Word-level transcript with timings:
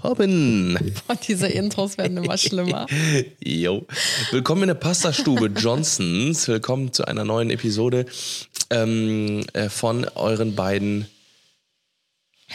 Poppen. 0.00 0.78
Und 1.08 1.28
diese 1.28 1.46
Intros 1.46 1.98
werden 1.98 2.16
immer 2.16 2.38
schlimmer. 2.38 2.86
Jo. 3.44 3.86
Willkommen 4.30 4.62
in 4.62 4.68
der 4.68 4.74
Pastastube 4.74 5.46
Johnsons. 5.56 6.48
Willkommen 6.48 6.92
zu 6.92 7.04
einer 7.04 7.24
neuen 7.24 7.50
Episode 7.50 8.06
ähm, 8.70 9.44
äh, 9.52 9.68
von 9.68 10.06
euren 10.14 10.54
beiden 10.54 11.06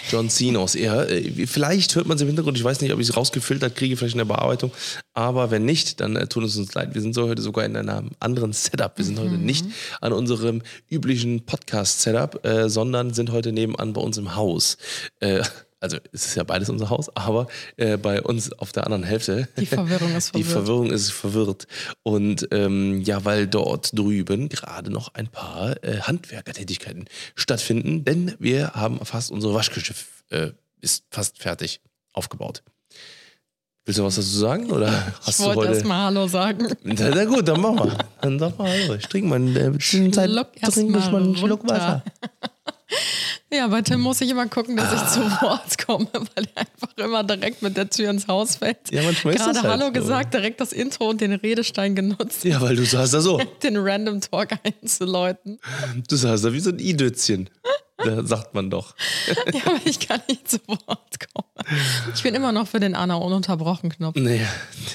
John 0.09 0.29
Cenos. 0.29 0.73
Ja, 0.73 1.03
äh, 1.03 1.45
vielleicht 1.45 1.95
hört 1.95 2.07
man 2.07 2.15
es 2.15 2.21
im 2.21 2.27
Hintergrund. 2.27 2.57
Ich 2.57 2.63
weiß 2.63 2.81
nicht, 2.81 2.91
ob 2.91 2.99
ich 2.99 3.09
es 3.09 3.15
rausgefiltert 3.15 3.75
kriege, 3.75 3.95
vielleicht 3.95 4.15
in 4.15 4.19
der 4.19 4.25
Bearbeitung. 4.25 4.71
Aber 5.13 5.51
wenn 5.51 5.65
nicht, 5.65 5.99
dann 5.99 6.15
äh, 6.15 6.27
tut 6.27 6.43
es 6.45 6.57
uns 6.57 6.73
leid. 6.73 6.95
Wir 6.95 7.01
sind 7.01 7.13
so 7.13 7.27
heute 7.27 7.41
sogar 7.41 7.63
in 7.65 7.77
einem 7.77 8.11
anderen 8.19 8.53
Setup. 8.53 8.97
Wir 8.97 9.05
sind 9.05 9.19
heute 9.19 9.37
nicht 9.37 9.65
an 10.01 10.13
unserem 10.13 10.63
üblichen 10.89 11.45
Podcast-Setup, 11.45 12.43
äh, 12.45 12.69
sondern 12.69 13.13
sind 13.13 13.31
heute 13.31 13.51
nebenan 13.51 13.93
bei 13.93 14.01
uns 14.01 14.17
im 14.17 14.35
Haus. 14.35 14.77
Äh, 15.19 15.43
also 15.79 15.97
es 16.11 16.25
ist 16.25 16.35
ja 16.35 16.43
beides 16.43 16.69
unser 16.69 16.89
Haus, 16.89 17.15
aber 17.15 17.47
äh, 17.77 17.97
bei 17.97 18.21
uns 18.21 18.51
auf 18.53 18.71
der 18.71 18.85
anderen 18.85 19.03
Hälfte. 19.03 19.47
Die 19.57 19.65
Verwirrung 19.65 20.15
ist 20.15 20.33
Die 20.35 20.43
verwirrt. 20.43 20.65
Verwirrung 20.65 20.91
ist 20.91 21.11
verwirrt. 21.11 21.67
Und 22.03 22.47
ähm, 22.51 23.01
ja, 23.01 23.23
weil 23.25 23.47
dort 23.47 23.97
drüben 23.97 24.49
gerade 24.49 24.91
noch 24.91 25.13
ein 25.13 25.27
paar 25.27 25.83
äh, 25.83 25.99
Handwerkertätigkeiten 26.01 27.05
stattfinden, 27.35 28.03
denn 28.03 28.35
wir 28.39 28.71
haben 28.73 29.03
fast 29.05 29.31
unsere 29.31 29.53
Waschküche 29.53 29.93
äh, 30.29 30.51
ist 30.81 31.05
fast 31.11 31.39
fertig 31.39 31.81
aufgebaut. 32.13 32.63
Willst 33.85 33.99
du 33.99 34.03
was 34.03 34.15
dazu 34.15 34.27
sagen? 34.29 34.71
Oder 34.71 34.91
hast 35.21 35.29
ich 35.29 35.37
du 35.37 35.43
wollte 35.43 35.59
heute. 35.61 35.73
erst 35.73 35.85
mal 35.85 36.05
Hallo 36.05 36.27
sagen. 36.27 36.67
Na, 36.83 37.09
na 37.09 37.25
gut, 37.25 37.47
dann 37.47 37.61
machen 37.61 37.77
wir. 37.91 37.97
Dann 38.21 38.39
sag 38.39 38.57
mal, 38.57 38.67
hallo. 38.71 38.95
ich 38.95 39.05
trinke 39.07 39.27
mal 39.29 39.35
in 39.35 39.53
der 39.53 39.71
Zwischenzeit 39.73 40.29
Schluck 40.31 40.47
erst 40.59 40.73
trinke 40.73 40.97
ich 40.97 41.11
mal 41.11 41.21
einen 41.21 41.37
Schluck. 41.37 41.67
Wasser. 41.69 42.03
Ja, 43.51 43.67
bei 43.67 43.81
Tim 43.81 44.01
muss 44.01 44.21
ich 44.21 44.29
immer 44.29 44.47
gucken, 44.47 44.75
dass 44.75 44.93
ich 44.93 45.07
zu 45.09 45.19
Wort 45.41 45.77
komme, 45.85 46.07
weil 46.13 46.47
er 46.55 46.61
einfach 46.61 46.97
immer 46.97 47.23
direkt 47.23 47.61
mit 47.61 47.77
der 47.77 47.89
Tür 47.89 48.09
ins 48.09 48.27
Haus 48.27 48.57
fällt. 48.57 48.91
Ja, 48.91 49.01
manchmal 49.03 49.33
ist 49.35 49.39
Gerade 49.41 49.53
das 49.53 49.63
halt 49.63 49.73
Hallo 49.73 49.85
so. 49.87 49.91
gesagt, 49.93 50.33
direkt 50.33 50.59
das 50.61 50.71
Intro 50.73 51.09
und 51.09 51.21
den 51.21 51.33
Redestein 51.33 51.95
genutzt, 51.95 52.43
Ja, 52.43 52.61
weil 52.61 52.75
du 52.75 52.85
saßt 52.85 53.13
da 53.13 53.21
so. 53.21 53.37
den 53.63 53.77
Random 53.77 54.21
Talk 54.21 54.49
einzuläuten. 54.63 55.59
Du 56.09 56.15
saßt 56.15 56.45
da 56.45 56.53
wie 56.53 56.59
so 56.59 56.69
ein 56.71 56.79
I-Dötzchen. 56.79 57.49
Da 57.97 58.23
sagt 58.25 58.53
man 58.53 58.69
doch. 58.69 58.93
Ja, 59.53 59.61
aber 59.65 59.79
ich 59.85 59.99
kann 60.05 60.19
nicht 60.27 60.49
zu 60.49 60.59
Wort 60.67 61.15
kommen. 61.33 61.67
Ich 62.13 62.23
bin 62.23 62.35
immer 62.35 62.51
noch 62.51 62.67
für 62.67 62.79
den 62.81 62.93
Anna 62.93 63.15
ununterbrochen 63.15 63.89
Knopf. 63.89 64.15
Nee, 64.17 64.41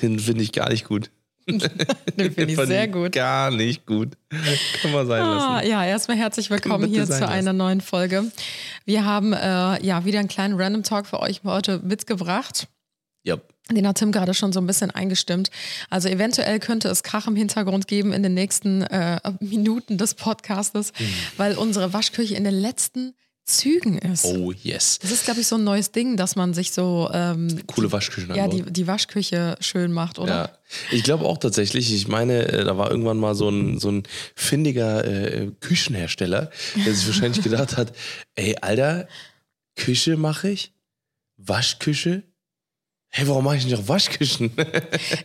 den 0.03 0.19
finde 0.19 0.43
ich 0.43 0.53
gar 0.53 0.69
nicht 0.69 0.85
gut. 0.85 1.11
Den 2.17 2.33
finde 2.33 2.45
ich 2.53 2.57
Fand 2.57 2.69
sehr 2.69 2.89
gut. 2.89 3.13
Gar 3.13 3.51
nicht 3.51 3.87
gut. 3.87 4.17
Kann 4.83 4.93
man 4.93 5.07
sein 5.07 5.23
Ah, 5.23 5.57
lassen. 5.57 5.69
ja, 5.71 5.85
erstmal 5.85 6.17
herzlich 6.17 6.51
willkommen 6.51 6.89
hier 6.89 7.05
zu 7.05 7.11
lassen. 7.13 7.25
einer 7.25 7.53
neuen 7.53 7.81
Folge. 7.81 8.31
Wir 8.85 9.05
haben 9.05 9.33
äh, 9.33 9.85
ja 9.85 10.05
wieder 10.05 10.19
einen 10.21 10.29
kleinen 10.29 10.61
Random 10.61 10.83
Talk 10.83 11.07
für 11.07 11.21
euch 11.21 11.41
heute 11.45 11.79
mitgebracht. 11.81 12.69
Ja. 13.25 13.37
Den 13.71 13.87
hat 13.87 13.99
Tim 13.99 14.11
gerade 14.11 14.35
schon 14.35 14.53
so 14.53 14.61
ein 14.61 14.67
bisschen 14.67 14.91
eingestimmt. 14.91 15.51
Also 15.91 16.09
eventuell 16.09 16.59
könnte 16.59 16.89
es 16.89 17.03
Krach 17.05 17.27
im 17.29 17.37
Hintergrund 17.37 17.87
geben 17.87 18.13
in 18.13 18.23
den 18.23 18.35
nächsten 18.35 18.83
äh, 18.83 19.21
Minuten 19.41 19.97
des 19.99 20.15
Podcastes, 20.15 20.93
Mhm. 20.99 21.05
weil 21.37 21.57
unsere 21.57 21.93
Waschküche 21.93 22.35
in 22.35 22.43
den 22.45 22.55
letzten 22.55 23.15
Zügen 23.45 23.99
ist. 23.99 24.25
Oh, 24.25 24.53
yes. 24.53 24.99
Das 25.01 25.11
ist, 25.11 25.25
glaube 25.25 25.41
ich, 25.41 25.47
so 25.47 25.57
ein 25.57 25.65
neues 25.65 25.91
Ding, 25.93 26.17
dass 26.17 26.37
man 26.37 26.55
sich 26.55 26.73
so 26.73 27.11
ähm, 27.13 27.61
Coole 27.67 27.91
Waschküchen 27.91 28.35
ja, 28.35 28.47
die, 28.47 28.63
die 28.63 28.87
Waschküche 28.87 29.57
schön 29.61 29.93
macht, 29.93 30.19
oder? 30.19 30.35
Ja, 30.35 30.59
ich 30.93 31.03
glaube 31.03 31.25
auch 31.25 31.39
tatsächlich. 31.39 31.93
Ich 31.93 32.07
meine, 32.07 32.47
äh, 32.47 32.65
da 32.65 32.79
war 32.79 32.91
irgendwann 32.91 33.19
mal 33.19 33.35
so 33.35 33.49
ein, 33.49 33.79
so 33.79 33.91
ein 33.91 34.05
findiger 34.37 35.05
äh, 35.05 35.51
Küchenhersteller, 35.61 36.51
der 36.85 36.95
sich 36.95 37.07
wahrscheinlich 37.07 37.43
gedacht 37.43 37.77
hat: 37.77 37.93
Ey, 38.37 38.57
Alter, 38.61 39.09
Küche 39.75 40.17
mache 40.17 40.51
ich, 40.51 40.73
Waschküche. 41.37 42.23
Hey, 43.13 43.27
warum 43.27 43.45
mache 43.45 43.57
ich 43.57 43.65
nicht 43.65 43.75
auch 43.77 43.89
Waschküchen? 43.89 44.53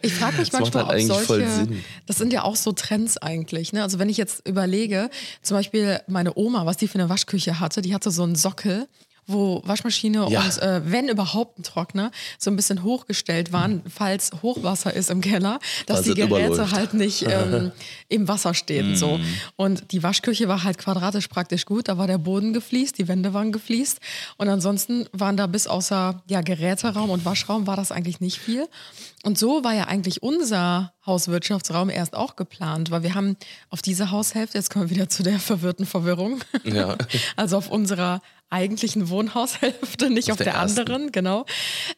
Ich 0.01 0.13
frage 0.16 0.38
mich 0.40 0.50
Das 0.50 0.59
macht 0.59 0.73
manchmal, 0.73 0.85
halt 0.88 1.00
eigentlich 1.01 1.12
ob 1.12 1.22
voll 1.22 1.40
solche, 1.41 1.51
Sinn. 1.53 1.84
das 2.07 2.18
sind 2.18 2.34
ja 2.34 2.44
auch 2.44 2.56
so 2.56 2.72
Trends 2.72 3.18
eigentlich. 3.18 3.73
Ne? 3.73 3.84
Also 3.84 4.00
wenn 4.00 4.09
ich 4.09 4.18
jetzt 4.18 4.47
überlege, 4.47 5.09
zum 5.44 5.56
Beispiel 5.57 6.00
meine 6.07 6.35
Oma, 6.35 6.66
was 6.66 6.78
die 6.78 6.88
für 6.88 6.97
eine 6.97 7.09
Waschküche 7.09 7.59
hatte, 7.59 7.84
die 7.84 7.94
hatte 7.94 8.09
so 8.09 8.24
einen 8.24 8.35
Sockel, 8.35 8.88
wo 9.28 9.62
Waschmaschine 9.66 10.28
Ja. 10.30 10.41
und 10.41 10.58
äh, 10.62 10.81
wenn 10.86 11.08
überhaupt 11.08 11.59
ein 11.59 11.63
Trockner 11.63 12.12
so 12.38 12.52
ein 12.52 12.56
bisschen 12.56 12.84
hochgestellt 12.84 13.52
waren, 13.52 13.81
falls 13.88 14.31
Hochwasser 14.41 14.94
ist 14.94 15.09
im 15.09 15.22
Keller, 15.22 15.59
dass 15.88 15.97
Falls 15.97 16.08
die 16.08 16.13
Geräte 16.16 16.46
überläuft. 16.47 16.74
halt 16.74 16.94
nicht 16.94 17.24
ähm, 17.28 17.72
im 18.08 18.28
Wasser 18.28 18.53
stehen. 18.53 18.96
So. 18.96 19.18
Mm. 19.18 19.24
Und 19.56 19.91
die 19.91 20.03
Waschküche 20.03 20.47
war 20.47 20.63
halt 20.63 20.78
quadratisch 20.78 21.28
praktisch 21.28 21.66
gut, 21.66 21.88
da 21.88 21.97
war 21.97 22.08
der 22.08 22.18
Boden 22.19 22.53
gefliest, 22.53 22.97
die 22.97 23.08
Wände 23.08 23.34
waren 23.34 23.52
gefliest 23.52 24.00
und 24.38 24.47
ansonsten 24.50 25.08
waren 25.12 25.38
da 25.38 25.47
bis 25.47 25.68
außer 25.68 26.22
ja, 26.28 26.42
Geräteraum 26.42 27.09
und 27.09 27.25
Waschraum 27.25 27.68
war 27.68 27.75
das 27.75 27.92
eigentlich 27.92 28.19
nicht 28.22 28.38
viel. 28.40 28.68
Und 29.24 29.40
so 29.40 29.63
war 29.63 29.74
ja 29.74 29.86
eigentlich 29.86 30.22
unser 30.22 30.94
Hauswirtschaftsraum 31.07 31.90
erst 31.90 32.16
auch 32.16 32.36
geplant, 32.36 32.92
weil 32.92 33.02
wir 33.02 33.16
haben 33.16 33.38
auf 33.72 33.81
diese 33.81 34.12
Haushälfte, 34.12 34.57
jetzt 34.57 34.69
kommen 34.69 34.88
wir 34.90 34.96
wieder 34.96 35.09
zu 35.09 35.24
der 35.24 35.40
verwirrten 35.40 35.86
Verwirrung, 35.88 36.42
Ja. 36.63 36.96
also 37.36 37.57
auf 37.57 37.69
unserer 37.72 38.22
eigentlichen 38.50 39.09
Wohnhaushälfte, 39.09 40.09
nicht 40.09 40.31
auf, 40.31 40.38
der 40.38 40.45
der, 40.45 40.53
ersten. 40.56 40.79
anderen, 40.79 41.11
genau, 41.11 41.45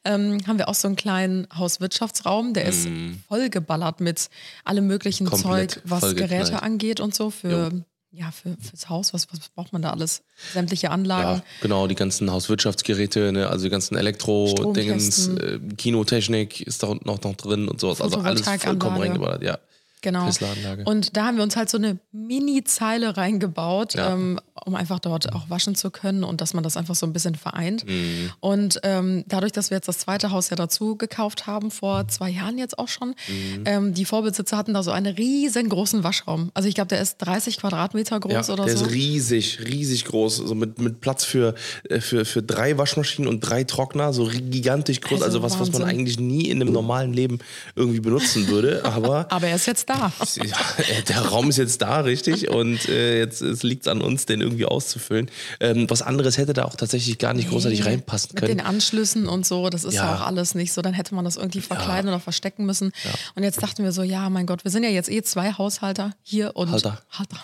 ähm, 0.05 0.39
haben 0.47 0.57
wir 0.57 0.69
auch 0.69 0.75
so 0.75 0.87
einen 0.87 0.95
kleinen 0.95 1.47
Hauswirtschaftsraum, 1.55 2.53
der 2.53 2.65
ist 2.65 2.87
vollgeballert 3.27 3.99
mit 3.99 4.29
allem 4.63 4.87
möglichen 4.87 5.27
Mm. 5.27 5.29
Komplett 5.29 5.71
Zeug, 5.71 5.81
was. 5.85 6.15
Geräte 6.15 6.61
angeht 6.63 6.99
und 6.99 7.13
so 7.13 7.29
für, 7.29 7.71
ja, 8.11 8.31
für, 8.31 8.55
fürs 8.59 8.89
Haus, 8.89 9.13
was, 9.13 9.27
was 9.31 9.49
braucht 9.49 9.73
man 9.73 9.81
da 9.81 9.91
alles? 9.91 10.23
Sämtliche 10.53 10.91
Anlagen. 10.91 11.39
Ja, 11.39 11.43
genau, 11.61 11.87
die 11.87 11.95
ganzen 11.95 12.31
Hauswirtschaftsgeräte, 12.31 13.31
ne, 13.31 13.47
also 13.49 13.65
die 13.65 13.69
ganzen 13.69 13.97
Elektro-Dingens, 13.97 15.27
äh. 15.27 15.59
Kinotechnik 15.77 16.61
ist 16.61 16.83
da 16.83 16.87
unten 16.87 17.09
auch 17.09 17.21
noch 17.21 17.35
drin 17.35 17.67
und 17.67 17.79
sowas. 17.79 18.01
Also 18.01 18.19
alles 18.19 18.41
vollkommen 18.41 18.97
reingeballert, 18.97 19.43
ja. 19.43 19.59
Genau. 20.07 20.25
Tesla-Anlage. 20.25 20.83
Und 20.85 21.17
da 21.17 21.25
haben 21.25 21.35
wir 21.37 21.43
uns 21.43 21.55
halt 21.57 21.69
so 21.69 21.77
eine 21.77 21.97
Mini-Zeile 22.13 23.17
reingebaut, 23.17 23.95
Ja. 23.95 24.13
ähm, 24.13 24.39
um 24.65 24.75
einfach 24.75 24.99
dort 24.99 25.33
auch 25.33 25.49
waschen 25.49 25.75
zu 25.75 25.91
können 25.91 26.23
und 26.23 26.39
dass 26.41 26.53
man 26.53 26.63
das 26.63 26.77
einfach 26.77 26.95
so 26.95 27.05
ein 27.05 27.13
bisschen 27.13 27.35
vereint. 27.35 27.85
Mhm. 27.87 28.31
Und 28.39 28.79
ähm, 28.83 29.23
dadurch, 29.27 29.51
dass 29.51 29.69
wir 29.69 29.77
jetzt 29.77 29.87
das 29.87 29.99
zweite 29.99 30.31
Haus 30.31 30.49
ja 30.49 30.55
dazu 30.55 30.95
gekauft 30.95 31.45
haben, 31.47 31.71
vor 31.71 32.07
zwei 32.07 32.29
Jahren 32.29 32.57
jetzt 32.57 32.77
auch 32.79 32.87
schon, 32.87 33.09
Mhm. 33.27 33.63
ähm, 33.65 33.93
die 33.93 34.05
Vorbesitzer 34.05 34.55
hatten 34.57 34.73
da 34.73 34.83
so 34.83 34.91
einen 34.91 35.13
riesengroßen 35.15 36.03
Waschraum. 36.03 36.51
Also 36.53 36.67
ich 36.69 36.75
glaube, 36.75 36.87
der 36.89 37.01
ist 37.01 37.17
30 37.17 37.57
Quadratmeter 37.57 38.19
groß 38.19 38.47
Ja, 38.47 38.53
oder 38.53 38.65
der 38.65 38.77
so. 38.77 38.85
ist 38.85 38.91
riesig, 38.93 39.59
riesig 39.65 40.05
groß, 40.05 40.37
so 40.37 40.55
mit, 40.55 40.79
mit 40.79 41.01
Platz 41.01 41.23
für, 41.25 41.53
äh, 41.89 41.99
für, 41.99 42.23
für 42.25 42.41
drei 42.41 42.77
Waschmaschinen 42.77 43.27
und 43.29 43.41
drei 43.41 43.63
Trockner, 43.63 44.13
so 44.13 44.25
gigantisch 44.27 45.01
groß, 45.01 45.21
also, 45.21 45.37
Also 45.39 45.43
was, 45.43 45.59
was 45.59 45.71
man 45.71 45.83
eigentlich 45.87 46.19
nie 46.19 46.49
in 46.49 46.61
einem 46.61 46.71
normalen 46.73 47.13
Leben 47.13 47.39
irgendwie 47.75 47.99
benutzen 47.99 48.47
würde, 48.47 48.83
aber 48.85 49.27
Aber 49.37 49.47
er 49.47 49.55
ist 49.55 49.67
jetzt 49.67 49.89
da. 49.89 49.96
Ja, 49.97 51.01
der 51.07 51.19
Raum 51.19 51.49
ist 51.49 51.57
jetzt 51.57 51.81
da, 51.81 52.01
richtig, 52.01 52.49
und 52.49 52.87
äh, 52.89 53.19
jetzt 53.19 53.41
liegt 53.63 53.83
es 53.83 53.87
an 53.87 54.01
uns, 54.01 54.25
den 54.25 54.41
irgendwie 54.41 54.65
auszufüllen. 54.65 55.29
Ähm, 55.59 55.89
was 55.89 56.01
anderes 56.01 56.37
hätte 56.37 56.53
da 56.53 56.65
auch 56.65 56.75
tatsächlich 56.75 57.17
gar 57.17 57.33
nicht 57.33 57.49
großartig 57.49 57.85
reinpassen 57.85 58.31
Mit 58.33 58.43
den 58.43 58.57
können. 58.57 58.67
Anschlüssen 58.67 59.27
und 59.27 59.45
so, 59.45 59.69
das 59.69 59.83
ist 59.83 59.95
ja. 59.95 60.05
Ja. 60.05 60.15
auch 60.15 60.27
alles 60.27 60.55
nicht 60.55 60.73
so. 60.73 60.81
Dann 60.81 60.93
hätte 60.93 61.15
man 61.15 61.25
das 61.25 61.37
irgendwie 61.37 61.61
verkleiden 61.61 62.09
oder 62.09 62.19
verstecken 62.19 62.65
müssen. 62.65 62.91
Und 63.35 63.43
jetzt 63.43 63.61
dachten 63.61 63.83
wir 63.83 63.91
so, 63.91 64.03
ja, 64.03 64.29
mein 64.29 64.45
Gott, 64.45 64.63
wir 64.63 64.71
sind 64.71 64.83
ja 64.83 64.89
jetzt 64.89 65.09
eh 65.09 65.21
zwei 65.21 65.53
Haushalter 65.53 66.11
hier 66.23 66.55
und 66.55 66.71
Halter. 66.71 67.01
Halter. 67.11 67.37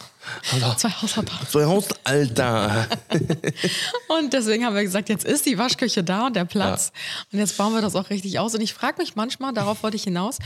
Halter. 0.51 0.77
Zwei 0.77 0.89
Haushalter. 0.89 1.33
So 1.49 1.65
Haus, 1.65 1.85
Alter. 2.03 2.88
Und 4.07 4.31
deswegen 4.33 4.65
haben 4.65 4.75
wir 4.75 4.83
gesagt, 4.83 5.09
jetzt 5.09 5.25
ist 5.25 5.45
die 5.45 5.57
Waschküche 5.57 6.03
da 6.03 6.27
und 6.27 6.35
der 6.35 6.45
Platz. 6.45 6.91
Und 7.31 7.39
jetzt 7.39 7.57
bauen 7.57 7.73
wir 7.73 7.81
das 7.81 7.95
auch 7.95 8.09
richtig 8.09 8.39
aus. 8.39 8.53
Und 8.56 8.61
ich 8.61 8.73
frage 8.73 9.01
mich 9.01 9.15
manchmal, 9.15 9.53
darauf 9.53 9.83
wollte 9.83 9.97
ich 9.97 10.03
hinaus, 10.03 10.38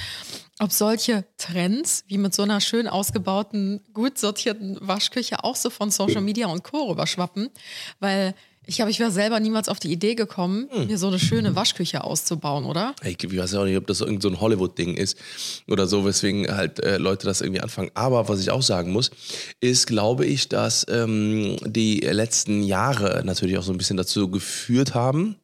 ob 0.59 0.71
solche 0.71 1.25
Trends 1.37 1.86
wie 2.07 2.17
mit 2.17 2.33
so 2.33 2.43
einer 2.43 2.61
schön 2.61 2.87
ausgebauten, 2.87 3.81
gut 3.93 4.17
sortierten 4.17 4.77
Waschküche 4.81 5.43
auch 5.43 5.55
so 5.55 5.69
von 5.69 5.91
Social 5.91 6.21
Media 6.21 6.47
und 6.47 6.63
Co. 6.63 6.89
rüberschwappen. 6.89 7.49
Weil 7.99 8.33
ich 8.69 8.75
glaube, 8.75 8.91
ich 8.91 8.99
wäre 8.99 9.11
selber 9.11 9.39
niemals 9.39 9.69
auf 9.69 9.79
die 9.79 9.91
Idee 9.91 10.13
gekommen, 10.13 10.67
mir 10.87 10.97
so 10.97 11.07
eine 11.07 11.19
schöne 11.19 11.55
Waschküche 11.55 12.03
auszubauen, 12.03 12.65
oder? 12.65 12.93
Ich, 13.01 13.23
ich 13.23 13.37
weiß 13.37 13.53
ja 13.53 13.61
auch 13.61 13.65
nicht, 13.65 13.77
ob 13.77 13.87
das 13.87 14.01
irgend 14.01 14.21
so 14.21 14.27
ein 14.27 14.41
Hollywood-Ding 14.41 14.95
ist 14.95 15.17
oder 15.69 15.87
so, 15.87 16.03
weswegen 16.03 16.53
halt 16.53 16.83
äh, 16.83 16.97
Leute 16.97 17.25
das 17.25 17.39
irgendwie 17.39 17.61
anfangen. 17.61 17.91
Aber 17.93 18.27
was 18.27 18.41
ich 18.41 18.51
auch 18.51 18.61
sagen 18.61 18.91
muss, 18.91 19.09
ist, 19.61 19.87
glaube 19.87 20.25
ich, 20.25 20.49
dass 20.49 20.85
ähm, 20.89 21.55
die 21.65 22.01
letzten 22.01 22.61
Jahre 22.61 23.23
natürlich 23.23 23.57
auch 23.57 23.63
so 23.63 23.71
ein 23.71 23.77
bisschen 23.77 23.95
dazu 23.95 24.29
geführt 24.29 24.93
haben, 24.93 25.37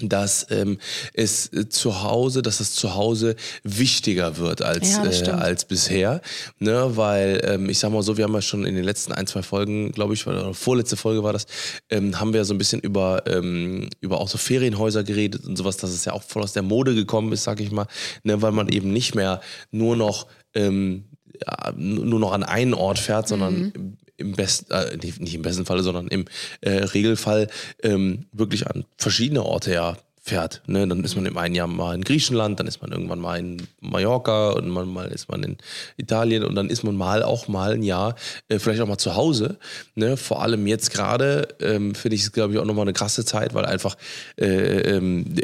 dass 0.00 0.46
ähm, 0.50 0.78
es 1.12 1.52
äh, 1.52 1.68
zu 1.68 2.02
Hause, 2.02 2.42
dass 2.42 2.58
das 2.58 2.72
zu 2.72 2.94
Hause 2.94 3.36
wichtiger 3.64 4.36
wird 4.38 4.62
als, 4.62 4.92
Ja, 4.92 5.04
äh, 5.04 5.30
als 5.30 5.64
bisher. 5.64 6.20
Ne? 6.58 6.96
Weil, 6.96 7.40
ähm, 7.44 7.68
ich 7.68 7.78
sag 7.78 7.90
mal 7.90 8.02
so, 8.02 8.16
wir 8.16 8.24
haben 8.24 8.34
ja 8.34 8.42
schon 8.42 8.64
in 8.64 8.74
den 8.74 8.84
letzten 8.84 9.12
ein, 9.12 9.26
zwei 9.26 9.42
Folgen, 9.42 9.92
glaube 9.92 10.14
ich, 10.14 10.26
oder 10.26 10.54
vorletzte 10.54 10.96
Folge 10.96 11.22
war 11.24 11.32
das, 11.32 11.46
ähm, 11.90 12.18
haben 12.20 12.32
wir 12.32 12.44
so 12.44 12.54
ein 12.54 12.58
bisschen 12.58 12.80
über, 12.80 13.24
ähm, 13.26 13.88
über 14.00 14.20
auch 14.20 14.28
so 14.28 14.38
Ferienhäuser 14.38 15.02
geredet 15.02 15.44
und 15.44 15.56
sowas, 15.56 15.76
dass 15.76 15.90
es 15.90 16.04
ja 16.04 16.12
auch 16.12 16.22
voll 16.22 16.42
aus 16.42 16.52
der 16.52 16.62
Mode 16.62 16.94
gekommen 16.94 17.32
ist, 17.32 17.44
sag 17.44 17.60
ich 17.60 17.72
mal, 17.72 17.86
ne? 18.22 18.40
weil 18.40 18.52
man 18.52 18.68
eben 18.68 18.92
nicht 18.92 19.14
mehr 19.14 19.40
nur 19.70 19.96
noch 19.96 20.26
ähm, 20.54 21.04
ja, 21.40 21.72
nur 21.76 22.18
noch 22.18 22.32
an 22.32 22.42
einen 22.42 22.74
Ort 22.74 22.98
fährt, 22.98 23.28
sondern 23.28 23.72
im, 23.74 23.96
im 24.18 24.32
besten, 24.32 24.72
äh, 24.72 24.96
nicht, 24.96 25.34
im 25.34 25.42
besten 25.42 25.64
Falle, 25.64 25.82
sondern 25.82 26.08
im 26.08 26.26
äh, 26.60 26.70
Regelfall 26.70 27.48
ähm, 27.82 28.26
wirklich 28.32 28.66
an 28.66 28.84
verschiedene 28.98 29.44
Orte 29.44 29.72
ja 29.72 29.96
fährt. 30.20 30.62
Ne? 30.66 30.86
Dann 30.86 31.02
ist 31.02 31.16
man 31.16 31.24
im 31.24 31.38
einen 31.38 31.54
Jahr 31.54 31.66
mal 31.66 31.94
in 31.94 32.04
Griechenland, 32.04 32.60
dann 32.60 32.66
ist 32.66 32.82
man 32.82 32.92
irgendwann 32.92 33.18
mal 33.18 33.38
in 33.38 33.66
Mallorca 33.80 34.50
und 34.50 34.68
man 34.68 34.88
mal 34.88 35.08
ist 35.08 35.28
man 35.28 35.42
in 35.42 35.56
Italien 35.96 36.44
und 36.44 36.54
dann 36.54 36.68
ist 36.68 36.84
man 36.84 36.96
mal 36.96 37.22
auch 37.22 37.48
mal 37.48 37.72
ein 37.72 37.82
Jahr 37.82 38.14
äh, 38.48 38.58
vielleicht 38.58 38.82
auch 38.82 38.86
mal 38.86 38.98
zu 38.98 39.16
Hause. 39.16 39.58
Ne? 39.94 40.16
Vor 40.16 40.42
allem 40.42 40.66
jetzt 40.66 40.92
gerade 40.92 41.48
ähm, 41.60 41.94
finde 41.94 42.16
ich 42.16 42.22
es 42.22 42.32
glaube 42.32 42.52
ich 42.52 42.58
auch 42.58 42.66
nochmal 42.66 42.84
eine 42.84 42.92
krasse 42.92 43.24
Zeit, 43.24 43.54
weil 43.54 43.64
einfach 43.64 43.96
äh, 44.36 44.96
ähm, 44.96 45.34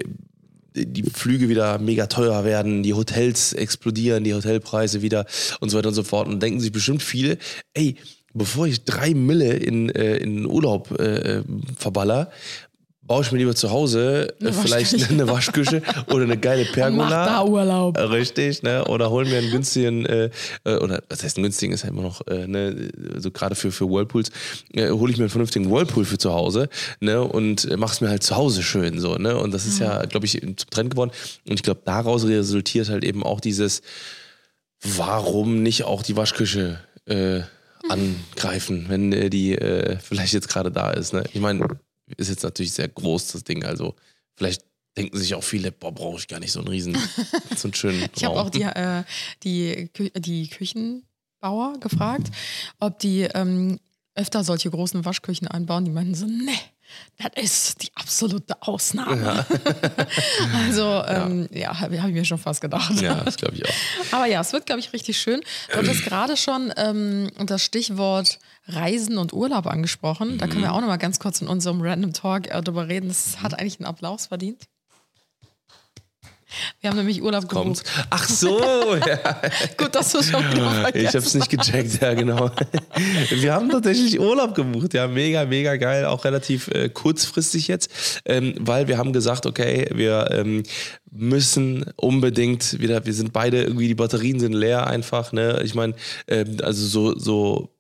die 0.76 1.04
Flüge 1.04 1.48
wieder 1.48 1.78
mega 1.78 2.08
teuer 2.08 2.44
werden, 2.44 2.82
die 2.82 2.94
Hotels 2.94 3.52
explodieren, 3.52 4.24
die 4.24 4.34
Hotelpreise 4.34 5.02
wieder 5.02 5.24
und 5.60 5.70
so 5.70 5.78
weiter 5.78 5.88
und 5.88 5.94
so 5.94 6.02
fort. 6.02 6.26
Und 6.26 6.42
denken 6.42 6.58
sich 6.58 6.72
bestimmt 6.72 7.00
viele, 7.00 7.38
ey, 7.74 7.96
bevor 8.34 8.66
ich 8.66 8.84
drei 8.84 9.14
Mille 9.14 9.54
in, 9.54 9.88
äh, 9.88 10.16
in 10.16 10.46
Urlaub 10.46 10.90
äh, 10.98 11.42
verballer, 11.76 12.30
baue 13.06 13.22
ich 13.22 13.32
mir 13.32 13.38
lieber 13.38 13.54
zu 13.54 13.70
Hause 13.70 14.34
äh, 14.40 14.44
Eine 14.44 14.52
vielleicht 14.52 15.10
eine 15.10 15.28
Waschküche 15.28 15.82
oder 16.08 16.24
eine 16.24 16.38
geile 16.38 16.64
Pergola. 16.72 17.04
Mach 17.04 17.26
da 17.26 17.44
Urlaub. 17.44 17.98
Richtig, 17.98 18.62
ne? 18.62 18.84
Oder 18.86 19.10
holen 19.10 19.28
mir 19.28 19.38
einen 19.38 19.50
günstigen, 19.50 20.06
äh, 20.06 20.30
äh, 20.64 20.76
oder 20.76 21.02
was 21.08 21.22
heißt 21.22 21.36
einen 21.36 21.44
günstigen, 21.44 21.72
ist 21.72 21.82
ja 21.82 21.90
immer 21.90 22.02
noch, 22.02 22.26
äh, 22.26 22.46
ne, 22.46 22.90
so 23.18 23.30
gerade 23.30 23.54
für, 23.54 23.70
für 23.70 23.88
Whirlpools, 23.88 24.30
äh, 24.72 24.90
hole 24.90 25.12
ich 25.12 25.18
mir 25.18 25.24
einen 25.24 25.30
vernünftigen 25.30 25.70
Whirlpool 25.70 26.04
für 26.04 26.18
zu 26.18 26.32
Hause, 26.32 26.68
ne? 27.00 27.22
Und 27.22 27.70
äh, 27.70 27.76
mach's 27.76 28.00
mir 28.00 28.08
halt 28.08 28.22
zu 28.22 28.36
Hause 28.36 28.62
schön 28.62 28.98
so, 28.98 29.16
ne? 29.16 29.36
Und 29.36 29.52
das 29.52 29.66
ist 29.66 29.78
ja, 29.78 30.04
glaube 30.06 30.26
ich, 30.26 30.40
zum 30.40 30.70
Trend 30.70 30.90
geworden. 30.90 31.10
Und 31.46 31.54
ich 31.54 31.62
glaube, 31.62 31.82
daraus 31.84 32.26
resultiert 32.26 32.88
halt 32.88 33.04
eben 33.04 33.22
auch 33.22 33.40
dieses, 33.40 33.82
warum 34.82 35.62
nicht 35.62 35.84
auch 35.84 36.02
die 36.02 36.16
Waschküche 36.16 36.80
äh, 37.06 37.42
angreifen, 37.88 38.86
wenn 38.88 39.12
äh, 39.12 39.30
die 39.30 39.52
äh, 39.56 39.98
vielleicht 39.98 40.32
jetzt 40.32 40.48
gerade 40.48 40.70
da 40.70 40.90
ist. 40.90 41.12
Ne? 41.12 41.24
Ich 41.32 41.40
meine, 41.40 41.66
ist 42.16 42.28
jetzt 42.28 42.42
natürlich 42.42 42.72
sehr 42.72 42.88
groß, 42.88 43.32
das 43.32 43.44
Ding. 43.44 43.64
Also 43.64 43.94
vielleicht 44.36 44.64
denken 44.96 45.16
sich 45.18 45.34
auch 45.34 45.44
viele, 45.44 45.72
boah, 45.72 45.92
brauche 45.92 46.18
ich 46.18 46.28
gar 46.28 46.40
nicht 46.40 46.52
so 46.52 46.60
einen 46.60 46.68
riesen, 46.68 46.96
so 47.56 47.68
einen 47.68 47.74
schönen 47.74 48.08
Ich 48.14 48.24
habe 48.24 48.36
Raum. 48.36 48.46
auch 48.46 48.50
die, 48.50 48.62
äh, 48.62 49.04
die, 49.42 49.88
Kü 49.92 50.10
die 50.16 50.48
Küchenbauer 50.48 51.78
gefragt, 51.80 52.30
ob 52.78 52.98
die 52.98 53.22
ähm, 53.22 53.80
öfter 54.14 54.44
solche 54.44 54.70
großen 54.70 55.04
Waschküchen 55.04 55.48
einbauen. 55.48 55.84
Die 55.84 55.90
meinten 55.90 56.14
so, 56.14 56.26
nee, 56.26 56.52
das 57.18 57.44
ist 57.44 57.82
die 57.82 57.90
absolute 57.94 58.60
Ausnahme. 58.62 59.46
also, 60.66 61.02
ähm, 61.06 61.48
ja, 61.52 61.78
habe 61.80 62.00
hab 62.00 62.08
ich 62.08 62.14
mir 62.14 62.24
schon 62.24 62.38
fast 62.38 62.60
gedacht. 62.60 63.00
Ja, 63.00 63.16
das 63.22 63.36
glaube 63.36 63.54
ich 63.56 63.64
auch. 63.66 63.74
Aber 64.12 64.26
ja, 64.26 64.40
es 64.40 64.52
wird, 64.52 64.66
glaube 64.66 64.80
ich, 64.80 64.92
richtig 64.92 65.18
schön. 65.18 65.40
Du 65.72 65.78
hattest 65.78 66.04
gerade 66.04 66.36
schon 66.36 66.72
ähm, 66.76 67.30
das 67.46 67.62
Stichwort 67.62 68.38
Reisen 68.66 69.18
und 69.18 69.32
Urlaub 69.32 69.66
angesprochen. 69.66 70.38
Da 70.38 70.46
können 70.46 70.62
wir 70.62 70.68
Mhm. 70.70 70.74
auch 70.74 70.80
noch 70.80 70.88
mal 70.88 70.96
ganz 70.96 71.18
kurz 71.18 71.40
in 71.40 71.48
unserem 71.48 71.80
Random 71.82 72.12
Talk 72.12 72.48
äh, 72.48 72.62
drüber 72.62 72.88
reden. 72.88 73.08
Das 73.08 73.42
hat 73.42 73.58
eigentlich 73.58 73.78
einen 73.78 73.86
Applaus 73.86 74.26
verdient. 74.26 74.64
Wir 76.80 76.90
haben 76.90 76.96
nämlich 76.96 77.22
Urlaub 77.22 77.48
gebucht. 77.48 77.84
Ach 78.10 78.28
so, 78.28 78.58
ja. 79.06 79.40
Gut, 79.76 79.94
dass 79.94 80.12
du 80.12 80.22
schon 80.22 80.42
wieder 80.50 80.70
vergessen 80.70 81.06
Ich 81.06 81.08
habe 81.08 81.18
es 81.18 81.34
nicht 81.34 81.50
gecheckt, 81.50 82.02
ja 82.02 82.14
genau. 82.14 82.50
Wir 83.30 83.54
haben 83.54 83.70
tatsächlich 83.70 84.20
Urlaub 84.20 84.54
gebucht, 84.54 84.94
ja, 84.94 85.06
mega, 85.06 85.44
mega 85.44 85.76
geil, 85.76 86.04
auch 86.04 86.24
relativ 86.24 86.68
äh, 86.68 86.88
kurzfristig 86.88 87.68
jetzt, 87.68 88.22
ähm, 88.24 88.54
weil 88.60 88.88
wir 88.88 88.98
haben 88.98 89.12
gesagt, 89.12 89.46
okay, 89.46 89.88
wir 89.92 90.28
ähm, 90.30 90.62
müssen 91.10 91.84
unbedingt 91.96 92.80
wieder, 92.80 93.04
wir 93.06 93.14
sind 93.14 93.32
beide 93.32 93.62
irgendwie, 93.62 93.88
die 93.88 93.94
Batterien 93.94 94.40
sind 94.40 94.52
leer 94.52 94.86
einfach, 94.86 95.32
ne? 95.32 95.60
Ich 95.64 95.74
meine, 95.74 95.94
ähm, 96.28 96.58
also 96.62 96.86
so, 96.86 97.18
so, 97.18 97.70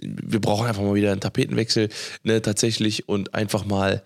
wir 0.00 0.40
brauchen 0.40 0.66
einfach 0.66 0.82
mal 0.82 0.94
wieder 0.94 1.12
einen 1.12 1.20
Tapetenwechsel, 1.20 1.88
ne, 2.22 2.42
tatsächlich 2.42 3.08
und 3.08 3.34
einfach 3.34 3.64
mal 3.64 4.02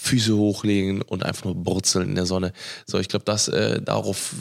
Füße 0.00 0.36
hochlegen 0.36 1.02
und 1.02 1.24
einfach 1.24 1.44
nur 1.44 1.54
brutzeln 1.54 2.10
in 2.10 2.14
der 2.14 2.26
Sonne. 2.26 2.52
So, 2.86 2.98
ich 2.98 3.08
glaube, 3.08 3.24
das 3.24 3.48
äh, 3.48 3.80
darauf, 3.82 4.34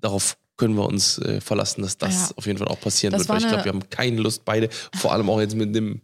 darauf 0.00 0.36
können 0.56 0.74
wir 0.74 0.86
uns 0.86 1.18
äh, 1.18 1.40
verlassen, 1.40 1.82
dass 1.82 1.96
das 1.98 2.30
Ja. 2.30 2.36
auf 2.36 2.46
jeden 2.46 2.58
Fall 2.58 2.68
auch 2.68 2.80
passieren 2.80 3.12
Das 3.12 3.20
wird. 3.20 3.28
Weil 3.30 3.38
ich 3.38 3.48
glaube, 3.48 3.64
wir 3.64 3.72
haben 3.72 3.88
keine 3.90 4.20
Lust, 4.20 4.44
beide, 4.44 4.68
vor 4.94 5.12
allem 5.12 5.28
auch 5.30 5.40
jetzt 5.40 5.54
mit 5.54 5.74
dem 5.74 6.00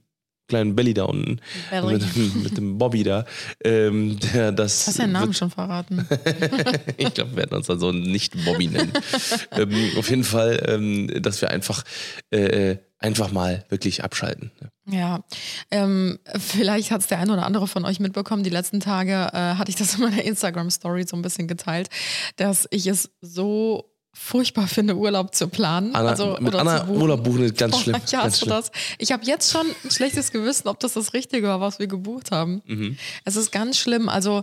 kleinen 0.49 0.77
Belly 0.77 0.95
da 0.95 1.05
unten, 1.05 1.41
Belly. 1.71 1.95
mit, 1.95 2.15
dem- 2.17 2.43
mit 2.45 2.57
dem 2.57 2.79
Bobby 2.79 3.03
da, 3.03 3.25
ähm, 3.65 4.17
der 4.33 4.53
das. 4.53 4.87
Hast 4.87 4.99
du 4.99 5.03
den 5.03 5.13
Namen 5.13 5.35
schon 5.35 5.51
verraten? 5.51 6.07
ich 6.97 7.13
glaube, 7.15 7.33
wir 7.33 7.37
werden 7.39 7.57
uns 7.57 7.67
dann 7.67 7.81
so 7.81 7.91
nicht 7.93 8.33
Bobby 8.45 8.69
nennen. 8.69 8.93
ähm, 9.53 9.91
auf 9.99 10.09
jeden 10.09 10.23
Fall, 10.25 10.63
ähm, 10.69 11.11
dass 11.21 11.41
wir 11.43 11.51
einfach, 11.51 11.83
äh, 12.31 12.77
einfach 12.99 13.31
mal 13.31 13.65
wirklich 13.69 14.05
abschalten. 14.05 14.51
Ja, 14.87 15.25
ähm, 15.71 16.19
vielleicht 16.39 16.91
hat 16.91 17.03
es 17.03 17.07
der 17.09 17.19
eine 17.19 17.33
oder 17.33 17.45
andere 17.45 17.67
von 17.67 17.85
euch 17.85 18.01
mitbekommen. 18.01 18.45
Die 18.45 18.51
letzten 18.51 18.81
Tage 18.81 19.13
äh, 19.33 19.57
hatte 19.57 19.71
ich 19.71 19.77
das 19.77 19.97
in 19.97 20.03
meiner 20.03 20.23
Instagram-Story 20.23 21.05
so 21.07 21.17
ein 21.17 21.23
bisschen 21.23 21.49
geteilt, 21.49 21.89
dass 22.37 22.67
ich 22.71 22.87
es 22.87 23.11
so 23.21 23.96
furchtbar 24.19 24.67
finde, 24.67 24.97
Urlaub 24.97 25.35
zu 25.35 25.47
planen. 25.49 25.95
Anna, 25.95 26.09
also, 26.09 26.37
mit 26.41 26.55
Anna. 26.55 26.89
Urlaub 26.89 27.23
buchen 27.23 27.45
ist 27.45 27.59
ganz 27.59 27.75
Oh, 27.77 27.79
schlimm. 27.81 27.97
Ja, 28.11 28.23
ganz 28.23 28.39
schlimm. 28.39 28.49
das? 28.51 28.71
Ich 28.99 29.13
habe 29.13 29.25
jetzt 29.25 29.53
schon 29.53 29.67
ein 29.85 29.91
schlechtes 29.91 30.33
Gewissen, 30.33 30.69
ob 30.69 30.81
das 30.81 30.95
das 30.95 31.13
Richtige 31.13 31.47
war, 31.47 31.61
was 31.61 31.79
wir 31.79 31.87
gebucht 31.87 32.31
haben. 32.31 32.63
Mhm. 32.67 32.97
Es 33.25 33.37
ist 33.37 33.53
ganz 33.53 33.79
schlimm. 33.79 34.09
Also 34.09 34.43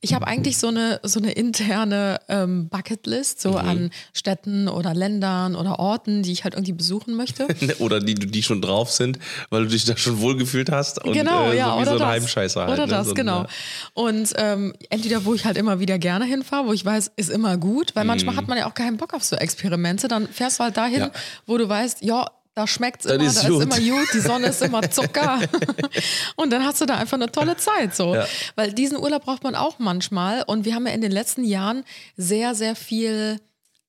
ich 0.00 0.12
habe 0.14 0.26
eigentlich 0.26 0.58
so 0.58 0.66
eine, 0.68 1.00
so 1.04 1.20
eine 1.20 1.32
interne 1.32 2.18
ähm, 2.28 2.68
Bucketlist, 2.68 3.40
so 3.40 3.52
Mhm. 3.52 3.56
an 3.56 3.90
Städten 4.12 4.68
oder 4.68 4.92
Ländern 4.92 5.54
oder 5.56 5.78
Orten, 5.78 6.22
die 6.24 6.32
ich 6.32 6.44
halt 6.44 6.54
irgendwie 6.54 6.72
besuchen 6.72 7.14
möchte. 7.14 7.46
Oder 7.78 8.00
die, 8.00 8.14
die 8.14 8.42
schon 8.42 8.60
drauf 8.60 8.90
sind, 8.90 9.18
weil 9.50 9.62
du 9.64 9.68
dich 9.70 9.84
da 9.84 9.96
schon 9.96 10.20
wohlgefühlt 10.20 10.70
hast. 10.70 11.02
Und, 11.04 11.12
genau, 11.12 11.50
äh, 11.50 11.56
ja, 11.58 11.70
so 11.70 11.76
wie 11.78 11.82
oder 11.82 11.84
so 11.86 11.92
ein 11.92 11.98
das. 12.00 12.08
Heimscheißer 12.08 12.60
halt. 12.62 12.72
Oder 12.72 12.86
ne? 12.86 12.92
das, 12.92 13.06
so 13.06 13.12
ein, 13.12 13.16
genau. 13.16 13.46
Und 13.94 14.32
ähm, 14.36 14.74
entweder, 14.90 15.24
wo 15.24 15.34
ich 15.34 15.44
halt 15.44 15.56
immer 15.56 15.78
wieder 15.80 15.98
gerne 15.98 16.24
hinfahre, 16.24 16.66
wo 16.66 16.72
ich 16.72 16.84
weiß, 16.84 17.12
ist 17.16 17.30
immer 17.30 17.56
gut, 17.56 17.94
weil 17.94 18.04
Mhm. 18.04 18.08
manchmal 18.08 18.36
hat 18.36 18.48
man 18.48 18.58
ja 18.58 18.66
auch 18.68 18.74
keinen 18.74 18.96
Bock 18.96 19.11
auf 19.14 19.24
so 19.24 19.36
Experimente. 19.36 20.08
Dann 20.08 20.28
fährst 20.28 20.58
du 20.58 20.64
halt 20.64 20.76
dahin, 20.76 21.00
Ja. 21.00 21.10
wo 21.46 21.56
du 21.58 21.68
weißt, 21.68 22.02
ja, 22.02 22.26
da 22.54 22.66
schmeckt's 22.66 23.04
Das 23.04 23.14
immer, 23.14 23.24
ist 23.26 23.42
da 23.42 23.48
gut. 23.48 23.58
ist 23.60 23.78
immer 23.78 23.96
gut, 23.98 24.08
die 24.12 24.20
Sonne 24.20 24.46
ist 24.48 24.60
immer 24.62 24.82
Zucker. 24.90 25.40
und 26.36 26.50
dann 26.52 26.64
hast 26.64 26.80
du 26.80 26.86
da 26.86 26.96
einfach 26.96 27.16
eine 27.16 27.32
tolle 27.32 27.56
Zeit. 27.56 27.94
So. 27.96 28.14
Ja. 28.14 28.26
Weil 28.56 28.72
diesen 28.72 28.98
Urlaub 28.98 29.24
braucht 29.24 29.42
man 29.42 29.54
auch 29.54 29.78
manchmal. 29.78 30.42
Und 30.42 30.64
wir 30.66 30.74
haben 30.74 30.86
ja 30.86 30.92
in 30.92 31.00
den 31.00 31.12
letzten 31.12 31.44
Jahren 31.44 31.84
sehr, 32.16 32.54
sehr 32.54 32.76
viel 32.76 33.40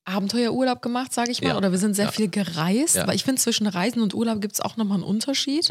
Abenteuerurlaub 0.05 0.81
gemacht, 0.81 1.13
sage 1.13 1.31
ich 1.31 1.41
mal. 1.41 1.49
Ja. 1.49 1.57
Oder 1.57 1.71
wir 1.71 1.77
sind 1.79 1.95
sehr 1.95 2.05
Ja. 2.05 2.11
viel 2.11 2.27
gereist. 2.27 2.95
Ja. 2.95 3.07
Weil 3.07 3.15
ich 3.15 3.23
finde, 3.23 3.41
zwischen 3.41 3.67
Reisen 3.67 4.01
und 4.01 4.13
Urlaub 4.13 4.41
gibt 4.41 4.53
es 4.55 4.61
auch 4.61 4.75
nochmal 4.77 4.95
einen 4.97 5.03
Unterschied. 5.03 5.69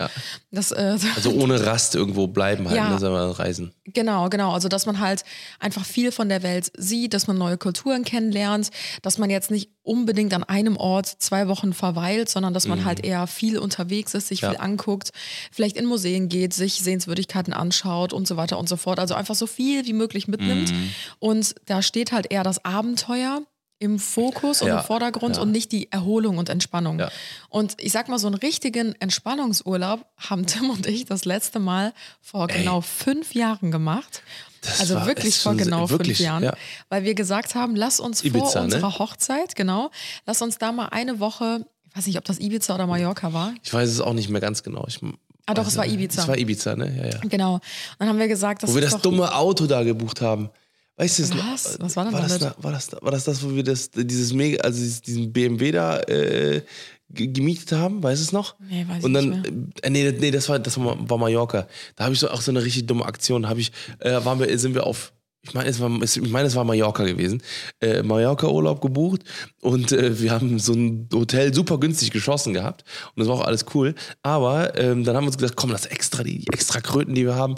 Das, 0.51 0.73
äh, 0.73 0.97
Also 1.17 1.33
ohne 1.33 1.65
Rast 1.67 1.95
irgendwo 1.95 2.27
bleiben 2.27 2.67
halt, 2.69 2.77
Ja. 2.77 2.99
ne, 2.99 3.39
reisen. 3.39 3.73
Genau, 3.85 4.29
genau. 4.29 4.53
Also, 4.53 4.69
dass 4.69 4.87
man 4.87 5.01
halt 5.01 5.25
einfach 5.61 5.85
viel 5.85 6.13
von 6.13 6.29
der 6.29 6.43
Welt 6.43 6.73
sieht, 6.77 7.15
dass 7.15 7.27
man 7.27 7.37
neue 7.37 7.59
Kulturen 7.59 8.05
kennenlernt, 8.05 8.71
dass 9.03 9.19
man 9.19 9.29
jetzt 9.31 9.51
nicht 9.51 9.71
unbedingt 9.85 10.33
an 10.33 10.45
einem 10.45 10.77
Ort 10.77 11.07
zwei 11.07 11.49
Wochen 11.49 11.73
verweilt, 11.73 12.29
sondern 12.29 12.55
dass 12.55 12.69
man 12.69 12.85
halt 12.85 13.05
eher 13.05 13.27
viel 13.27 13.59
unterwegs 13.59 14.15
ist, 14.15 14.29
sich 14.29 14.43
Mhm. 14.43 14.47
Viel 14.51 14.57
anguckt, 14.59 15.11
vielleicht 15.51 15.77
in 15.77 15.87
Museen 15.87 16.29
geht, 16.29 16.55
sich 16.55 16.75
Sehenswürdigkeiten 16.83 17.53
anschaut 17.53 18.13
und 18.13 18.29
so 18.29 18.37
weiter 18.37 18.59
und 18.59 18.69
so 18.69 18.77
fort. 18.77 18.99
Also 19.01 19.15
einfach 19.15 19.35
so 19.35 19.47
viel 19.49 19.85
wie 19.87 19.93
möglich 19.93 20.29
mitnimmt. 20.29 20.71
Mhm. 20.73 20.91
Und 21.19 21.55
da 21.67 21.83
steht 21.83 22.13
halt 22.13 22.31
eher 22.31 22.45
das 22.45 22.65
Abenteuer 22.65 23.43
im 23.83 23.99
Fokus 23.99 24.63
und 24.63 24.69
Ja, 24.69 24.79
im 24.79 24.85
Vordergrund 24.85 25.37
ja. 25.37 25.43
und 25.43 25.51
nicht 25.51 25.73
die 25.73 25.91
Erholung 25.91 26.39
und 26.39 26.49
Entspannung. 26.49 27.01
Ja. 27.01 27.11
Und 27.49 27.75
ich 27.81 27.91
sag 27.91 28.09
mal, 28.09 28.19
so 28.21 28.29
einen 28.29 28.37
richtigen 28.37 28.95
Entspannungsurlaub 29.01 30.07
haben 30.17 30.47
Tim 30.47 30.71
und 30.71 30.87
ich 30.87 31.05
das 31.05 31.25
letzte 31.25 31.59
Mal 31.59 31.93
vor 32.21 32.47
genau 32.47 32.81
fünf 32.81 33.35
Jahren 33.35 33.73
gemacht. 33.73 34.23
Das 34.61 34.79
also 34.81 34.95
war- 34.95 35.07
wirklich 35.07 35.39
vor 35.41 35.57
genau 35.57 35.91
wirklich, 35.91 36.19
fünf 36.19 36.27
Jahren. 36.27 36.45
ja. 36.45 36.55
Weil 36.91 37.03
wir 37.03 37.15
gesagt 37.15 37.57
haben, 37.57 37.75
lass 37.75 37.99
uns 37.99 38.23
Ibiza, 38.25 38.45
vor 38.47 38.55
ne? 38.61 38.65
unserer 38.67 38.99
Hochzeit, 39.01 39.57
genau, 39.57 39.91
lass 40.27 40.41
uns 40.43 40.59
da 40.59 40.71
mal 40.71 40.87
eine 40.91 41.19
Woche, 41.19 41.67
ich 41.91 41.97
weiß 41.97 42.07
nicht, 42.07 42.19
ob 42.19 42.25
das 42.25 42.39
Ibiza 42.39 42.75
oder 42.77 42.87
Mallorca 42.87 43.33
war. 43.33 43.53
Ich 43.65 43.75
weiß 43.75 43.89
es 43.89 44.01
auch 44.01 44.15
nicht 44.15 44.29
mehr 44.29 44.41
ganz 44.41 44.63
genau. 44.63 44.85
Ich, 44.87 45.01
Ah, 45.45 45.55
doch, 45.55 45.67
es 45.67 45.77
war. 45.77 45.85
Ibiza. 45.87 46.23
Es 46.23 46.29
war 46.29 46.39
Ibiza, 46.39 46.77
ne? 46.77 46.95
Ja, 46.97 47.07
ja. 47.15 47.19
Genau. 47.29 47.59
Dann 47.99 48.09
haben 48.09 48.19
wir 48.21 48.29
gesagt, 48.29 48.63
das 48.63 48.71
Wo 48.71 48.77
wir 48.77 48.83
das 48.83 49.03
dumme 49.03 49.35
Auto 49.35 49.67
da 49.67 49.83
gebucht 49.83 50.21
haben. 50.21 50.51
Weißt 50.97 51.19
du 51.19 51.23
es 51.23 51.31
noch? 51.35 51.53
Was? 51.53 51.79
Was 51.81 51.97
war 51.97 52.05
denn 52.05 52.13
war 52.13 52.23
das, 52.23 52.39
damit? 52.39 52.57
da, 52.59 52.63
war, 52.63 52.73
das, 52.73 52.93
war 53.01 53.11
das 53.11 53.25
das, 53.25 53.43
wo 53.43 53.55
wir 53.55 53.65
das, 53.65 53.91
dieses 53.91 54.33
mega, 54.33 54.63
also 54.63 54.79
diesen 55.01 55.33
BMW 55.33 55.73
da 55.73 56.01
äh, 56.01 56.63
ge- 57.09 57.29
gemietet 57.29 57.73
haben? 57.73 58.03
Weißt 58.03 58.21
du 58.21 58.25
es 58.25 58.33
noch? 58.33 58.57
Nee, 58.61 58.85
weiß 58.89 58.99
ich 58.99 59.05
Und 59.05 59.15
dann, 59.15 59.31
nicht 59.31 59.85
äh, 59.85 59.91
nee, 59.91 60.13
nee, 60.13 60.31
das 60.31 60.49
war, 60.49 60.59
das 60.59 60.77
war, 60.79 60.97
Mallorca. 61.19 61.67
Da 61.97 62.05
habe 62.05 62.15
ich 62.15 62.21
so 62.21 62.29
auch 62.31 62.41
so 62.43 62.51
eine 62.53 62.63
richtig 62.63 62.87
dumme 62.87 63.05
Aktion. 63.07 63.49
Habe 63.49 63.61
ich, 63.61 63.73
äh, 64.01 64.25
waren 64.25 64.39
wir, 64.39 64.59
sind 64.59 64.75
wir 64.75 64.87
auf 64.87 65.13
ich 65.45 65.55
meine, 65.55 65.69
es 65.69 65.81
war, 65.81 65.91
ich 66.01 66.31
meine, 66.31 66.47
es 66.47 66.55
war 66.55 66.63
Mallorca 66.63 67.03
gewesen, 67.03 67.43
äh, 67.81 68.05
Mallorca-Urlaub 68.05 68.81
gebucht 68.81 69.23
und 69.61 69.91
äh, 69.91 70.21
wir 70.21 70.31
haben 70.31 70.61
so 70.61 70.73
ein 70.73 71.09
Hotel 71.13 71.53
super 71.53 71.81
günstig 71.81 72.13
geschossen 72.13 72.53
gehabt 72.55 72.85
und 73.17 73.19
das 73.19 73.27
war 73.27 73.35
auch 73.35 73.45
alles 73.45 73.65
cool. 73.75 73.97
Aber 74.23 74.79
ähm, 74.79 75.03
dann 75.03 75.17
haben 75.17 75.25
wir 75.25 75.31
uns 75.31 75.39
gesagt, 75.39 75.57
komm, 75.57 75.71
das 75.71 75.87
extra, 75.87 76.23
die, 76.23 76.39
die 76.39 76.47
extra 76.53 76.81
Kröten, 76.81 77.17
die 77.17 77.25
wir 77.27 77.35
haben, 77.35 77.57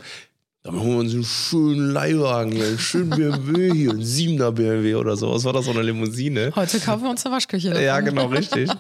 dann 0.64 0.80
holen 0.80 0.92
wir 0.92 0.98
uns 1.00 1.12
einen 1.12 1.24
schönen 1.24 1.90
Leihwagen 1.90 2.52
hier, 2.52 2.64
einen 2.64 2.78
schönen 2.78 3.10
BMW 3.10 3.70
hier, 3.70 3.90
einen 3.90 4.02
7er 4.02 4.50
BMW 4.50 4.94
oder 4.94 5.14
so. 5.14 5.30
Was 5.30 5.44
war 5.44 5.52
das, 5.52 5.66
so 5.66 5.72
eine 5.72 5.82
Limousine? 5.82 6.52
Heute 6.56 6.80
kaufen 6.80 7.02
wir 7.02 7.10
uns 7.10 7.24
eine 7.26 7.34
Waschküche. 7.34 7.68
davon. 7.68 7.84
Ja, 7.84 8.00
genau, 8.00 8.26
richtig. 8.28 8.70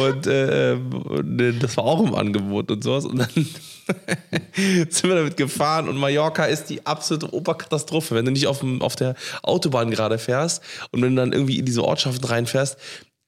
Und 0.00 0.26
äh, 0.26 0.72
und, 0.72 1.38
äh, 1.38 1.52
das 1.52 1.76
war 1.76 1.84
auch 1.84 2.02
im 2.02 2.14
Angebot 2.14 2.70
und 2.70 2.82
sowas. 2.82 3.04
Und 3.04 3.18
dann 3.18 3.28
sind 4.54 5.04
wir 5.04 5.14
damit 5.14 5.36
gefahren 5.36 5.90
und 5.90 5.98
Mallorca 5.98 6.46
ist 6.46 6.70
die 6.70 6.86
absolute 6.86 7.30
Oberkatastrophe. 7.34 8.14
Wenn 8.14 8.24
du 8.24 8.30
nicht 8.30 8.46
auf, 8.46 8.60
dem, 8.60 8.80
auf 8.80 8.96
der 8.96 9.14
Autobahn 9.42 9.90
gerade 9.90 10.16
fährst 10.16 10.62
und 10.90 11.02
wenn 11.02 11.16
du 11.16 11.20
dann 11.20 11.34
irgendwie 11.34 11.58
in 11.58 11.66
diese 11.66 11.84
Ortschaften 11.84 12.24
reinfährst, 12.24 12.78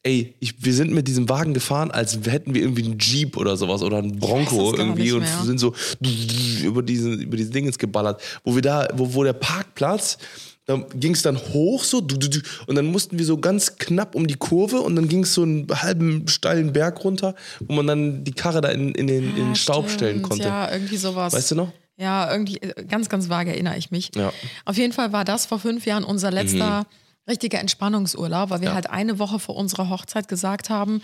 ey, 0.02 0.34
ich, 0.40 0.64
wir 0.64 0.72
sind 0.72 0.92
mit 0.92 1.08
diesem 1.08 1.28
Wagen 1.28 1.54
gefahren, 1.54 1.90
als 1.90 2.18
hätten 2.24 2.54
wir 2.54 2.62
irgendwie 2.62 2.84
einen 2.84 2.98
Jeep 2.98 3.36
oder 3.36 3.56
sowas 3.56 3.82
oder 3.82 3.98
einen 3.98 4.18
Bronco 4.18 4.74
irgendwie 4.74 5.12
und 5.12 5.26
sind 5.44 5.58
so 5.58 5.74
über 6.64 6.82
diesen, 6.82 7.20
über 7.20 7.36
diese 7.36 7.50
Dinge 7.50 7.70
geballert. 7.70 8.20
Wo 8.44 8.54
wir 8.54 8.62
da, 8.62 8.88
wo, 8.94 9.14
wo 9.14 9.24
der 9.24 9.32
Parkplatz, 9.32 10.18
da 10.66 10.76
ging 10.94 11.14
es 11.14 11.22
dann 11.22 11.38
hoch 11.38 11.82
so 11.82 11.98
und 11.98 12.74
dann 12.74 12.86
mussten 12.86 13.18
wir 13.18 13.24
so 13.24 13.38
ganz 13.38 13.76
knapp 13.78 14.14
um 14.14 14.26
die 14.26 14.34
Kurve 14.34 14.80
und 14.80 14.96
dann 14.96 15.08
ging 15.08 15.22
es 15.22 15.32
so 15.34 15.42
einen 15.42 15.66
halben 15.70 16.28
steilen 16.28 16.72
Berg 16.74 17.02
runter, 17.04 17.34
wo 17.60 17.74
man 17.74 17.86
dann 17.86 18.24
die 18.24 18.32
Karre 18.32 18.60
da 18.60 18.68
in, 18.68 18.94
in 18.94 19.06
den, 19.06 19.30
in 19.30 19.34
den 19.34 19.48
Ja, 19.48 19.54
Staub 19.54 19.86
stimmt. 19.86 19.98
stellen 19.98 20.22
konnte. 20.22 20.44
Ja, 20.44 20.70
irgendwie 20.70 20.98
sowas. 20.98 21.32
Weißt 21.32 21.52
du 21.52 21.54
noch? 21.54 21.72
Ja, 21.96 22.30
irgendwie 22.30 22.58
äh, 22.58 22.84
ganz, 22.84 23.08
ganz 23.08 23.28
vage 23.28 23.50
erinnere 23.50 23.76
ich 23.76 23.90
mich. 23.90 24.10
Ja. 24.14 24.26
Mhm. 24.28 24.32
Auf 24.66 24.76
jeden 24.76 24.92
Fall 24.92 25.12
war 25.12 25.24
das 25.24 25.46
vor 25.46 25.58
fünf 25.58 25.86
Jahren 25.86 26.04
unser 26.04 26.30
letzter 26.30 26.86
richtiger 27.28 27.58
Entspannungsurlaub, 27.60 28.50
weil 28.50 28.60
wir 28.60 28.68
Ja. 28.68 28.74
halt 28.74 28.90
eine 28.90 29.18
Woche 29.18 29.38
vor 29.38 29.56
unserer 29.56 29.90
Hochzeit 29.90 30.26
gesagt 30.28 30.70
haben, 30.70 31.02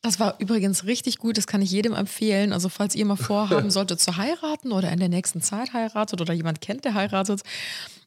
das 0.00 0.20
war 0.20 0.36
übrigens 0.38 0.84
richtig 0.84 1.18
gut, 1.18 1.36
das 1.36 1.48
kann 1.48 1.60
ich 1.60 1.72
jedem 1.72 1.92
empfehlen. 1.92 2.52
Also 2.52 2.68
falls 2.68 2.94
ihr 2.94 3.04
mal 3.04 3.16
vorhaben 3.16 3.70
solltet 3.70 4.00
zu 4.00 4.16
heiraten 4.16 4.70
oder 4.70 4.92
in 4.92 5.00
der 5.00 5.08
nächsten 5.08 5.42
Zeit 5.42 5.72
heiratet 5.72 6.20
oder 6.20 6.32
jemand 6.32 6.60
kennt, 6.60 6.84
der 6.84 6.94
heiratet, 6.94 7.42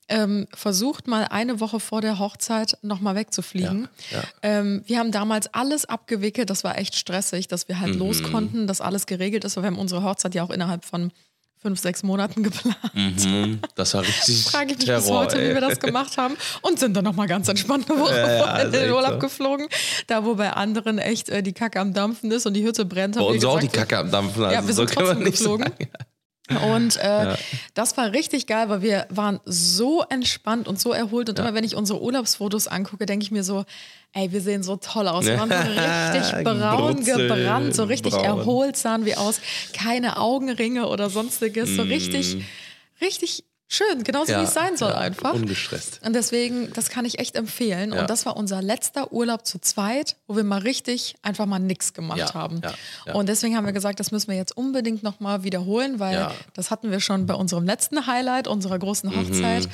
ähm, 0.08 0.48
versucht 0.53 1.08
mal 1.08 1.25
eine 1.25 1.60
Woche 1.60 1.79
vor 1.81 2.00
der 2.01 2.17
Hochzeit 2.20 2.77
nochmal 2.81 3.15
wegzufliegen. 3.15 3.88
Ja, 4.10 4.17
ja. 4.20 4.24
Ähm, 4.41 4.84
wir 4.86 5.00
haben 5.00 5.12
damals 5.12 5.53
alles 5.53 5.86
abgewickelt, 5.86 6.50
das 6.50 6.63
war 6.63 6.77
echt 6.77 6.96
stressig, 6.96 7.48
dass 7.50 7.67
wir 7.67 7.75
Mhm. 7.75 7.79
halt 7.81 7.96
los 7.96 8.24
konnten, 8.24 8.67
dass 8.67 8.79
alles 8.81 9.05
geregelt 9.05 9.43
ist, 9.43 9.55
weil 9.58 9.63
wir 9.63 9.67
haben 9.72 9.77
unsere 9.79 10.03
Hochzeit 10.03 10.34
ja 10.36 10.43
auch 10.43 10.50
innerhalb 10.50 10.86
von 10.86 11.12
fünf, 11.61 11.79
sechs 11.79 12.03
Monaten 12.03 12.43
geplant. 12.43 12.77
Mhm, 12.93 13.59
das 13.75 13.93
war 13.93 14.01
richtig 14.01 14.43
Frage 14.51 14.71
ich 14.71 14.77
mich 14.77 14.85
Terror, 14.85 15.01
bis 15.01 15.09
heute, 15.11 15.41
ey. 15.41 15.49
wie 15.49 15.53
wir 15.53 15.61
das 15.61 15.79
gemacht 15.79 16.17
haben. 16.17 16.35
Und 16.61 16.79
sind 16.79 16.95
dann 16.95 17.03
nochmal 17.03 17.27
ganz 17.27 17.47
entspannt 17.47 17.89
eine 17.89 17.99
Woche 17.99 18.15
Ja, 18.15 18.35
ja, 18.37 18.57
in 18.59 18.67
ist 18.73 18.75
den 18.81 18.91
Urlaub 18.91 19.13
so. 19.13 19.19
geflogen. 19.19 19.67
Da, 20.07 20.25
wo 20.25 20.35
bei 20.35 20.51
anderen 20.51 20.97
echt 20.97 21.29
äh, 21.29 21.43
die 21.43 21.53
Kacke 21.53 21.79
am 21.79 21.93
Dampfen 21.93 22.31
ist 22.31 22.45
und 22.45 22.53
die 22.55 22.63
Hütte 22.65 22.85
brennt. 22.85 23.15
Bei 23.15 23.21
uns 23.21 23.45
auch 23.45 23.59
die 23.59 23.67
Kacke 23.67 23.97
am 23.97 24.09
Dampfen. 24.11 24.43
Also 24.43 24.55
Ja, 24.55 24.67
wir 24.67 24.73
so 24.73 24.85
sind 24.85 24.95
man 24.95 25.05
trotzdem 25.05 25.23
nicht 25.23 25.37
geflogen. 25.37 25.65
sagen. 25.67 25.89
Und 26.58 26.98
äh, 26.98 27.36
das 27.74 27.98
war 27.98 28.12
richtig 28.12 28.48
geil, 28.48 28.70
weil 28.70 28.81
wir 28.81 29.05
waren 29.10 29.39
so 29.46 30.03
entspannt 30.10 30.67
und 30.67 30.79
so 30.79 30.91
erholt. 30.91 31.29
Und 31.29 31.39
immer 31.39 31.53
wenn 31.53 31.63
ich 31.63 31.75
unsere 31.75 32.01
Urlaubsfotos 32.01 32.67
angucke, 32.67 33.05
denke 33.05 33.24
ich 33.24 33.31
mir 33.31 33.43
so, 33.43 33.65
ey, 34.13 34.31
wir 34.31 34.41
sehen 34.41 34.63
so 34.63 34.77
toll 34.77 35.08
aus. 35.08 35.25
Wir 35.25 35.39
waren 35.39 35.50
so 35.50 35.55
richtig 35.55 36.43
braun 36.43 36.96
Brutzel, 36.96 37.27
gebrannt, 37.27 37.75
so 37.75 37.84
richtig 37.84 38.13
braun. 38.13 38.25
erholt 38.25 38.77
sahen 38.77 39.05
wir 39.05 39.20
aus. 39.20 39.41
Keine 39.74 40.17
Augenringe 40.17 40.88
oder 40.88 41.10
sonstiges. 41.10 41.75
So 41.75 41.84
richtig, 41.84 42.38
richtig 43.01 43.43
schön, 43.73 44.03
genauso 44.03 44.33
wie 44.33 44.43
es 44.43 44.53
sein 44.53 44.75
soll 44.77 44.91
ja, 44.91 44.97
einfach. 44.97 45.33
Ungestresst. 45.33 46.01
Und 46.05 46.13
deswegen, 46.13 46.71
das 46.73 46.89
kann 46.89 47.05
ich 47.05 47.19
echt 47.19 47.35
empfehlen. 47.35 47.93
Ja. 47.93 48.01
Und 48.01 48.09
das 48.09 48.25
war 48.25 48.35
unser 48.35 48.61
letzter 48.61 49.11
Urlaub 49.13 49.45
zu 49.45 49.59
zweit, 49.59 50.17
wo 50.27 50.35
wir 50.35 50.43
mal 50.43 50.59
richtig 50.59 51.15
einfach 51.21 51.45
mal 51.45 51.59
nichts 51.59 51.93
gemacht 51.93 52.17
Ja, 52.19 52.33
haben. 52.33 52.61
ja, 52.63 52.73
ja. 53.07 53.13
Und 53.13 53.29
deswegen 53.29 53.55
haben 53.55 53.65
wir 53.65 53.73
gesagt, 53.73 53.99
das 53.99 54.11
müssen 54.11 54.29
wir 54.29 54.35
jetzt 54.37 54.55
unbedingt 54.57 55.03
nochmal 55.03 55.43
wiederholen, 55.43 55.99
weil 55.99 56.15
Ja. 56.15 56.31
das 56.53 56.69
hatten 56.71 56.91
wir 56.91 56.99
schon 56.99 57.25
bei 57.25 57.33
unserem 57.33 57.65
letzten 57.65 58.05
Highlight, 58.07 58.47
unserer 58.47 58.77
großen 58.77 59.09
Mhm. 59.09 59.15
Hochzeit. 59.15 59.69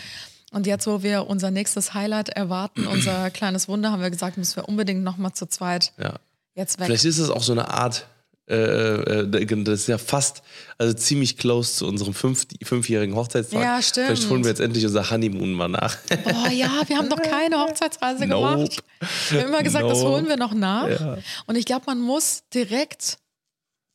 Und 0.51 0.65
jetzt, 0.67 0.87
wo 0.87 1.03
wir 1.03 1.27
unser 1.27 1.51
nächstes 1.51 1.93
Highlight 1.93 2.29
erwarten, 2.29 2.85
unser 2.87 3.31
kleines 3.31 3.67
Wunder, 3.67 3.91
haben 3.91 4.01
wir 4.01 4.11
gesagt, 4.11 4.37
müssen 4.37 4.55
wir 4.57 4.69
unbedingt 4.69 5.03
nochmal 5.03 5.33
zu 5.33 5.47
zweit 5.47 5.91
Ja. 5.97 6.13
jetzt 6.55 6.79
weg. 6.79 6.85
Vielleicht 6.85 7.05
ist 7.05 7.17
es 7.17 7.29
auch 7.29 7.43
so 7.43 7.51
eine 7.51 7.69
Art, 7.69 8.07
äh, 8.49 9.23
äh, 9.23 9.63
das 9.63 9.81
ist 9.81 9.87
ja 9.87 9.97
fast, 9.97 10.41
also 10.77 10.93
ziemlich 10.93 11.37
close 11.37 11.73
zu 11.75 11.87
unserem 11.87 12.13
fünf, 12.13 12.47
fünfjährigen 12.63 13.15
Hochzeitstag. 13.15 13.61
Ja, 13.61 13.81
stimmt. 13.81 14.07
Vielleicht 14.07 14.29
holen 14.29 14.43
wir 14.43 14.49
jetzt 14.49 14.61
endlich 14.61 14.85
unser 14.85 15.09
Honeymoon 15.09 15.53
mal 15.53 15.67
nach. 15.67 15.97
Oh 16.11 16.49
ja, 16.49 16.81
wir 16.87 16.97
haben 16.97 17.09
noch 17.09 17.21
keine 17.21 17.57
Hochzeitsreise 17.59 18.25
Nope. 18.27 18.55
gemacht. 18.55 18.83
Wir 19.29 19.41
haben 19.41 19.49
immer 19.49 19.63
gesagt, 19.63 19.85
das 19.89 19.99
Nope. 19.99 20.11
holen 20.11 20.27
wir 20.27 20.37
noch 20.37 20.53
nach. 20.53 20.89
Ja. 20.89 21.17
Und 21.45 21.55
ich 21.57 21.65
glaube, 21.65 21.83
man 21.87 21.99
muss 21.99 22.43
direkt. 22.53 23.17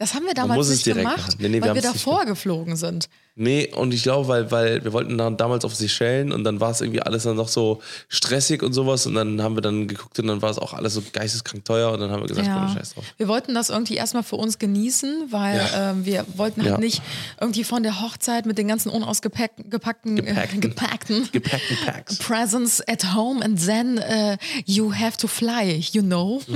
Das 0.02 0.14
haben 0.14 0.26
wir 0.26 0.34
damals 0.34 0.68
nicht 0.68 0.82
gemacht. 0.84 1.36
Nee, 1.38 1.48
nee, 1.48 1.54
wir 1.54 1.62
weil 1.62 1.68
wir 1.76 1.82
nicht 1.82 1.94
davor 1.94 2.24
geflogen 2.24 2.74
sind. 2.74 3.08
Nee, 3.36 3.72
und 3.72 3.94
ich 3.94 4.02
glaube, 4.02 4.26
weil, 4.26 4.50
weil 4.50 4.82
wir 4.82 4.92
wollten 4.92 5.16
dann 5.16 5.36
damals 5.36 5.64
auf 5.64 5.76
Seychellen 5.76 6.32
und 6.32 6.42
dann 6.42 6.58
war 6.58 6.72
es 6.72 6.80
irgendwie 6.80 7.00
alles 7.02 7.22
dann 7.22 7.36
noch 7.36 7.46
so 7.46 7.80
stressig 8.08 8.64
und 8.64 8.72
sowas 8.72 9.06
und 9.06 9.14
dann 9.14 9.40
haben 9.40 9.54
wir 9.56 9.62
dann 9.62 9.86
geguckt 9.86 10.18
und 10.18 10.26
dann 10.26 10.42
war 10.42 10.50
es 10.50 10.58
auch 10.58 10.72
alles 10.74 10.94
so 10.94 11.04
geisteskrank 11.12 11.64
teuer 11.64 11.92
und 11.92 12.00
dann 12.00 12.10
haben 12.10 12.20
wir 12.20 12.26
gesagt, 12.26 12.48
komm, 12.52 12.64
Ja. 12.66 12.74
scheiß 12.74 12.94
drauf. 12.94 13.04
Wir 13.16 13.28
wollten 13.28 13.54
das 13.54 13.70
irgendwie 13.70 13.94
erstmal 13.94 14.24
für 14.24 14.34
uns 14.36 14.58
genießen, 14.58 15.28
weil 15.30 15.56
Ja. 15.58 15.92
ähm, 15.92 16.04
wir 16.04 16.26
wollten 16.34 16.62
halt 16.62 16.72
Ja. 16.72 16.78
nicht 16.78 17.00
irgendwie 17.40 17.62
von 17.62 17.84
der 17.84 18.00
Hochzeit 18.02 18.44
mit 18.44 18.58
den 18.58 18.66
ganzen 18.66 18.88
unausgepackten 18.90 19.70
gepackten, 19.70 20.16
Gepackten. 20.16 20.58
Äh, 20.58 20.60
gepackten 20.60 21.28
Gepackten 21.30 21.76
Packs. 21.86 22.18
presents 22.18 22.82
at 22.88 23.14
home 23.14 23.40
and 23.42 23.64
then 23.64 23.98
äh, 23.98 24.36
you 24.66 24.92
have 24.92 25.16
to 25.16 25.28
fly, 25.28 25.78
you 25.92 26.02
know. 26.02 26.42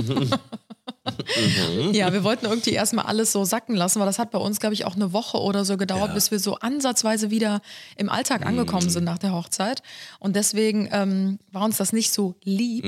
Ja, 1.91 2.11
wir 2.13 2.23
wollten 2.23 2.45
irgendwie 2.45 2.71
erstmal 2.71 3.05
alles 3.05 3.31
so 3.31 3.43
sacken 3.45 3.75
lassen, 3.75 3.99
weil 3.99 4.05
das 4.07 4.19
hat 4.19 4.31
bei 4.31 4.37
uns, 4.39 4.59
glaube 4.59 4.73
ich, 4.73 4.85
auch 4.85 4.95
eine 4.95 5.13
Woche 5.13 5.37
oder 5.39 5.65
so 5.65 5.77
gedauert, 5.77 6.09
Ja. 6.09 6.13
bis 6.13 6.31
wir 6.31 6.39
so 6.39 6.55
ansatzweise 6.55 7.29
wieder 7.29 7.61
im 7.97 8.09
Alltag 8.09 8.45
angekommen 8.45 8.89
sind 8.89 9.03
nach 9.03 9.17
der 9.17 9.33
Hochzeit. 9.33 9.81
Und 10.19 10.35
deswegen 10.35 10.89
ähm, 10.91 11.39
war 11.51 11.63
uns 11.63 11.77
das 11.77 11.93
nicht 11.93 12.11
so 12.13 12.35
lieb, 12.43 12.85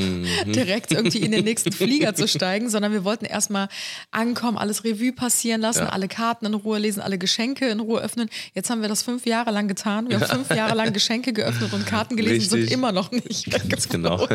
direkt 0.48 0.92
irgendwie 0.92 1.20
in 1.20 1.32
den 1.32 1.44
nächsten 1.46 1.72
Flieger 1.80 2.16
zu 2.16 2.28
steigen, 2.28 2.70
sondern 2.70 2.92
wir 2.92 3.04
wollten 3.04 3.26
erstmal 3.26 3.68
ankommen, 4.12 4.58
alles 4.58 4.84
Revue 4.84 5.12
passieren 5.14 5.62
lassen, 5.62 5.80
Ja. 5.80 5.90
alle 5.90 6.08
Karten 6.08 6.46
in 6.46 6.54
Ruhe 6.54 6.80
lesen, 6.80 7.02
alle 7.02 7.18
Geschenke 7.18 7.68
in 7.70 7.80
Ruhe 7.80 8.02
öffnen. 8.02 8.30
Jetzt 8.54 8.70
haben 8.70 8.82
wir 8.82 8.90
das 8.90 9.04
fünf 9.04 9.26
Jahre 9.26 9.52
lang 9.52 9.68
getan. 9.68 10.10
Wir 10.10 10.20
haben 10.20 10.28
fünf 10.28 10.50
Jahre 10.56 10.76
lang 10.76 10.94
Geschenke 10.94 11.34
geöffnet 11.34 11.74
und 11.74 11.86
Karten 11.86 12.16
gelesen, 12.16 12.50
sind 12.50 12.60
Richtig. 12.60 12.74
immer 12.74 12.92
noch 12.92 13.12
nicht 13.12 13.50
Ganz 13.70 13.88
genau. 13.90 14.28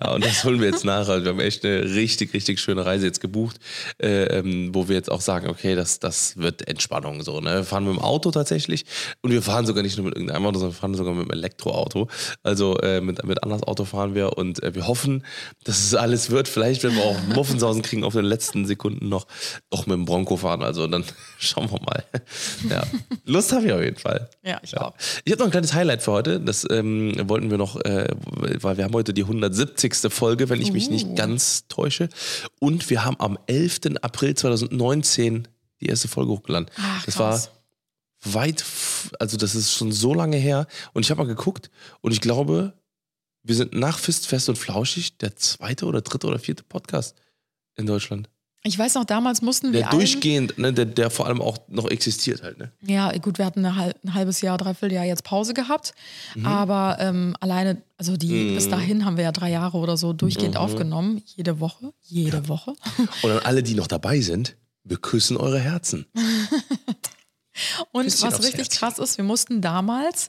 Ja, 0.00 0.12
und 0.12 0.24
das 0.24 0.44
holen 0.44 0.60
wir 0.60 0.68
jetzt 0.68 0.84
nach. 0.84 1.08
Also 1.08 1.24
wir 1.24 1.30
haben 1.32 1.40
echt 1.40 1.64
eine 1.64 1.84
richtig, 1.94 2.32
richtig 2.34 2.60
schöne 2.60 2.84
Reise 2.84 3.06
jetzt 3.06 3.15
gebucht, 3.20 3.58
äh, 3.98 4.24
ähm, 4.38 4.74
wo 4.74 4.88
wir 4.88 4.96
jetzt 4.96 5.10
auch 5.10 5.20
sagen, 5.20 5.48
okay, 5.48 5.74
das, 5.74 5.98
das 6.00 6.36
wird 6.36 6.66
Entspannung 6.68 7.22
so. 7.22 7.40
Ne? 7.40 7.56
Wir 7.56 7.64
fahren 7.64 7.84
mit 7.84 7.94
dem 7.94 8.00
Auto 8.00 8.30
tatsächlich 8.30 8.84
und 9.22 9.30
wir 9.30 9.42
fahren 9.42 9.66
sogar 9.66 9.82
nicht 9.82 9.96
nur 9.96 10.06
mit 10.06 10.14
irgendeinem 10.14 10.46
Auto, 10.46 10.58
sondern 10.58 10.74
wir 10.74 10.80
fahren 10.80 10.94
sogar 10.94 11.14
mit 11.14 11.22
einem 11.22 11.38
Elektroauto. 11.38 12.08
Also 12.42 12.78
äh, 12.78 13.00
mit, 13.00 13.24
mit 13.24 13.42
anderes 13.42 13.62
Auto 13.62 13.84
fahren 13.84 14.14
wir 14.14 14.36
und 14.36 14.62
äh, 14.62 14.74
wir 14.74 14.86
hoffen, 14.86 15.24
dass 15.64 15.78
es 15.78 15.94
alles 15.94 16.30
wird. 16.30 16.48
Vielleicht 16.48 16.82
werden 16.82 16.96
wir 16.96 17.04
auch 17.04 17.20
Muffensausen 17.34 17.82
kriegen 17.82 18.04
auf 18.04 18.14
den 18.14 18.24
letzten 18.24 18.66
Sekunden 18.66 19.08
noch, 19.08 19.26
doch 19.70 19.86
mit 19.86 19.94
dem 19.94 20.04
Bronco 20.04 20.36
fahren. 20.36 20.62
Also 20.62 20.86
dann 20.86 21.04
schauen 21.38 21.70
wir 21.70 21.80
mal. 21.80 22.04
Ja. 22.70 22.84
Lust 23.24 23.52
habe 23.52 23.66
ich 23.66 23.72
auf 23.72 23.82
jeden 23.82 23.98
Fall. 23.98 24.28
Ja, 24.44 24.60
ich 24.62 24.76
auch. 24.78 24.94
Ich 25.24 25.32
habe 25.32 25.40
noch 25.40 25.48
ein 25.48 25.52
kleines 25.52 25.74
Highlight 25.74 26.02
für 26.02 26.12
heute. 26.12 26.40
Das 26.40 26.66
ähm, 26.70 27.14
wollten 27.28 27.50
wir 27.50 27.58
noch, 27.58 27.76
äh, 27.84 28.08
weil 28.60 28.76
wir 28.76 28.84
haben 28.84 28.94
heute 28.94 29.12
die 29.12 29.22
170. 29.22 30.12
Folge, 30.12 30.48
wenn 30.48 30.60
ich 30.60 30.72
mich 30.72 30.86
Uh. 30.86 30.92
nicht 30.92 31.16
ganz 31.16 31.66
täusche. 31.68 32.08
Und 32.58 32.90
wir 32.90 33.04
haben 33.04 33.05
am 33.14 33.38
11. 33.46 33.80
April 34.02 34.34
2019 34.34 35.48
die 35.80 35.86
erste 35.86 36.08
Folge 36.08 36.32
hochgeladen. 36.32 36.68
Ach, 36.76 37.04
das 37.04 37.14
krass. 37.14 37.50
war 38.24 38.34
weit, 38.34 38.64
also 39.20 39.36
das 39.36 39.54
ist 39.54 39.72
schon 39.72 39.92
so 39.92 40.14
lange 40.14 40.36
her. 40.36 40.66
Und 40.92 41.04
ich 41.04 41.10
habe 41.10 41.22
mal 41.22 41.28
geguckt 41.28 41.70
und 42.00 42.12
ich 42.12 42.20
glaube, 42.20 42.72
wir 43.42 43.54
sind 43.54 43.74
nach 43.74 43.98
Fist, 43.98 44.26
Fest 44.26 44.48
und 44.48 44.56
Flauschig 44.56 45.18
der 45.18 45.36
zweite 45.36 45.86
oder 45.86 46.00
dritte 46.00 46.26
oder 46.26 46.38
vierte 46.38 46.64
Podcast 46.64 47.14
in 47.76 47.86
Deutschland. 47.86 48.28
Ich 48.66 48.76
weiß 48.76 48.94
noch, 48.94 49.04
damals 49.04 49.42
mussten 49.42 49.72
wir 49.72 49.80
Der 49.82 49.90
durchgehend, 49.90 50.58
ne, 50.58 50.72
der, 50.72 50.86
der 50.86 51.08
vor 51.10 51.26
allem 51.26 51.40
auch 51.40 51.56
noch 51.68 51.88
existiert 51.88 52.42
halt. 52.42 52.58
Ne? 52.58 52.72
Ja, 52.82 53.16
gut, 53.18 53.38
wir 53.38 53.44
hatten 53.46 53.64
eine, 53.64 53.94
ein 54.04 54.14
halbes 54.14 54.40
Jahr, 54.40 54.58
dreiviertel 54.58 54.92
Jahr 54.96 55.04
jetzt 55.04 55.22
Pause 55.22 55.54
gehabt. 55.54 55.94
Mhm. 56.34 56.46
Aber 56.46 56.96
ähm, 56.98 57.36
alleine, 57.40 57.80
also 57.96 58.16
die, 58.16 58.54
bis 58.54 58.68
dahin 58.68 59.04
haben 59.04 59.16
wir 59.16 59.24
ja 59.24 59.32
drei 59.32 59.50
Jahre 59.52 59.78
oder 59.78 59.96
so 59.96 60.12
durchgehend 60.12 60.54
Mhm. 60.56 60.60
aufgenommen. 60.60 61.22
Jede 61.36 61.60
Woche. 61.60 61.92
Jede 62.02 62.48
Woche. 62.48 62.74
Und 63.22 63.30
an 63.30 63.38
alle, 63.44 63.62
die 63.62 63.74
noch 63.74 63.86
dabei 63.86 64.20
sind, 64.20 64.56
wir 64.82 64.96
küssen 64.96 65.36
eure 65.36 65.60
Herzen. 65.60 66.06
Und 67.92 68.04
Küsschen 68.04 68.28
was 68.30 68.42
richtig 68.42 68.66
Herz. 68.68 68.78
krass 68.78 68.98
ist, 68.98 69.16
wir 69.18 69.24
mussten 69.24 69.60
damals 69.60 70.28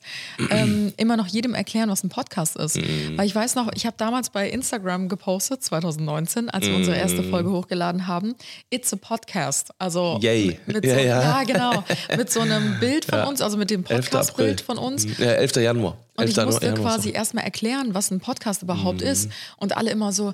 ähm, 0.49 0.93
immer 0.97 1.17
noch 1.17 1.27
jedem 1.27 1.53
erklären, 1.53 1.89
was 1.89 2.03
ein 2.03 2.09
Podcast 2.09 2.55
ist. 2.55 2.77
Mhm. 2.77 3.17
Weil 3.17 3.25
ich 3.27 3.35
weiß 3.35 3.55
noch, 3.55 3.71
ich 3.73 3.85
habe 3.85 3.95
damals 3.97 4.29
bei 4.29 4.49
Instagram 4.49 5.09
gepostet, 5.09 5.63
2019, 5.63 6.49
als 6.49 6.65
wir 6.67 6.75
unsere 6.75 6.97
erste 6.97 7.21
Mhm. 7.21 7.29
Folge 7.29 7.51
hochgeladen 7.51 8.07
haben, 8.07 8.35
It's 8.69 8.93
a 8.93 8.97
Podcast. 8.97 9.71
Also 9.79 10.19
Yay. 10.21 10.59
mit 10.65 10.85
Ja, 10.85 10.93
so, 10.93 10.99
ja. 10.99 11.21
ja. 11.21 11.43
genau. 11.43 11.83
Mit 12.15 12.31
so 12.31 12.39
einem 12.41 12.77
Bild 12.79 13.05
von 13.05 13.19
uns, 13.21 13.41
also 13.41 13.57
mit 13.57 13.69
dem 13.69 13.81
11. 13.85 13.89
April. 13.91 14.01
Podcast-Bild 14.01 14.61
von 14.61 14.77
uns. 14.77 15.05
Ja, 15.17 15.31
11. 15.33 15.55
Januar. 15.57 15.97
Und 16.15 16.23
11. 16.25 16.37
ich 16.37 16.45
musste 16.45 16.65
Januar, 16.67 16.93
quasi 16.95 17.11
erstmal 17.11 17.43
erklären, 17.43 17.93
was 17.93 18.11
ein 18.11 18.19
Podcast 18.19 18.61
überhaupt 18.63 19.01
Mhm. 19.01 19.07
ist. 19.07 19.29
Und 19.57 19.75
alle 19.77 19.91
immer 19.91 20.11
so, 20.13 20.33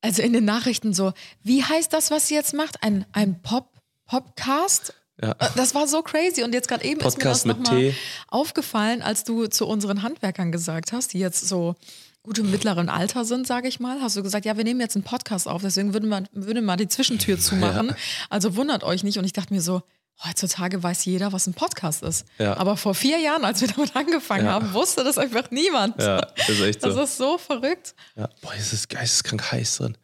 also 0.00 0.22
in 0.22 0.32
den 0.32 0.44
Nachrichten 0.44 0.92
so, 0.94 1.12
wie 1.42 1.62
heißt 1.62 1.92
das, 1.92 2.10
was 2.10 2.28
sie 2.28 2.34
jetzt 2.34 2.54
macht? 2.54 2.82
Ein, 2.82 3.04
ein 3.12 3.40
Pop, 3.42 3.68
Popcast? 4.06 4.94
Ja. 5.20 5.32
Äh, 5.32 5.48
Das 5.56 5.74
war 5.74 5.86
so 5.88 6.02
crazy. 6.02 6.42
Und 6.42 6.54
jetzt 6.54 6.68
gerade 6.68 6.84
eben 6.84 7.00
Podcast 7.00 7.38
ist 7.38 7.44
mir 7.46 7.54
das 7.54 7.62
nochmal 7.68 7.94
aufgefallen, 8.28 9.02
als 9.02 9.24
du 9.24 9.46
zu 9.46 9.66
unseren 9.66 10.02
Handwerkern 10.02 10.52
gesagt 10.52 10.92
hast, 10.92 11.12
die 11.12 11.18
jetzt 11.18 11.46
so 11.48 11.74
gut 12.22 12.38
im 12.38 12.50
mittleren 12.50 12.88
Alter 12.88 13.24
sind, 13.24 13.46
sage 13.46 13.66
ich 13.68 13.80
mal, 13.80 14.00
hast 14.00 14.16
du 14.16 14.22
gesagt, 14.22 14.44
ja, 14.46 14.56
wir 14.56 14.64
nehmen 14.64 14.80
jetzt 14.80 14.94
einen 14.94 15.02
Podcast 15.04 15.48
auf, 15.48 15.62
deswegen 15.62 15.92
würden 15.92 16.08
wir, 16.08 16.22
würden 16.32 16.64
mal 16.64 16.76
die 16.76 16.86
Zwischentür 16.88 17.38
zumachen. 17.38 17.94
Also 18.30 18.54
wundert 18.56 18.84
euch 18.84 19.02
nicht. 19.02 19.18
Und 19.18 19.24
ich 19.24 19.32
dachte 19.32 19.52
mir 19.52 19.60
so, 19.60 19.82
heutzutage 20.24 20.80
weiß 20.82 21.04
jeder, 21.04 21.32
was 21.32 21.46
ein 21.48 21.54
Podcast 21.54 22.02
ist. 22.02 22.24
Ja. 22.38 22.56
Aber 22.56 22.76
vor 22.76 22.94
vier 22.94 23.18
Jahren, 23.18 23.44
als 23.44 23.60
wir 23.60 23.68
damit 23.68 23.96
angefangen 23.96 24.44
Ja. 24.46 24.52
haben, 24.52 24.72
wusste 24.72 25.02
das 25.04 25.18
einfach 25.18 25.50
niemand. 25.50 25.98
Ja, 26.00 26.20
das 26.36 26.48
ist 26.48 26.60
echt 26.60 26.84
Das 26.84 26.94
so. 26.94 27.02
ist 27.02 27.16
so 27.16 27.38
verrückt. 27.38 27.94
Ja. 28.16 28.28
Boah, 28.40 28.52
es 28.56 28.72
ist 28.72 28.88
geisteskrank 28.88 29.50
heiß 29.50 29.78
drin. 29.78 29.98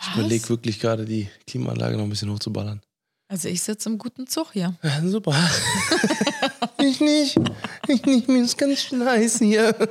Ich 0.00 0.06
Was? 0.08 0.14
überlege 0.16 0.48
wirklich 0.48 0.80
gerade, 0.80 1.04
die 1.04 1.28
Klimaanlage 1.46 1.96
noch 1.96 2.04
ein 2.04 2.10
bisschen 2.10 2.30
hochzuballern. 2.32 2.80
Also 3.30 3.48
ich 3.48 3.60
sitze 3.60 3.90
im 3.90 3.98
guten 3.98 4.26
Zug 4.26 4.52
hier. 4.54 4.74
Ja, 4.82 5.02
super. 5.06 5.36
ich 6.82 6.98
nicht. 7.00 7.36
Ich 7.86 8.06
nicht. 8.06 8.26
Mir 8.26 8.42
ist 8.42 8.56
ganz 8.56 8.80
schön 8.80 9.04
heiß 9.04 9.40
hier. 9.40 9.74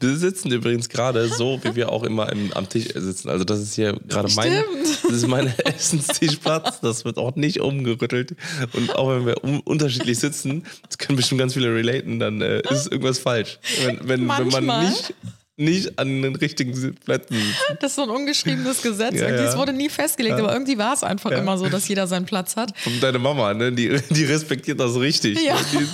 Wir 0.00 0.16
sitzen 0.16 0.52
übrigens 0.52 0.88
gerade 0.88 1.28
so, 1.28 1.58
wie 1.64 1.74
wir 1.74 1.90
auch 1.90 2.04
immer 2.04 2.30
im, 2.30 2.52
am 2.52 2.68
Tisch 2.68 2.88
sitzen. 2.94 3.28
Also 3.28 3.42
das 3.44 3.60
ist 3.60 3.74
hier 3.74 3.98
gerade 4.06 4.32
mein, 4.34 4.52
Stimmt. 4.52 5.04
das 5.04 5.12
ist 5.12 5.26
mein 5.26 5.52
Essenstischplatz. 5.58 6.80
Das 6.80 7.04
wird 7.04 7.18
auch 7.18 7.34
nicht 7.34 7.60
umgerüttelt. 7.60 8.36
Und 8.74 8.94
auch 8.94 9.10
wenn 9.10 9.26
wir 9.26 9.42
um, 9.42 9.58
unterschiedlich 9.60 10.20
sitzen, 10.20 10.64
das 10.86 10.98
können 10.98 11.16
bestimmt 11.16 11.40
ganz 11.40 11.54
viele 11.54 11.74
relaten, 11.74 12.20
dann 12.20 12.40
äh, 12.40 12.62
ist 12.70 12.92
irgendwas 12.92 13.18
falsch. 13.18 13.58
Wenn, 13.84 13.98
wenn, 14.08 14.28
wenn 14.28 14.66
man 14.66 14.84
nicht, 14.86 15.14
nicht 15.60 15.98
an 15.98 16.22
den 16.22 16.34
richtigen 16.36 16.72
Plätzen 17.04 17.34
sitzt. 17.36 17.60
Das 17.80 17.92
ist 17.92 17.96
so 17.96 18.02
ein 18.02 18.10
ungeschriebenes 18.10 18.82
Gesetz. 18.82 19.14
Ja, 19.14 19.22
irgendwie, 19.26 19.44
ja. 19.44 19.50
Es 19.50 19.56
wurde 19.56 19.72
nie 19.72 19.88
festgelegt, 19.88 20.36
aber 20.38 20.52
irgendwie 20.52 20.78
war 20.78 20.94
es 20.94 21.02
einfach 21.02 21.30
immer 21.30 21.56
so, 21.58 21.68
dass 21.68 21.86
jeder 21.88 22.06
seinen 22.06 22.26
Platz 22.26 22.56
hat. 22.56 22.72
Und 22.86 23.02
deine 23.02 23.18
Mama, 23.18 23.54
ne, 23.54 23.72
die, 23.72 24.00
die 24.10 24.24
respektiert 24.24 24.80
das 24.80 24.98
richtig. 24.98 25.38
Ja. 25.42 25.54
Ne? 25.54 25.60
Die, 25.72 25.86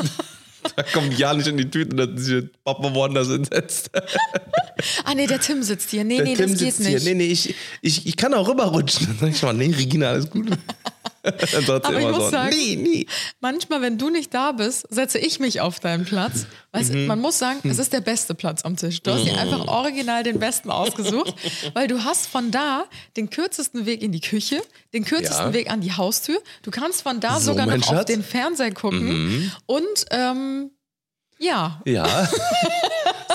da 0.74 0.82
kommt 0.82 1.16
ja 1.18 1.32
nicht 1.34 1.46
in 1.46 1.56
die 1.56 1.70
Tüten, 1.70 1.96
dass 1.96 2.08
sich 2.16 2.44
Papa 2.64 2.92
woanders 2.94 3.28
hinsetzt. 3.28 3.90
Ah 5.04 5.14
nee, 5.14 5.26
der 5.26 5.40
Tim 5.40 5.62
sitzt 5.62 5.90
hier. 5.90 6.04
Nee, 6.04 6.16
Der 6.16 6.24
nee, 6.24 6.34
Tim 6.34 6.50
das 6.50 6.58
geht 6.58 6.74
sitzt 6.74 6.86
hier. 6.88 6.96
nicht. 6.96 7.06
Nee, 7.06 7.14
nee, 7.14 7.26
ich, 7.26 7.54
ich, 7.82 8.06
ich 8.06 8.16
kann 8.16 8.34
auch 8.34 8.48
rüberrutschen. 8.48 9.06
Dann 9.06 9.16
sag 9.20 9.30
ich 9.30 9.42
mal, 9.42 9.54
nee, 9.54 9.72
Regina, 9.74 10.10
alles 10.10 10.28
gut. 10.30 10.48
Dann 11.52 11.64
sagt 11.66 11.86
Aber 11.86 11.98
ich 12.00 12.06
muss 12.06 12.16
so, 12.16 12.30
sagen- 12.30 12.50
nee, 12.56 12.76
nee. 12.76 13.06
Manchmal, 13.40 13.80
wenn 13.82 13.98
du 13.98 14.10
nicht 14.10 14.32
da 14.32 14.52
bist, 14.52 14.86
setze 14.90 15.18
ich 15.18 15.40
mich 15.40 15.60
auf 15.60 15.80
deinen 15.80 16.04
Platz. 16.04 16.46
Weißt, 16.72 16.92
Mhm. 16.92 17.06
Man 17.06 17.20
muss 17.20 17.38
sagen, 17.38 17.58
es 17.68 17.78
ist 17.78 17.92
der 17.92 18.00
beste 18.00 18.34
Platz 18.34 18.62
am 18.64 18.76
Tisch. 18.76 19.02
Du 19.02 19.10
hast 19.12 19.24
dir 19.24 19.36
einfach 19.38 19.66
original 19.66 20.22
den 20.22 20.38
besten 20.38 20.70
ausgesucht, 20.70 21.34
weil 21.74 21.88
du 21.88 22.04
hast 22.04 22.26
von 22.26 22.50
da 22.50 22.84
den 23.16 23.30
kürzesten 23.30 23.86
Weg 23.86 24.02
in 24.02 24.12
die 24.12 24.20
Küche, 24.20 24.62
den 24.92 25.04
kürzesten 25.04 25.46
Ja. 25.46 25.52
Weg 25.54 25.70
an 25.70 25.80
die 25.80 25.92
Haustür. 25.92 26.38
Du 26.62 26.70
kannst 26.70 27.02
von 27.02 27.20
da 27.20 27.40
So, 27.40 27.52
sogar 27.52 27.66
noch 27.66 27.74
auf 27.76 27.84
Schatz. 27.84 28.08
Mhm. 28.08 28.12
den 28.14 28.22
Fernseher 28.22 28.72
gucken. 28.72 29.52
Und 29.66 29.86
ähm, 30.10 30.70
ja, 31.38 31.80
Ja. 31.84 32.28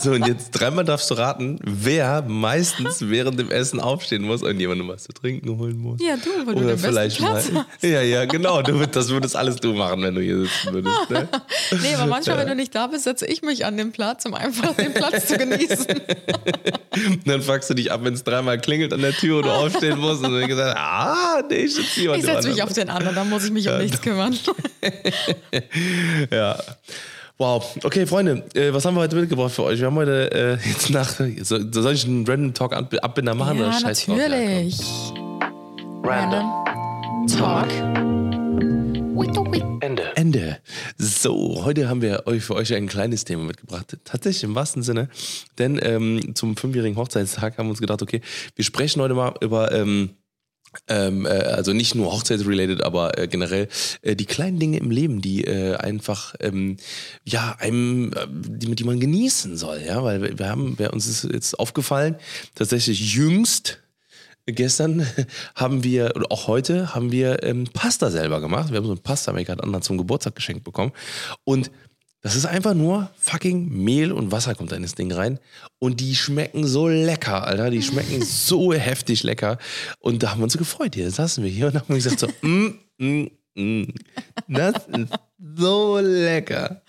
So, 0.02 0.12
und 0.14 0.26
jetzt 0.26 0.50
dreimal 0.52 0.84
darfst 0.84 1.12
du 1.12 1.14
raten, 1.14 1.60
wer 1.64 2.24
meistens 2.24 3.08
während 3.08 3.40
dem 3.40 3.52
Essen 3.52 3.80
aufstehen 3.80 4.24
muss 4.24 4.42
und 4.42 4.60
jemandem 4.60 4.88
was 4.88 5.04
zu 5.04 5.14
trinken 5.14 5.60
holen 5.60 5.78
muss. 5.78 6.00
Ja, 6.02 6.16
du, 6.18 6.30
weil 6.48 6.56
du 6.56 6.62
Oder 6.62 6.70
den 6.70 6.76
besten 6.76 6.88
vielleicht 6.88 7.18
Platz 7.18 7.52
mal. 7.52 7.66
Ja, 7.82 8.02
ja, 8.02 8.26
genau. 8.26 8.64
Du, 8.64 8.84
das 8.88 9.10
würdest 9.10 9.36
alles 9.36 9.58
du 9.58 9.74
machen, 9.74 10.02
wenn 10.02 10.16
du 10.16 10.22
hier 10.22 10.40
sitzen 10.40 10.74
würdest. 10.74 11.10
Ne? 11.10 11.28
nee, 11.84 11.94
aber 11.94 12.08
manchmal, 12.08 12.40
wenn 12.40 12.48
du 12.48 12.56
nicht 12.56 12.74
da 12.74 12.88
bist, 12.88 13.04
setze 13.04 13.28
ich 13.28 13.44
mich 13.44 13.64
an 13.64 13.78
den 13.78 13.92
Platz, 13.92 14.26
um 14.26 14.34
einfach 14.34 14.76
den 14.76 14.92
Platz 14.92 15.28
zu 15.28 15.38
genießen. 15.38 15.86
Und 15.88 17.22
dann 17.28 17.44
fragst 17.44 17.70
du 17.70 17.76
dich 17.76 17.92
ab, 17.92 18.02
wenn 18.04 18.16
es 18.16 18.24
dreimal 18.24 18.60
klingelt 18.60 18.94
an 18.94 19.02
der 19.02 19.14
Tür 19.14 19.38
und 19.38 19.46
du 19.46 19.52
aufstehen 19.52 20.00
musst. 20.00 20.24
Und 20.24 20.34
dann 20.34 20.48
gesagt, 20.48 20.78
ah, 20.80 21.44
nee, 21.48 21.66
ich 21.66 21.76
sitze 21.76 22.02
hier. 22.02 22.16
Ich 22.16 22.26
setze 22.26 22.50
mich 22.50 22.64
auf 22.64 22.74
den 22.74 22.90
anderen, 22.90 23.16
dann 23.16 23.30
muss 23.30 23.44
ich 23.44 23.52
mich 23.52 23.70
um 23.70 23.78
nichts 23.78 24.02
kümmern. 24.02 24.36
Ja. 26.32 26.58
Wow. 27.42 27.76
Okay, 27.84 28.06
Freunde, 28.06 28.44
äh, 28.54 28.72
was 28.72 28.86
haben 28.86 28.94
wir 28.94 29.02
heute 29.02 29.16
mitgebracht 29.16 29.52
für 29.52 29.64
euch? 29.64 29.80
Wir 29.80 29.88
haben 29.88 29.96
heute 29.96 30.32
äh, 30.32 30.70
jetzt 30.70 30.92
nach. 30.92 31.10
So, 31.42 31.58
soll 31.72 31.94
ich 31.96 32.06
einen 32.06 32.24
Random 32.28 32.54
Talk 32.54 32.72
Ab 32.72 32.94
Abbinder 33.02 33.34
machen? 33.34 33.58
oder 33.58 33.72
Ja, 33.72 33.80
scheiß 33.80 34.06
drauf? 34.06 34.16
natürlich. 34.16 34.80
Random 36.04 36.46
Talk. 37.36 37.68
Ende. 39.80 40.16
Ende. 40.16 40.60
So, 41.00 41.66
heute 41.66 41.90
haben 41.90 42.04
wir 42.04 42.28
euch 42.28 42.44
für 42.44 42.54
euch 42.54 42.76
ein 42.76 42.88
kleines 42.88 43.26
Thema 43.26 43.42
mitgebracht. 43.46 43.98
Tatsächlich 44.06 44.44
im 44.44 44.54
wahrsten 44.54 44.84
Sinne. 44.84 45.10
Denn 45.58 45.80
ähm, 45.82 46.36
zum 46.36 46.56
fünfjährigen 46.56 46.96
Hochzeitstag 46.96 47.58
haben 47.58 47.66
wir 47.66 47.72
uns 47.72 47.82
gedacht, 47.82 48.04
okay, 48.04 48.22
wir 48.56 48.64
sprechen 48.64 49.02
heute 49.02 49.16
mal 49.16 49.34
über. 49.42 49.72
Ähm, 49.72 50.12
ähm, 50.88 51.26
äh, 51.26 51.30
also 51.30 51.74
nicht 51.74 51.96
nur 51.96 52.12
hochzeitsrelated, 52.12 52.84
aber 52.84 53.18
äh, 53.18 53.28
generell 53.28 53.68
äh, 54.02 54.16
die 54.16 54.26
kleinen 54.26 54.60
Dinge 54.60 54.78
im 54.78 54.92
Leben, 54.92 55.22
die 55.22 55.44
äh, 55.44 55.76
einfach 55.76 56.36
ähm, 56.40 56.78
ja 57.24 57.56
einem, 57.60 58.14
äh, 58.14 58.28
die, 58.30 58.74
die 58.76 58.84
man 58.84 59.00
genießen 59.00 59.58
soll, 59.58 59.82
ja, 59.86 60.04
weil 60.04 60.22
wir, 60.22 60.40
wir 60.40 60.50
haben, 60.50 60.80
wir, 60.80 60.94
uns 60.94 61.08
ist 61.08 61.24
jetzt 61.32 61.60
aufgefallen, 61.60 62.16
tatsächlich 62.56 63.14
jüngst 63.14 63.80
gestern 64.46 65.06
haben 65.56 65.84
wir, 65.84 66.14
oder 66.16 66.32
auch 66.32 66.48
heute, 66.48 66.96
haben 66.96 67.12
wir 67.12 67.44
ähm, 67.44 67.66
Pasta 67.72 68.10
selber 68.10 68.42
gemacht. 68.42 68.72
Wir 68.72 68.78
haben 68.78 68.88
so 68.88 68.94
ein 68.94 69.04
Pasta-Maker 69.04 69.64
Anna 69.64 69.82
zum 69.82 69.98
Geburtstag 69.98 70.36
geschenkt 70.36 70.64
bekommen. 70.64 70.92
Und 71.44 71.72
das 72.22 72.36
ist 72.36 72.46
einfach 72.46 72.76
nur 72.76 73.10
fucking 73.18 73.70
Mehl 73.70 74.12
und 74.12 74.32
Wasser 74.32 74.54
kommt 74.54 74.72
da 74.72 74.76
in 74.76 74.84
das 74.84 74.94
Ding 74.94 75.12
rein. 75.12 75.40
Und 75.80 76.00
die 76.00 76.16
schmecken 76.16 76.68
so 76.68 76.88
lecker, 76.88 77.48
Alter. 77.48 77.72
Die 77.72 77.82
schmecken 77.82 78.22
so 78.26 78.74
heftig 78.74 79.24
lecker. 79.24 79.58
Und 80.00 80.22
da 80.22 80.32
haben 80.32 80.40
wir 80.40 80.44
uns 80.44 80.54
so 80.54 80.60
gefreut. 80.60 80.94
Hier 80.94 81.10
saßen 81.10 81.44
wir 81.44 81.50
hier 81.50 81.68
und 81.68 81.76
haben 81.76 81.96
gesagt 81.96 82.20
so, 82.20 82.28
mm, 82.42 82.80
mm. 83.00 83.28
Das 84.48 84.76
ist 84.88 85.14
so 85.58 85.98
lecker. 86.00 86.82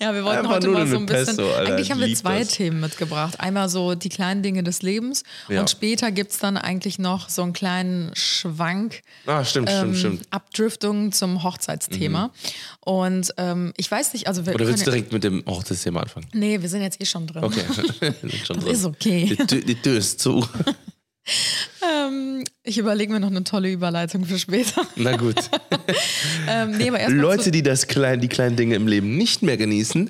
Ja, 0.00 0.12
wir 0.14 0.24
wollten 0.24 0.40
Einfach 0.40 0.52
heute 0.56 0.68
mal 0.68 0.86
so 0.86 0.96
ein 0.96 1.06
bisschen. 1.06 1.36
Pesto, 1.36 1.52
Alter. 1.54 1.72
eigentlich 1.74 1.90
haben 1.90 2.00
wir 2.00 2.14
zwei 2.14 2.40
das. 2.40 2.48
Themen 2.48 2.80
mitgebracht. 2.80 3.38
Einmal 3.40 3.68
so 3.68 3.94
die 3.94 4.08
kleinen 4.08 4.42
Dinge 4.42 4.62
des 4.62 4.82
Lebens 4.82 5.22
Ja. 5.48 5.60
und 5.60 5.70
später 5.70 6.10
gibt 6.10 6.32
es 6.32 6.38
dann 6.38 6.56
eigentlich 6.56 6.98
noch 6.98 7.28
so 7.28 7.42
einen 7.42 7.52
kleinen 7.52 8.10
Schwank. 8.14 9.02
Ah, 9.26 9.44
stimmt, 9.44 9.68
stimmt, 9.70 9.84
ähm, 9.84 9.94
stimmt. 9.94 10.20
Mhm. 10.20 10.26
Abdriftungen 10.30 11.12
zum 11.12 11.42
Hochzeitsthema. 11.42 12.30
Und 12.80 13.32
ähm, 13.36 13.72
ich 13.76 13.90
weiß 13.90 14.12
nicht, 14.14 14.26
also 14.26 14.46
wir 14.46 14.54
Oder 14.54 14.66
willst 14.66 14.86
du 14.86 14.90
direkt 14.90 15.12
mit 15.12 15.22
dem 15.24 15.44
Hochzeitsthema 15.46 16.00
anfangen? 16.00 16.26
Nee, 16.32 16.60
wir 16.60 16.68
sind 16.68 16.82
jetzt 16.82 17.00
eh 17.00 17.06
schon 17.06 17.26
drin. 17.26 17.44
Okay. 17.44 17.60
Sind 18.20 18.34
schon 18.46 18.56
Das 18.56 18.64
drin. 18.64 18.74
ist 18.74 18.84
okay. 18.84 19.26
Die, 19.26 19.36
Tür- 19.46 19.60
die 19.64 19.74
Tür 19.76 19.98
ist 19.98 20.18
zu. 20.20 20.46
Ähm, 21.82 22.42
ich 22.64 22.78
überlege 22.78 23.12
mir 23.12 23.20
noch 23.20 23.30
eine 23.30 23.44
tolle 23.44 23.70
Überleitung 23.70 24.24
für 24.24 24.38
später. 24.38 24.86
Na 24.96 25.16
gut. 25.16 25.36
Ähm, 26.48 26.72
nee, 26.76 26.88
Leute, 27.08 27.50
die 27.50 27.62
das 27.62 27.86
klein, 27.86 28.20
die 28.20 28.28
kleinen 28.28 28.56
Dinge 28.56 28.74
im 28.74 28.86
Leben 28.86 29.16
nicht 29.16 29.42
mehr 29.42 29.56
genießen, 29.56 30.08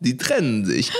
die 0.00 0.16
trennen 0.16 0.64
sich. 0.64 0.90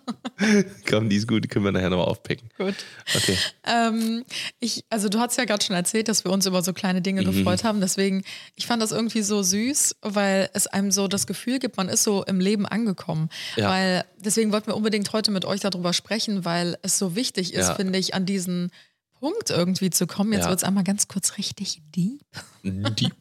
Komm, 0.88 1.08
die 1.08 1.16
ist 1.16 1.26
gut, 1.28 1.44
die 1.44 1.48
können 1.48 1.64
wir 1.64 1.72
nachher 1.72 1.90
nochmal 1.90 2.06
aufpicken. 2.06 2.48
Gut. 2.56 2.74
Okay. 3.14 3.36
Ähm, 3.66 4.24
ich, 4.60 4.84
also 4.90 5.08
du 5.08 5.18
hast 5.18 5.36
ja 5.38 5.44
gerade 5.44 5.64
schon 5.64 5.76
erzählt, 5.76 6.08
dass 6.08 6.24
wir 6.24 6.30
uns 6.32 6.46
über 6.46 6.62
so 6.62 6.72
kleine 6.72 7.00
Dinge 7.02 7.22
Mhm. 7.22 7.26
gefreut 7.26 7.64
haben. 7.64 7.80
Deswegen, 7.80 8.22
ich 8.54 8.66
fand 8.66 8.82
das 8.82 8.92
irgendwie 8.92 9.22
so 9.22 9.42
süß, 9.42 9.96
weil 10.02 10.50
es 10.54 10.66
einem 10.66 10.90
so 10.92 11.08
das 11.08 11.26
Gefühl 11.26 11.58
gibt, 11.58 11.76
man 11.76 11.88
ist 11.88 12.04
so 12.04 12.24
im 12.24 12.40
Leben 12.40 12.66
angekommen. 12.66 13.28
Ja. 13.56 13.68
Weil 13.70 14.04
deswegen 14.18 14.52
wollten 14.52 14.68
wir 14.68 14.76
unbedingt 14.76 15.12
heute 15.12 15.30
mit 15.30 15.44
euch 15.44 15.60
darüber 15.60 15.92
sprechen, 15.92 16.44
weil 16.44 16.76
es 16.82 16.98
so 16.98 17.16
wichtig 17.16 17.54
ist, 17.54 17.68
Ja. 17.68 17.74
finde 17.74 17.98
ich, 17.98 18.14
an 18.14 18.26
diesen 18.26 18.70
Punkt 19.20 19.50
irgendwie 19.50 19.90
zu 19.90 20.06
kommen. 20.06 20.32
Jetzt 20.32 20.44
Ja. 20.44 20.48
wird 20.50 20.58
es 20.60 20.64
einmal 20.64 20.84
ganz 20.84 21.08
kurz 21.08 21.38
richtig 21.38 21.82
deep. 21.96 22.22
Deep 22.62 23.14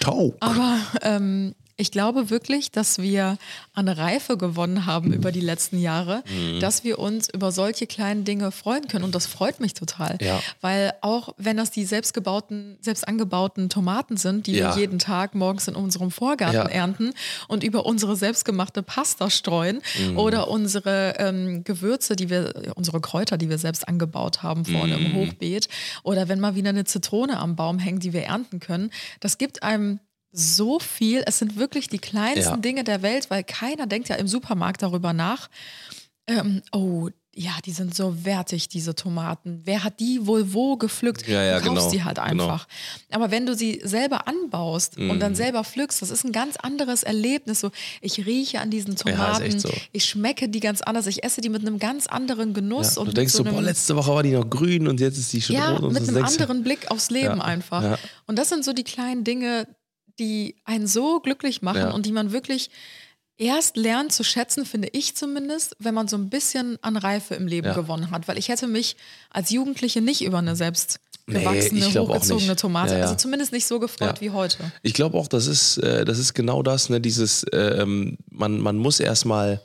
Talk. 0.00 0.36
Aber 0.40 0.78
ähm, 1.02 1.54
ich 1.82 1.90
glaube 1.90 2.30
wirklich, 2.30 2.70
dass 2.70 2.98
wir 2.98 3.38
an 3.74 3.88
Reife 3.88 4.36
gewonnen 4.36 4.86
haben 4.86 5.12
über 5.12 5.32
die 5.32 5.40
letzten 5.40 5.78
Jahre, 5.80 6.22
Mhm. 6.30 6.60
dass 6.60 6.84
wir 6.84 7.00
uns 7.00 7.28
über 7.28 7.50
solche 7.50 7.86
kleinen 7.88 8.24
Dinge 8.24 8.52
freuen 8.52 8.86
können. 8.86 9.04
Und 9.04 9.14
das 9.16 9.26
freut 9.26 9.58
mich 9.58 9.74
total. 9.74 10.16
Ja. 10.20 10.40
Weil 10.60 10.94
auch 11.00 11.34
wenn 11.38 11.56
das 11.56 11.72
die 11.72 11.84
selbstgebauten, 11.84 12.78
selbst 12.80 13.06
angebauten 13.08 13.68
Tomaten 13.68 14.16
sind, 14.16 14.46
die 14.46 14.52
Ja. 14.52 14.74
wir 14.76 14.80
jeden 14.80 15.00
Tag 15.00 15.34
morgens 15.34 15.66
in 15.66 15.74
unserem 15.74 16.12
Vorgarten 16.12 16.54
Ja. 16.54 16.66
ernten 16.68 17.12
und 17.48 17.64
über 17.64 17.84
unsere 17.84 18.14
selbstgemachte 18.14 18.84
Pasta 18.84 19.28
streuen 19.28 19.82
Mhm. 20.00 20.18
oder 20.18 20.48
unsere 20.48 21.14
ähm, 21.18 21.64
Gewürze, 21.64 22.14
die 22.14 22.30
wir, 22.30 22.72
unsere 22.76 23.00
Kräuter, 23.00 23.36
die 23.36 23.48
wir 23.50 23.58
selbst 23.58 23.88
angebaut 23.88 24.44
haben 24.44 24.64
vorne 24.64 24.96
Mhm. 24.96 25.06
im 25.06 25.14
Hochbeet 25.16 25.68
oder 26.04 26.28
wenn 26.28 26.38
mal 26.38 26.54
wieder 26.54 26.70
eine 26.70 26.84
Zitrone 26.84 27.38
am 27.40 27.56
Baum 27.56 27.80
hängt, 27.80 28.04
die 28.04 28.12
wir 28.12 28.22
ernten 28.22 28.60
können, 28.60 28.90
das 29.18 29.36
gibt 29.36 29.64
einem 29.64 29.98
so 30.32 30.78
viel. 30.78 31.22
Es 31.26 31.38
sind 31.38 31.56
wirklich 31.56 31.88
die 31.88 31.98
kleinsten 31.98 32.54
Ja. 32.54 32.56
Dinge 32.56 32.84
der 32.84 33.02
Welt, 33.02 33.30
weil 33.30 33.44
keiner 33.44 33.86
denkt 33.86 34.08
ja 34.08 34.16
im 34.16 34.26
Supermarkt 34.28 34.82
darüber 34.82 35.12
nach. 35.12 35.48
Ähm, 36.26 36.62
oh, 36.72 37.08
ja, 37.34 37.52
die 37.64 37.70
sind 37.72 37.94
so 37.94 38.26
wertig, 38.26 38.68
diese 38.68 38.94
Tomaten. 38.94 39.62
Wer 39.64 39.84
hat 39.84 40.00
die 40.00 40.26
wohl 40.26 40.52
wo 40.52 40.76
gepflückt? 40.76 41.26
Ja, 41.26 41.42
ja, 41.42 41.60
du 41.60 41.66
kaufst 41.68 41.84
genau, 41.84 41.90
die 41.90 42.04
halt 42.04 42.16
genau. 42.22 42.44
einfach. 42.44 42.68
Aber 43.10 43.30
wenn 43.30 43.46
du 43.46 43.54
sie 43.54 43.80
selber 43.82 44.28
anbaust 44.28 44.98
und 44.98 45.08
Mhm. 45.08 45.18
dann 45.20 45.34
selber 45.34 45.64
pflückst, 45.64 46.02
das 46.02 46.10
ist 46.10 46.24
ein 46.24 46.32
ganz 46.32 46.56
anderes 46.58 47.02
Erlebnis. 47.02 47.60
So, 47.60 47.70
ich 48.02 48.26
rieche 48.26 48.60
an 48.60 48.68
diesen 48.70 48.96
Ja, 48.96 49.12
Tomaten, 49.12 49.42
echt 49.44 49.60
so. 49.62 49.70
ich 49.92 50.04
schmecke 50.04 50.50
die 50.50 50.60
ganz 50.60 50.82
anders, 50.82 51.06
ich 51.06 51.24
esse 51.24 51.40
die 51.40 51.48
mit 51.48 51.62
einem 51.62 51.78
ganz 51.78 52.06
anderen 52.06 52.52
Genuss. 52.52 52.96
Ja, 52.96 53.00
und 53.00 53.08
du 53.08 53.12
denkst 53.14 53.32
so, 53.32 53.44
einem, 53.44 53.54
boah, 53.54 53.62
letzte 53.62 53.96
Woche 53.96 54.14
war 54.14 54.22
die 54.22 54.32
noch 54.32 54.48
grün 54.50 54.86
und 54.86 55.00
jetzt 55.00 55.16
ist 55.16 55.32
die 55.32 55.40
schon 55.40 55.56
ja, 55.56 55.70
rot. 55.70 55.82
Und 55.84 55.94
mit 55.94 56.06
einem 56.06 56.22
anderen 56.24 56.62
Blick 56.62 56.90
aufs 56.90 57.08
Leben 57.10 57.38
Ja, 57.38 57.44
einfach. 57.44 57.82
ja. 57.82 57.98
Und 58.26 58.38
das 58.38 58.50
sind 58.50 58.62
so 58.62 58.74
die 58.74 58.84
kleinen 58.84 59.24
Dinge, 59.24 59.66
die 60.18 60.56
einen 60.64 60.86
so 60.86 61.20
glücklich 61.20 61.62
machen 61.62 61.78
Ja. 61.78 61.90
und 61.92 62.06
die 62.06 62.12
man 62.12 62.32
wirklich 62.32 62.70
erst 63.38 63.76
lernt 63.76 64.12
zu 64.12 64.22
schätzen, 64.24 64.64
finde 64.66 64.88
ich 64.92 65.16
zumindest, 65.16 65.74
wenn 65.78 65.94
man 65.94 66.06
so 66.06 66.16
ein 66.16 66.28
bisschen 66.30 66.78
an 66.82 66.96
Reife 66.96 67.34
im 67.34 67.46
Leben 67.46 67.68
Ja. 67.68 67.74
gewonnen 67.74 68.10
hat. 68.10 68.28
Weil 68.28 68.38
ich 68.38 68.48
hätte 68.48 68.66
mich 68.68 68.96
als 69.30 69.50
Jugendliche 69.50 70.00
nicht 70.00 70.22
über 70.22 70.38
eine 70.38 70.54
selbst 70.56 71.00
Nee, 71.26 71.38
gewachsene, 71.40 71.86
auch 72.00 72.08
hochgezogene. 72.08 72.56
Tomate, 72.56 72.92
Ja, 72.94 72.98
ja. 72.98 73.04
also 73.04 73.14
zumindest 73.16 73.52
nicht 73.52 73.66
so 73.66 73.78
gefreut 73.80 74.16
Ja. 74.16 74.20
wie 74.20 74.30
heute. 74.30 74.58
Ich 74.82 74.92
glaube 74.92 75.16
auch, 75.16 75.28
das 75.28 75.46
ist, 75.46 75.78
äh, 75.78 76.04
das 76.04 76.18
ist 76.18 76.34
genau 76.34 76.62
das, 76.62 76.88
ne, 76.88 77.00
dieses, 77.00 77.46
ähm, 77.52 78.18
man, 78.30 78.58
man 78.60 78.76
muss 78.76 78.98
erstmal 79.00 79.60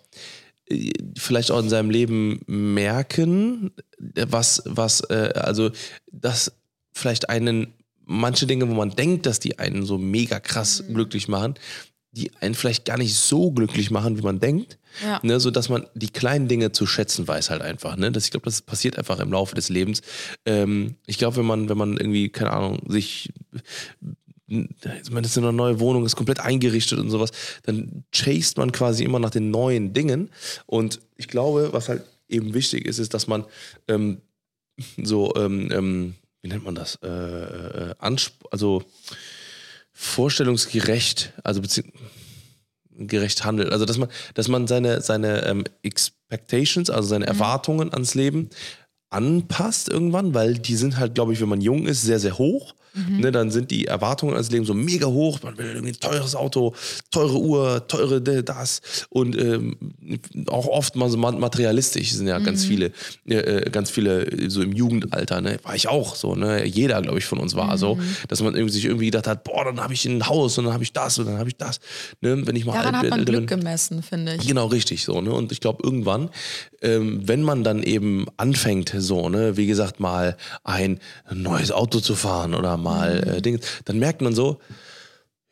äh, 0.70 0.92
vielleicht 1.18 1.50
auch 1.52 1.60
in 1.60 1.70
seinem 1.70 1.90
Leben 1.90 2.42
merken, 2.46 3.72
äh, 4.16 4.26
was, 4.30 4.62
was, 4.66 5.02
äh, 5.10 5.32
also, 5.36 5.72
dass 6.12 6.52
vielleicht 6.94 7.30
einen, 7.30 7.74
manche 8.08 8.48
Dinge, 8.48 8.68
wo 8.70 8.74
man 8.74 8.92
denkt, 8.92 9.26
dass 9.26 9.40
die 9.40 9.60
einen 9.60 9.86
so 9.86 9.98
mega 9.98 10.40
krass 10.40 10.84
Mhm. 10.88 10.94
glücklich 10.96 11.28
machen, 11.28 11.56
die 12.12 12.32
einen 12.40 12.56
vielleicht 12.56 12.86
gar 12.86 12.98
nicht 12.98 13.14
so 13.16 13.52
glücklich 13.52 13.92
machen, 13.92 14.18
wie 14.18 14.24
man 14.24 14.40
denkt. 14.40 14.80
Ja. 15.04 15.20
Ne, 15.22 15.40
so 15.40 15.52
dass 15.52 15.70
man 15.70 15.86
die 15.94 16.10
kleinen 16.10 16.48
Dinge 16.48 16.72
zu 16.72 16.88
schätzen 16.88 17.28
weiß 17.28 17.52
halt 17.52 17.62
einfach. 17.62 17.98
Ne? 17.98 18.12
Das, 18.12 18.24
ich 18.26 18.32
glaube, 18.32 18.46
das 18.46 18.62
passiert 18.62 18.98
einfach 18.98 19.20
im 19.20 19.32
Laufe 19.32 19.54
des 19.54 19.70
Lebens. 19.70 20.02
Ähm, 20.46 20.96
ich 21.06 21.20
glaube, 21.20 21.38
wenn 21.38 21.46
man, 21.46 21.70
wenn 21.70 21.78
man 21.78 21.98
irgendwie, 21.98 22.30
keine 22.30 22.52
Ahnung, 22.52 22.80
sich 22.88 23.32
man 24.48 25.24
ist 25.24 25.36
in 25.36 25.44
einer 25.44 25.52
neuen 25.52 25.80
Wohnung, 25.80 26.06
ist 26.06 26.16
komplett 26.16 26.40
eingerichtet 26.40 27.00
und 27.00 27.10
sowas, 27.10 27.32
dann 27.64 28.06
chased 28.14 28.58
man 28.58 28.72
quasi 28.72 29.04
immer 29.04 29.20
nach 29.20 29.30
den 29.30 29.52
neuen 29.52 29.94
Dingen. 29.94 30.30
Und 30.66 31.02
ich 31.18 31.28
glaube, 31.28 31.70
was 31.74 31.90
halt 31.90 32.04
eben 32.30 32.54
wichtig 32.54 32.86
ist, 32.86 33.00
ist, 33.00 33.14
dass 33.14 33.28
man 33.28 33.46
ähm, 33.90 34.22
so, 35.04 35.36
ähm, 35.36 35.70
ähm, 35.72 36.16
wie 36.48 36.54
nennt 36.54 36.64
man 36.64 36.76
das? 36.76 36.98
Äh, 37.04 37.08
äh, 37.10 37.96
also 38.52 38.84
vorstellungsgerecht, 39.92 41.34
also 41.44 41.62
gerecht 42.92 43.44
handelt. 43.44 43.72
Also 43.72 43.86
dass 43.86 43.98
man, 43.98 44.10
dass 44.34 44.48
man 44.48 44.66
seine, 44.68 45.02
seine 45.02 45.46
ähm, 45.46 45.66
Expectations, 45.84 46.90
also 46.90 47.10
seine 47.10 47.28
Erwartungen 47.28 47.92
ans 47.92 48.16
Leben 48.16 48.50
anpasst 49.10 49.90
irgendwann, 49.90 50.34
weil 50.34 50.58
die 50.58 50.76
sind 50.76 50.98
halt, 50.98 51.16
glaube 51.16 51.34
ich, 51.34 51.42
wenn 51.42 51.50
man 51.50 51.62
jung 51.62 51.86
ist, 51.86 52.02
sehr, 52.02 52.20
sehr 52.20 52.38
hoch. 52.38 52.76
Ne, 53.10 53.32
dann 53.32 53.52
sind 53.52 53.70
die 53.72 53.86
Erwartungen 53.86 54.34
ans 54.34 54.50
Leben 54.52 54.66
so 54.66 54.74
mega 54.74 55.08
hoch. 55.08 55.40
Man 55.44 55.58
will 55.58 55.68
irgendwie 55.68 55.90
ein 55.94 56.00
teures 56.00 56.36
Auto, 56.36 56.74
teure 57.12 57.40
Uhr, 57.40 57.88
teure 57.88 58.22
das 58.44 58.82
und 59.10 59.38
ähm, 59.38 59.76
auch 60.48 60.68
oft 60.68 60.96
mal 60.96 61.10
so 61.10 61.18
ma- 61.18 61.32
materialistisch 61.32 62.12
sind 62.14 62.28
ja 62.28 62.40
ganz 62.40 62.66
viele, 62.66 62.92
äh, 63.28 63.36
äh, 63.36 63.70
ganz 63.70 63.90
viele 63.90 64.26
äh, 64.26 64.50
so 64.50 64.62
im 64.62 64.72
Jugendalter. 64.74 65.42
Ne, 65.42 65.58
war 65.64 65.76
ich 65.76 65.88
auch 65.88 66.16
so. 66.16 66.36
Ne, 66.36 66.66
jeder, 66.66 67.02
glaube 67.02 67.20
ich, 67.20 67.26
von 67.26 67.40
uns 67.40 67.56
war 67.56 67.78
so, 67.78 67.98
dass 68.28 68.42
man 68.42 68.56
irgendwie 68.56 68.74
sich 68.74 68.86
irgendwie 68.86 69.06
gedacht 69.06 69.28
hat, 69.28 69.44
boah, 69.44 69.66
dann 69.66 69.80
habe 69.82 69.94
ich 69.94 70.06
ein 70.06 70.28
Haus 70.28 70.58
und 70.58 70.66
dann 70.66 70.74
habe 70.74 70.84
ich 70.84 70.94
das 70.94 71.20
und 71.20 71.26
dann 71.28 71.38
habe 71.38 71.50
ich 71.50 71.56
das. 71.58 71.80
Ne, 72.22 72.46
wenn 72.48 72.56
ich 72.56 72.66
mal 72.66 72.74
Daran 72.74 72.96
alt 72.96 73.04
hat 73.06 73.10
man 73.12 73.26
bin. 73.26 73.36
Glück 73.36 73.48
gemessen, 73.48 74.02
finde 74.04 74.36
ich. 74.36 74.48
Genau, 74.48 74.68
richtig 74.68 75.04
so, 75.04 75.22
ne? 75.22 75.32
Und 75.34 75.52
ich 75.52 75.60
glaube, 75.60 75.84
irgendwann, 75.84 76.30
ähm, 76.82 77.22
wenn 77.28 77.42
man 77.44 77.64
dann 77.64 77.84
eben 77.84 78.26
anfängt, 78.38 78.94
so, 78.98 79.30
ne, 79.30 79.58
wie 79.58 79.68
gesagt, 79.68 80.00
mal 80.00 80.38
ein 80.64 81.00
neues 81.34 81.72
Auto 81.72 82.00
zu 82.00 82.16
fahren 82.16 82.54
oder 82.56 82.78
mal 82.78 82.87
äh, 82.96 83.42
Dinge, 83.42 83.60
dann 83.86 84.00
merkt 84.00 84.22
man 84.22 84.34
so, 84.34 84.60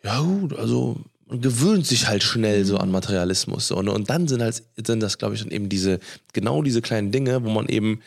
ja 0.04 0.20
gut, 0.20 0.58
also 0.58 0.98
man 1.28 1.42
gewöhnt 1.42 1.88
sich 1.88 2.08
halt 2.08 2.24
schnell 2.24 2.66
so 2.66 2.78
an 2.78 2.92
Materialismus. 2.92 3.68
So, 3.68 3.82
ne? 3.82 3.92
Und 3.92 4.10
dann 4.10 4.28
sind 4.28 4.42
halt, 4.42 4.62
sind 4.86 5.00
das, 5.02 5.18
glaube 5.18 5.36
ich, 5.36 5.42
dann 5.42 5.52
eben 5.52 5.70
diese, 5.70 6.00
genau 6.34 6.62
diese 6.62 6.82
kleinen 6.82 7.12
Dinge, 7.12 7.44
wo 7.44 7.50
man 7.50 7.68
eben 7.68 8.02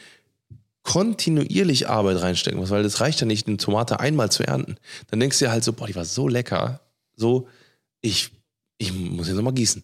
kontinuierlich 0.84 1.88
Arbeit 1.88 2.22
reinstecken 2.22 2.58
muss, 2.58 2.70
weil 2.70 2.82
das 2.82 3.00
reicht 3.00 3.20
ja 3.20 3.26
nicht, 3.26 3.46
eine 3.46 3.58
Tomate 3.58 4.00
einmal 4.00 4.30
zu 4.30 4.46
ernten. 4.46 4.76
Dann 5.10 5.20
denkst 5.20 5.38
du 5.38 5.44
dir 5.44 5.50
halt 5.50 5.64
so, 5.64 5.72
boah, 5.72 5.86
die 5.86 5.94
war 5.94 6.04
so 6.04 6.28
lecker, 6.28 6.80
so, 7.14 7.48
ich, 8.00 8.30
ich 8.78 8.92
muss 8.92 9.26
jetzt 9.26 9.36
nochmal 9.36 9.52
gießen. 9.52 9.82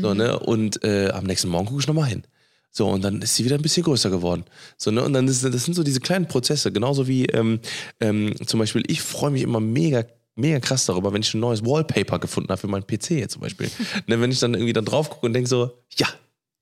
So, 0.00 0.14
ne? 0.14 0.38
Und 0.38 0.82
äh, 0.84 1.10
am 1.10 1.24
nächsten 1.24 1.48
Morgen 1.48 1.66
gucke 1.66 1.80
ich 1.80 1.86
nochmal 1.86 2.08
hin. 2.08 2.22
So, 2.76 2.88
und 2.88 3.02
dann 3.02 3.22
ist 3.22 3.34
sie 3.34 3.44
wieder 3.46 3.56
ein 3.56 3.62
bisschen 3.62 3.84
größer 3.84 4.10
geworden. 4.10 4.44
So, 4.76 4.90
ne? 4.90 5.02
Und 5.02 5.14
dann 5.14 5.26
ist, 5.26 5.42
das 5.42 5.64
sind 5.64 5.72
so 5.72 5.82
diese 5.82 6.00
kleinen 6.00 6.28
Prozesse, 6.28 6.70
genauso 6.70 7.08
wie 7.08 7.24
ähm, 7.24 7.58
ähm, 8.00 8.34
zum 8.44 8.60
Beispiel, 8.60 8.82
ich 8.86 9.00
freue 9.00 9.30
mich 9.30 9.40
immer 9.40 9.60
mega, 9.60 10.04
mega 10.34 10.60
krass 10.60 10.84
darüber, 10.84 11.10
wenn 11.14 11.22
ich 11.22 11.32
ein 11.32 11.40
neues 11.40 11.64
Wallpaper 11.64 12.18
gefunden 12.18 12.50
habe 12.50 12.60
für 12.60 12.68
meinen 12.68 12.86
PC 12.86 13.12
jetzt 13.12 13.32
zum 13.32 13.40
Beispiel. 13.40 13.70
ne? 14.06 14.20
Wenn 14.20 14.30
ich 14.30 14.40
dann 14.40 14.52
irgendwie 14.52 14.74
da 14.74 14.82
drauf 14.82 15.08
gucke 15.08 15.24
und 15.24 15.32
denke 15.32 15.48
so, 15.48 15.70
ja, 15.96 16.06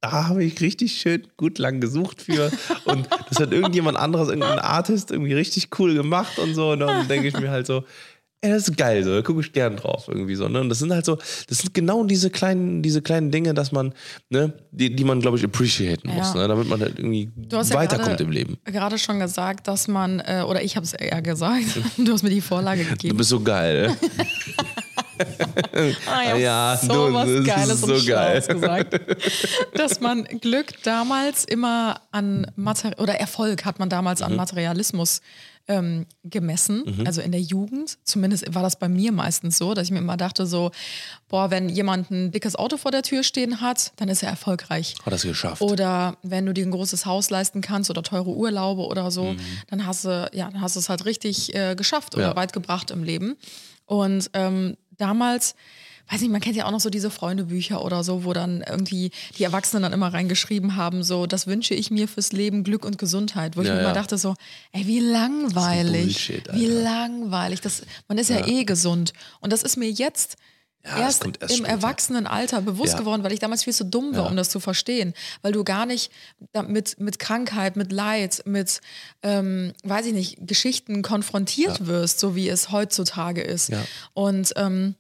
da 0.03 0.29
habe 0.29 0.45
ich 0.45 0.61
richtig 0.61 0.93
schön 0.93 1.27
gut 1.37 1.59
lang 1.59 1.81
gesucht 1.81 2.23
für. 2.23 2.53
Und 2.85 3.09
das 3.29 3.41
hat 3.41 3.53
irgendjemand 3.53 3.99
anderes, 3.99 4.29
irgendein 4.29 4.61
Artist 4.61 5.11
irgendwie 5.11 5.33
richtig 5.33 5.71
cool 5.81 5.95
gemacht 5.95 6.39
und 6.39 6.55
so. 6.55 6.73
Und 6.73 6.81
dann 6.81 7.09
denke 7.09 7.27
ich 7.27 7.41
mir 7.41 7.51
halt 7.51 7.67
so, 7.67 7.83
ey, 8.45 8.51
das 8.51 8.69
ist 8.69 8.77
geil, 8.77 9.03
so, 9.03 9.15
da 9.15 9.23
gucke 9.23 9.41
ich 9.41 9.53
gern 9.53 9.77
drauf 9.77 10.05
irgendwie 10.07 10.35
so. 10.35 10.49
Ne? 10.49 10.61
Und 10.61 10.69
das 10.69 10.79
sind 10.79 10.93
halt 10.93 11.05
so, 11.07 11.17
das 11.49 11.59
sind 11.59 11.73
genau 11.73 12.05
diese 12.05 12.29
kleinen, 12.29 12.83
diese 12.83 13.01
kleinen 13.01 13.31
Dinge, 13.31 13.55
dass 13.55 13.73
man, 13.73 13.95
ne, 14.29 14.53
die, 14.71 14.95
die 14.95 15.05
man, 15.05 15.21
glaube 15.21 15.39
ich, 15.39 15.45
appreciaten 15.45 16.09
muss, 16.11 16.35
Ja. 16.35 16.43
ne? 16.43 16.49
damit 16.49 16.69
man 16.69 16.81
halt 16.81 16.99
irgendwie 16.99 17.31
Du 17.37 17.57
hast 17.57 17.71
ja 17.71 17.77
weiterkommt 17.77 18.09
gerade- 18.11 18.25
im 18.25 18.31
Leben. 18.31 18.59
Gerade 18.65 18.99
schon 18.99 19.19
gesagt, 19.19 19.67
dass 19.67 19.89
man, 19.89 20.21
äh, 20.21 20.45
oder 20.47 20.63
ich 20.63 20.77
habe 20.77 20.85
es 20.85 20.93
eher 20.93 21.23
gesagt, 21.23 21.65
du 21.97 22.13
hast 22.13 22.23
mir 22.23 22.31
die 22.31 22.41
Vorlage 22.43 22.85
Du 22.85 22.91
gegeben. 22.91 23.17
bist 23.17 23.31
so 23.31 23.41
geil. 23.41 23.97
Ah 26.07 26.37
Ja, 26.37 26.77
so 26.81 27.09
du, 27.09 27.15
was 27.15 27.29
das 27.29 27.39
ist 27.41 27.47
Geiles 27.47 27.81
so 27.81 27.95
und 27.95 28.07
geil. 28.07 28.41
Gesagt. 28.47 29.01
Dass 29.79 30.01
man 30.01 30.25
Glück 30.25 30.83
damals 30.83 31.45
immer 31.45 32.01
an 32.11 32.51
Mater 32.57 32.93
oder 32.99 33.15
Erfolg 33.15 33.65
hat 33.65 33.79
man 33.79 33.89
damals 33.89 34.21
Mhm. 34.21 34.27
an 34.27 34.37
Materialismus 34.37 35.21
ähm, 35.67 36.07
gemessen, 36.25 36.85
also 37.07 37.21
in 37.23 37.33
der 37.33 37.41
Jugend. 37.41 37.97
Zumindest 38.05 38.55
war 38.55 38.63
das 38.63 38.79
bei 38.79 38.89
mir 38.89 39.13
meistens 39.13 39.57
so, 39.57 39.73
dass 39.73 39.87
ich 39.87 39.91
mir 39.93 39.99
immer 39.99 40.17
dachte 40.19 40.47
so, 40.47 40.71
boah, 41.29 41.51
wenn 41.51 41.69
jemand 41.71 42.11
ein 42.11 42.31
dickes 42.33 42.55
Auto 42.57 42.77
vor 42.77 42.91
der 42.91 43.03
Tür 43.03 43.23
stehen 43.23 43.61
hat, 43.63 43.93
dann 43.97 44.09
ist 44.11 44.23
er 44.23 44.29
erfolgreich. 44.29 44.95
Hat 45.05 45.13
das 45.13 45.23
geschafft. 45.23 45.63
Oder 45.63 46.19
wenn 46.23 46.45
du 46.45 46.53
dir 46.53 46.67
ein 46.67 46.71
großes 46.71 47.07
Haus 47.07 47.31
leisten 47.31 47.61
kannst 47.63 47.89
oder 47.89 48.03
teure 48.03 48.31
Urlaube 48.31 48.83
oder 48.83 49.11
so, 49.11 49.33
Mhm. 49.33 49.37
dann 49.69 49.87
hast 49.87 50.05
du, 50.05 50.29
ja, 50.35 50.51
dann 50.51 50.61
hast 50.61 50.77
du 50.77 50.81
es 50.81 50.89
halt 50.91 51.07
richtig 51.07 51.55
äh, 51.55 51.75
geschafft 51.75 52.15
oder 52.15 52.29
Ja. 52.31 52.37
weit 52.37 52.53
gebracht 52.53 52.91
im 52.91 53.03
Leben. 53.03 53.37
Und 53.87 54.31
ähm, 54.35 54.77
damals, 54.99 55.55
weiß 56.11 56.21
nicht, 56.21 56.31
man 56.31 56.41
kennt 56.41 56.57
ja 56.57 56.67
auch 56.67 56.71
noch 56.71 56.81
so 56.81 56.91
diese 56.91 57.11
Freundebücher 57.11 57.83
oder 57.85 58.05
so, 58.05 58.25
wo 58.25 58.33
dann 58.33 58.63
irgendwie 58.69 59.11
die 59.39 59.45
Erwachsenen 59.45 59.83
dann 59.85 59.93
immer 59.93 60.13
reingeschrieben 60.13 60.77
haben, 60.77 61.03
so, 61.03 61.27
das 61.27 61.47
wünsche 61.47 61.75
ich 61.75 61.91
mir 61.91 62.09
fürs 62.09 62.33
Leben, 62.33 62.63
Glück 62.65 62.85
und 62.85 62.99
Gesundheit. 62.99 63.57
Wo 63.57 63.63
ich 63.63 63.69
Ja, 63.69 63.75
mir 63.75 63.81
immer 63.81 63.89
ja. 63.91 63.95
dachte 63.95 64.19
so, 64.19 64.35
ey, 64.73 64.87
wie 64.87 65.01
langweilig. 65.01 66.43
Wie 66.53 66.67
langweilig. 66.67 67.61
Das, 67.61 67.83
man 68.09 68.19
ist 68.19 68.31
ja. 68.31 68.47
eh 68.47 68.65
gesund. 68.65 69.13
Und 69.41 69.53
das 69.53 69.63
ist 69.63 69.77
mir 69.77 69.91
jetzt 69.91 70.37
Ja, 70.87 70.99
erst, 70.99 71.25
erst 71.25 71.41
im 71.43 71.49
später. 71.65 71.69
Erwachsenenalter 71.71 72.61
bewusst 72.61 72.93
Ja. 72.93 72.99
geworden, 72.99 73.25
weil 73.25 73.33
ich 73.33 73.41
damals 73.41 73.65
viel 73.65 73.73
zu 73.73 73.85
dumm 73.87 74.15
war, 74.15 74.25
Ja. 74.25 74.29
um 74.31 74.37
das 74.37 74.51
zu 74.51 74.61
verstehen. 74.61 75.15
Weil 75.41 75.53
du 75.53 75.65
gar 75.65 75.87
nicht 75.87 76.11
mit, 76.69 77.01
mit 77.01 77.19
Krankheit, 77.19 77.77
mit 77.77 77.91
Leid, 77.91 78.43
mit, 78.45 78.83
ähm, 79.23 79.73
weiß 79.83 80.05
ich 80.07 80.13
nicht, 80.13 80.37
Geschichten 80.47 81.01
konfrontiert 81.01 81.87
wirst, 81.87 82.21
so 82.21 82.35
wie 82.37 82.49
es 82.51 82.71
heutzutage 82.71 83.41
ist. 83.41 83.71
Ja. 83.71 83.83
Und 84.13 84.53
ähm, 84.57 84.95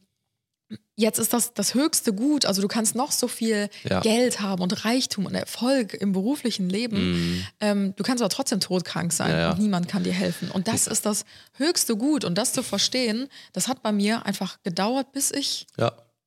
jetzt 0.96 1.18
ist 1.18 1.32
das 1.32 1.54
das 1.54 1.74
höchste 1.74 2.12
Gut. 2.12 2.44
Also 2.46 2.62
du 2.62 2.68
kannst 2.68 2.94
noch 2.94 3.12
so 3.12 3.28
viel 3.28 3.68
Ja. 3.82 4.00
Geld 4.00 4.40
haben 4.40 4.62
und 4.62 4.84
Reichtum 4.84 5.26
und 5.26 5.34
Erfolg 5.34 5.94
im 5.94 6.12
beruflichen 6.12 6.68
Leben. 6.68 7.44
Ähm, 7.60 7.94
du 7.96 8.02
kannst 8.04 8.22
aber 8.22 8.30
trotzdem 8.30 8.60
todkrank 8.60 9.12
sein. 9.12 9.30
Ja, 9.30 9.38
ja. 9.38 9.50
und 9.52 9.58
niemand 9.58 9.88
kann 9.88 10.04
dir 10.04 10.12
helfen. 10.12 10.50
Und 10.50 10.68
das 10.68 10.86
ist 10.86 11.04
das 11.06 11.24
höchste 11.54 11.96
Gut. 11.96 12.24
Und 12.24 12.36
das 12.36 12.52
zu 12.52 12.62
verstehen, 12.62 13.28
das 13.52 13.68
hat 13.68 13.82
bei 13.82 13.92
mir 13.92 14.24
einfach 14.26 14.62
gedauert, 14.62 15.12
bis 15.12 15.30
ich 15.32 15.66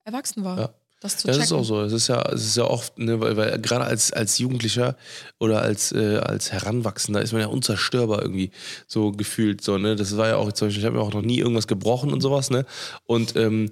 erwachsen 0.03 0.43
war. 0.43 0.73
Das 0.99 1.17
zu 1.17 1.27
checken. 1.27 1.39
das 1.39 1.47
ist 1.47 1.53
auch 1.53 1.63
so. 1.63 1.81
Es 1.81 1.93
ist 1.93 2.07
ja, 2.07 2.21
es 2.31 2.43
ist 2.43 2.57
ja 2.57 2.63
oft, 2.63 2.97
ne, 2.97 3.19
weil, 3.19 3.37
weil 3.37 3.59
gerade 3.61 3.85
als, 3.85 4.11
als 4.11 4.39
Jugendlicher 4.39 4.95
oder 5.37 5.61
als, 5.61 5.91
äh, 5.91 6.17
als 6.17 6.51
Heranwachsender 6.51 7.21
ist 7.21 7.33
man 7.33 7.41
ja 7.41 7.47
unzerstörbar 7.47 8.23
irgendwie 8.23 8.49
so 8.87 9.11
gefühlt. 9.11 9.63
So, 9.63 9.77
ne? 9.77 9.95
Das 9.95 10.17
war 10.17 10.27
ja 10.27 10.37
auch, 10.37 10.49
ich 10.49 10.85
habe 10.85 10.97
ja 10.97 11.03
auch 11.03 11.13
noch 11.13 11.21
nie 11.21 11.37
irgendwas 11.37 11.67
gebrochen 11.67 12.11
und 12.11 12.21
sowas, 12.21 12.49
ne? 12.49 12.65
Und 13.05 13.35
ähm, 13.35 13.69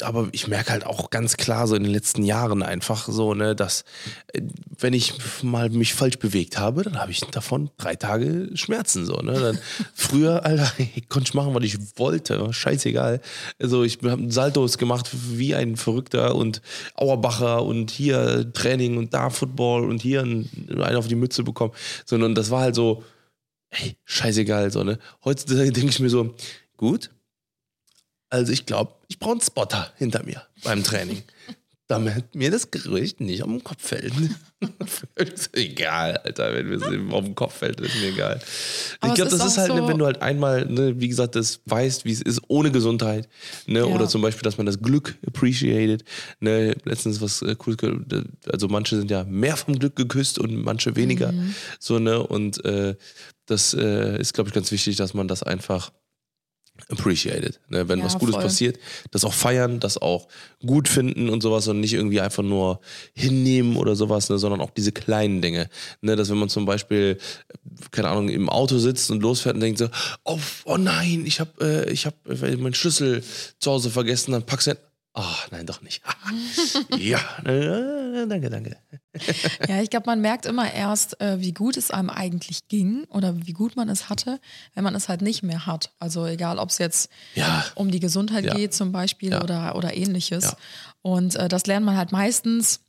aber 0.00 0.28
ich 0.30 0.46
merke 0.46 0.70
halt 0.70 0.86
auch 0.86 1.10
ganz 1.10 1.36
klar 1.36 1.66
so 1.66 1.74
in 1.74 1.82
den 1.82 1.92
letzten 1.92 2.22
Jahren 2.22 2.62
einfach 2.62 3.08
so, 3.08 3.34
ne, 3.34 3.56
dass 3.56 3.84
äh, 4.32 4.40
wenn 4.78 4.92
ich 4.92 5.14
mal 5.42 5.70
mich 5.70 5.94
falsch 5.94 6.18
bewegt 6.18 6.56
habe, 6.56 6.84
dann 6.84 7.00
habe 7.00 7.10
ich 7.10 7.20
davon 7.20 7.70
drei 7.78 7.96
Tage 7.96 8.48
Schmerzen. 8.54 9.06
So, 9.06 9.16
ne? 9.16 9.32
Dann, 9.32 9.58
früher, 9.94 10.44
Alter, 10.44 10.70
ich 10.78 11.08
konnte 11.08 11.30
ich 11.30 11.34
machen, 11.34 11.52
was 11.52 11.64
ich 11.64 11.78
wollte. 11.96 12.52
Scheißegal. 12.52 13.20
Also 13.60 13.82
ich 13.82 13.98
habe 14.04 14.30
Saltos 14.30 14.78
gemacht 14.78 15.10
wie 15.12 15.56
ein 15.56 15.76
Verrückter 15.76 16.36
und 16.36 16.59
Auerbacher 16.94 17.64
und 17.64 17.90
hier 17.90 18.52
Training 18.52 18.96
und 18.96 19.14
da 19.14 19.30
Football 19.30 19.88
und 19.88 20.02
hier 20.02 20.22
einen 20.22 20.48
auf 20.96 21.08
die 21.08 21.14
Mütze 21.14 21.42
bekommen. 21.42 21.72
Sondern 22.04 22.34
das 22.34 22.50
war 22.50 22.62
halt 22.62 22.74
so, 22.74 23.04
ey, 23.70 23.96
scheißegal. 24.04 24.70
So, 24.70 24.84
ne? 24.84 24.98
Heutzutage 25.24 25.72
denke 25.72 25.90
ich 25.90 26.00
mir 26.00 26.10
so, 26.10 26.34
gut, 26.76 27.10
also 28.30 28.52
ich 28.52 28.64
glaube, 28.64 28.94
ich 29.08 29.18
brauche 29.18 29.32
einen 29.32 29.40
Spotter 29.40 29.92
hinter 29.96 30.22
mir 30.22 30.42
beim 30.62 30.84
Training. 30.84 31.22
Damit 31.90 32.34
mir 32.34 32.50
das 32.50 32.70
Gerücht 32.70 33.20
nicht 33.20 33.42
auf 33.42 33.48
den 33.48 33.64
Kopf 33.64 33.82
fällt. 33.88 34.12
egal, 35.52 36.16
Alter, 36.18 36.54
wenn 36.54 36.68
mir 36.68 36.76
es 36.76 36.82
auf 37.12 37.24
den 37.24 37.34
Kopf 37.34 37.54
fällt, 37.56 37.80
ist 37.80 37.94
mir 38.00 38.08
egal. 38.08 38.40
Aber 39.00 39.08
ich 39.12 39.14
glaube, 39.16 39.30
das 39.30 39.44
ist 39.44 39.58
halt, 39.58 39.72
ne, 39.74 39.80
so- 39.80 39.88
wenn 39.88 39.98
du 39.98 40.04
halt 40.06 40.22
einmal, 40.22 40.66
ne, 40.66 41.00
wie 41.00 41.08
gesagt, 41.08 41.34
das 41.36 41.60
weißt, 41.66 42.04
wie 42.04 42.12
es 42.12 42.20
ist, 42.20 42.40
ohne 42.48 42.70
Gesundheit. 42.70 43.28
Ne? 43.66 43.80
Ja. 43.80 43.84
Oder 43.86 44.08
zum 44.08 44.22
Beispiel, 44.22 44.42
dass 44.42 44.56
man 44.58 44.66
das 44.66 44.80
Glück 44.80 45.16
appreciated. 45.26 46.04
Ne? 46.40 46.76
Letztens 46.84 47.20
was 47.20 47.42
äh, 47.42 47.54
cooles, 47.56 47.78
ge- 47.78 48.24
also 48.52 48.68
manche 48.68 48.96
sind 48.96 49.10
ja 49.10 49.24
mehr 49.24 49.56
vom 49.56 49.78
Glück 49.78 49.96
geküsst 49.96 50.38
und 50.38 50.54
manche 50.62 50.96
weniger. 50.96 51.32
Mhm. 51.32 51.54
So, 51.78 51.98
ne? 51.98 52.22
Und 52.22 52.64
äh, 52.64 52.94
das 53.46 53.74
äh, 53.74 54.20
ist, 54.20 54.34
glaube 54.34 54.48
ich, 54.48 54.54
ganz 54.54 54.70
wichtig, 54.70 54.96
dass 54.96 55.14
man 55.14 55.26
das 55.26 55.42
einfach 55.42 55.90
appreciated. 56.88 57.60
Ne? 57.68 57.88
Wenn 57.88 57.98
Ja, 57.98 58.04
was 58.04 58.18
Gutes 58.18 58.34
voll. 58.34 58.44
passiert, 58.44 58.78
das 59.10 59.24
auch 59.24 59.32
feiern, 59.32 59.80
das 59.80 59.98
auch 59.98 60.28
gut 60.64 60.88
finden 60.88 61.28
und 61.28 61.42
sowas 61.42 61.68
und 61.68 61.80
nicht 61.80 61.94
irgendwie 61.94 62.20
einfach 62.20 62.42
nur 62.42 62.80
hinnehmen 63.14 63.76
oder 63.76 63.96
sowas, 63.96 64.28
ne? 64.28 64.38
sondern 64.38 64.60
auch 64.60 64.70
diese 64.70 64.92
kleinen 64.92 65.42
Dinge. 65.42 65.68
Ne? 66.00 66.16
Dass 66.16 66.30
wenn 66.30 66.38
man 66.38 66.48
zum 66.48 66.64
Beispiel, 66.64 67.18
keine 67.90 68.08
Ahnung, 68.08 68.28
im 68.28 68.48
Auto 68.48 68.78
sitzt 68.78 69.10
und 69.10 69.22
losfährt 69.22 69.54
und 69.54 69.60
denkt 69.60 69.78
so, 69.78 69.88
oh, 70.24 70.38
oh 70.64 70.76
nein, 70.76 71.24
ich 71.26 71.40
habe 71.40 71.50
äh, 71.60 71.90
ich 71.90 72.06
hab, 72.06 72.14
äh, 72.28 72.56
meinen 72.56 72.74
Schlüssel 72.74 73.22
zu 73.58 73.70
Hause 73.70 73.90
vergessen, 73.90 74.32
dann 74.32 74.44
packst 74.44 74.66
du 74.66 74.72
ihn. 74.72 74.89
Ach, 75.12 75.50
nein, 75.50 75.66
doch 75.66 75.82
nicht. 75.82 76.02
ja, 76.98 77.18
danke, 77.44 78.48
danke. 78.48 78.76
Ja, 79.68 79.82
ich 79.82 79.90
glaube, 79.90 80.06
man 80.06 80.20
merkt 80.20 80.46
immer 80.46 80.72
erst, 80.72 81.20
äh, 81.20 81.40
wie 81.40 81.52
gut 81.52 81.76
es 81.76 81.90
einem 81.90 82.10
eigentlich 82.10 82.68
ging 82.68 83.04
oder 83.08 83.34
wie 83.46 83.52
gut 83.52 83.74
man 83.74 83.88
es 83.88 84.08
hatte, 84.08 84.40
wenn 84.74 84.84
man 84.84 84.94
es 84.94 85.08
halt 85.08 85.20
nicht 85.22 85.42
mehr 85.42 85.66
hat. 85.66 85.90
Also 85.98 86.26
egal, 86.26 86.58
ob 86.58 86.68
es 86.70 86.78
jetzt 86.78 87.10
Ja. 87.34 87.64
um 87.74 87.90
die 87.90 87.98
Gesundheit 88.00 88.44
Ja. 88.44 88.54
geht 88.54 88.72
zum 88.72 88.92
Beispiel 88.92 89.32
Ja. 89.32 89.42
oder, 89.42 89.74
oder 89.74 89.96
ähnliches. 89.96 90.54
Und 91.02 91.34
äh, 91.34 91.48
das 91.48 91.66
lernt 91.66 91.84
man 91.86 91.96
halt 91.96 92.12
meistens, 92.12 92.80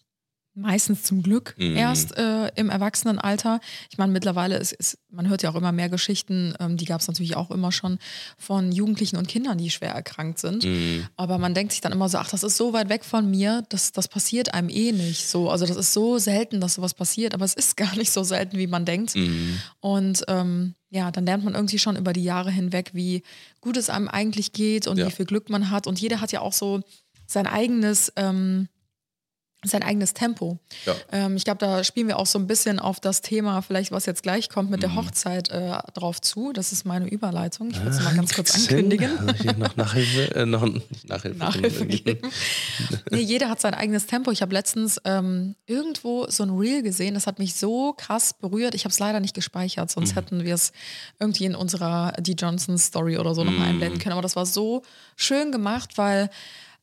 meistens 0.54 1.04
zum 1.04 1.24
Glück 1.24 1.56
Mhm. 1.58 1.78
erst 1.78 2.18
äh, 2.18 2.48
im 2.56 2.70
Erwachsenenalter. 2.70 3.60
Ich 3.90 3.98
meine, 3.98 4.12
mittlerweile 4.12 4.58
ist, 4.58 4.74
ist, 4.74 4.98
man 5.10 5.30
hört 5.30 5.44
ja 5.44 5.50
auch 5.50 5.56
immer 5.56 5.72
mehr 5.72 5.88
Geschichten, 5.90 6.54
ähm, 6.60 6.76
die 6.76 6.84
gab 6.86 7.00
es 7.02 7.08
natürlich 7.08 7.38
auch 7.38 7.52
immer 7.52 7.72
schon 7.72 8.00
von 8.38 8.72
Jugendlichen 8.72 9.16
und 9.16 9.28
Kindern, 9.30 9.58
die 9.58 9.70
schwer 9.70 9.92
erkrankt 9.94 10.40
sind. 10.40 10.66
Mhm. 10.66 11.08
Aber 11.16 11.38
man 11.38 11.54
denkt 11.54 11.72
sich 11.72 11.80
dann 11.82 11.94
immer 11.94 12.10
so, 12.10 12.18
ach, 12.18 12.30
das 12.30 12.44
ist 12.44 12.58
so 12.58 12.74
weit 12.74 12.90
weg 12.90 13.06
von 13.06 13.30
mir, 13.32 13.64
das, 13.70 13.94
das 13.94 14.08
passiert 14.10 14.54
einem 14.54 14.68
eh 14.70 14.92
nicht. 14.92 15.28
So, 15.28 15.50
also 15.50 15.66
das 15.66 15.78
ist 15.78 15.94
so 15.94 16.18
selten, 16.18 16.60
dass 16.60 16.74
sowas 16.74 16.94
passiert, 16.94 17.34
aber 17.34 17.46
es 17.46 17.54
ist 17.54 17.78
gar 17.78 17.96
nicht 17.96 18.12
so 18.12 18.24
selten, 18.24 18.58
wie 18.58 18.68
man 18.68 18.84
denkt. 18.86 19.16
Mhm. 19.16 19.58
Und 19.80 20.24
ähm, 20.28 20.76
ja, 20.90 21.12
dann 21.12 21.26
lernt 21.26 21.46
man 21.46 21.56
irgendwie 21.56 21.80
schon 21.80 21.96
über 21.96 22.12
die 22.12 22.24
Jahre 22.24 22.52
hinweg, 22.52 22.90
wie 22.94 23.24
gut 23.62 23.78
es 23.78 23.90
einem 23.90 24.10
eigentlich 24.10 24.52
geht 24.52 24.88
und 24.88 24.98
Ja. 24.98 25.08
wie 25.08 25.12
viel 25.12 25.26
Glück 25.26 25.50
man 25.50 25.70
hat. 25.70 25.88
Und 25.88 26.02
jeder 26.02 26.20
hat 26.20 26.34
ja 26.34 26.42
auch 26.42 26.52
so 26.52 26.82
sein 27.26 27.48
eigenes, 27.48 28.12
ähm, 28.18 28.68
sein 29.63 29.84
eigenes 29.84 30.13
Tempo. 30.13 30.58
Ja. 30.86 30.95
Ähm, 31.12 31.36
ich 31.36 31.43
glaube, 31.43 31.60
da 31.60 31.84
spielen 31.84 32.08
wir 32.08 32.17
auch 32.17 32.26
so 32.26 32.39
ein 32.39 32.47
bisschen 32.47 32.80
auf 32.80 33.00
das 33.00 33.21
Thema, 33.21 33.62
vielleicht 33.62 33.91
was 33.91 34.06
jetzt 34.08 34.24
gleich 34.24 34.50
kommt, 34.50 34.69
Mhm. 34.69 34.71
mit 34.71 34.84
der 34.84 34.95
Hochzeit 34.95 35.50
äh, 35.50 35.78
drauf 35.93 36.19
zu. 36.19 36.52
Das 36.52 36.71
ist 36.71 36.84
meine 36.86 37.08
Überleitung. 37.08 37.69
Ich 37.69 37.78
würde 37.78 37.91
es 37.91 38.00
Ah, 38.00 38.04
mal 38.04 38.15
ganz 38.15 38.34
kurz 38.34 38.56
ankündigen. 38.56 39.12
Also 39.30 39.52
noch 39.60 39.76
Nachhilfe, 39.76 40.36
äh, 40.36 40.45
noch 40.45 40.65
Nachhilfe. 41.08 41.38
Nachhilfe 41.38 41.86
geben. 41.86 42.32
nee, 43.12 43.19
jeder 43.21 43.50
hat 43.50 43.62
sein 43.62 43.74
eigenes 43.74 44.08
Tempo. 44.08 44.32
Ich 44.32 44.41
habe 44.41 44.54
letztens 44.54 45.00
ähm, 45.06 45.56
irgendwo 45.67 46.26
so 46.30 46.43
ein 46.43 46.50
Reel 46.50 46.82
gesehen, 46.82 47.13
das 47.13 47.28
hat 47.28 47.38
mich 47.39 47.56
so 47.56 47.93
krass 47.93 48.34
berührt. 48.34 48.74
Ich 48.76 48.84
habe 48.86 48.91
es 48.91 49.00
leider 49.00 49.19
nicht 49.19 49.36
gespeichert, 49.36 49.91
sonst 49.91 50.15
hätten 50.15 50.43
wir 50.43 50.56
es 50.56 50.71
irgendwie 51.19 51.45
in 51.45 51.56
unserer 51.56 52.13
Die 52.19 52.34
Johnson 52.34 52.78
Story 52.78 53.17
oder 53.17 53.36
so 53.36 53.43
nochmal 53.43 53.69
einblenden 53.69 54.00
können. 54.00 54.13
Aber 54.13 54.21
das 54.24 54.36
war 54.36 54.45
so 54.45 54.82
schön 55.15 55.52
gemacht, 55.52 55.97
weil 55.97 56.30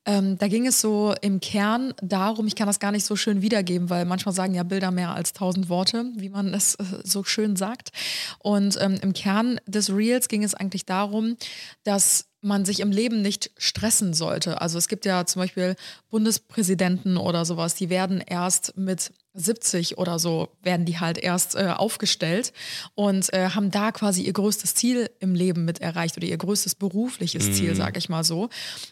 ähm, 0.09 0.39
da 0.39 0.49
ging 0.49 0.67
es 0.67 0.81
so 0.81 1.15
im 1.21 1.39
Kern 1.39 1.93
darum, 2.01 2.47
ich 2.47 2.57
kann 2.57 2.67
das 2.67 2.81
gar 2.81 2.93
nicht 2.93 3.05
so 3.05 3.15
schön 3.15 3.43
wiedergeben, 3.43 3.91
weil 3.91 4.07
manchmal 4.07 4.35
sagen 4.35 4.55
ja 4.55 4.63
Bilder 4.63 4.91
mehr 4.91 5.11
als 5.11 5.35
tausend 5.35 5.69
Worte, 5.69 6.07
wie 6.17 6.31
man 6.31 6.55
es 6.55 6.77
äh, 6.77 6.85
so 7.05 7.25
schön 7.25 7.57
sagt. 7.57 7.91
Und 8.39 8.79
ähm, 8.81 8.99
im 9.03 9.13
Kern 9.13 9.61
des 9.67 9.95
Reels 9.95 10.29
ging 10.29 10.43
es 10.43 10.55
eigentlich 10.55 10.87
darum, 10.87 11.37
dass 11.85 12.25
man 12.41 12.65
sich 12.65 12.81
im 12.81 12.91
Leben 12.91 13.21
nicht 13.21 13.51
stressen 13.59 14.15
sollte. 14.15 14.63
Also 14.63 14.79
es 14.79 14.89
gibt 14.89 15.05
ja 15.05 15.27
zum 15.27 15.43
Beispiel 15.43 15.77
Bundespräsidenten 16.09 17.19
oder 17.19 17.45
sowas, 17.45 17.75
die 17.75 17.91
werden 17.91 18.23
erst 18.25 18.79
mit 18.79 19.13
70 19.39 19.99
oder 19.99 20.19
so, 20.19 20.49
werden 20.63 20.85
die 20.85 20.99
halt 20.99 21.19
erst 21.19 21.55
äh, 21.55 21.69
aufgestellt 21.77 22.53
und 22.95 23.33
äh, 23.33 23.51
haben 23.51 23.71
da 23.71 23.93
quasi 23.93 24.23
ihr 24.23 24.33
größtes 24.33 24.75
Ziel 24.75 25.11
im 25.21 25.35
Leben 25.35 25.65
mit 25.65 25.81
erreicht 25.81 26.17
oder 26.17 26.27
ihr 26.27 26.37
größtes 26.37 26.75
berufliches 26.75 27.53
Ziel, 27.53 27.75
sage 27.75 27.99
ich 27.99 28.09
mal 28.09 28.25
so. 28.25 28.49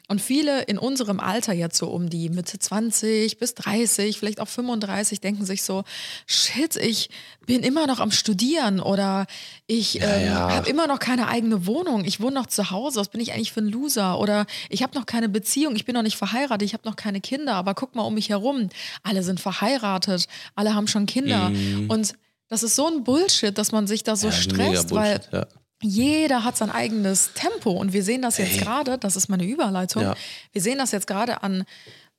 Und 0.09 0.21
viele 0.21 0.63
in 0.63 0.79
unserem 0.79 1.21
Alter 1.21 1.53
jetzt 1.53 1.79
so 1.79 1.89
um 1.89 2.09
die 2.09 2.29
Mitte 2.29 2.59
20 2.59 3.39
bis 3.39 3.55
30, 3.55 4.19
vielleicht 4.19 4.41
auch 4.41 4.49
35, 4.49 5.21
denken 5.21 5.45
sich 5.45 5.63
so, 5.63 5.85
shit, 6.27 6.77
ich 6.77 7.11
bin 7.47 7.63
immer 7.63 7.87
noch 7.87 8.01
am 8.01 8.11
Studieren 8.11 8.81
oder 8.81 9.27
ich 9.67 10.01
ähm, 10.01 10.27
ja. 10.27 10.53
habe 10.53 10.69
immer 10.69 10.87
noch 10.87 10.99
keine 10.99 11.29
eigene 11.29 11.67
Wohnung, 11.67 12.05
ich 12.05 12.21
wohne 12.21 12.35
noch 12.35 12.47
zu 12.47 12.71
Hause, 12.71 13.01
was 13.01 13.09
bin 13.09 13.21
ich 13.21 13.33
eigentlich 13.33 13.53
für 13.53 13.61
ein 13.61 13.69
Loser? 13.69 14.19
Oder 14.19 14.47
ich 14.69 14.83
habe 14.83 14.95
noch 14.97 15.07
keine 15.07 15.29
Beziehung, 15.29 15.77
ich 15.77 15.85
bin 15.85 15.95
noch 15.95 16.03
nicht 16.03 16.17
verheiratet, 16.17 16.63
ich 16.63 16.75
habe 16.75 16.87
noch 16.87 16.97
keine 16.97 17.21
Kinder, 17.21 17.55
aber 17.55 17.75
guck 17.75 17.95
mal 17.95 18.03
um 18.03 18.15
mich 18.15 18.29
herum, 18.29 18.69
alle 19.03 19.23
sind 19.23 19.41
verheiratet, 19.41 20.27
alle 20.55 20.75
haben 20.75 20.87
schon 20.89 21.07
Kinder. 21.07 21.51
Und 21.89 22.15
das 22.49 22.63
ist 22.63 22.77
so 22.77 22.87
ein 22.87 23.05
Bullshit, 23.05 23.57
dass 23.57 23.73
man 23.73 23.87
sich 23.87 24.05
da 24.05 24.17
so. 24.17 24.29
Ja, 24.29 24.33
stresst, 24.33 24.91
weil 24.93 25.21
ja. 25.33 25.47
jeder 25.83 26.45
hat 26.45 26.57
sein 26.57 26.71
eigenes 26.71 27.33
Tempo 27.35 27.71
und 27.73 27.93
wir 27.93 28.03
sehen 28.05 28.23
das 28.23 28.39
jetzt 28.39 28.59
gerade, 28.59 28.99
das 28.99 29.17
ist 29.17 29.29
meine 29.29 29.45
Überleitung, 29.45 30.03
Ja. 30.03 30.15
wir 30.53 30.63
sehen 30.63 30.79
das 30.79 30.93
jetzt 30.93 31.07
gerade 31.07 31.43
an 31.43 31.65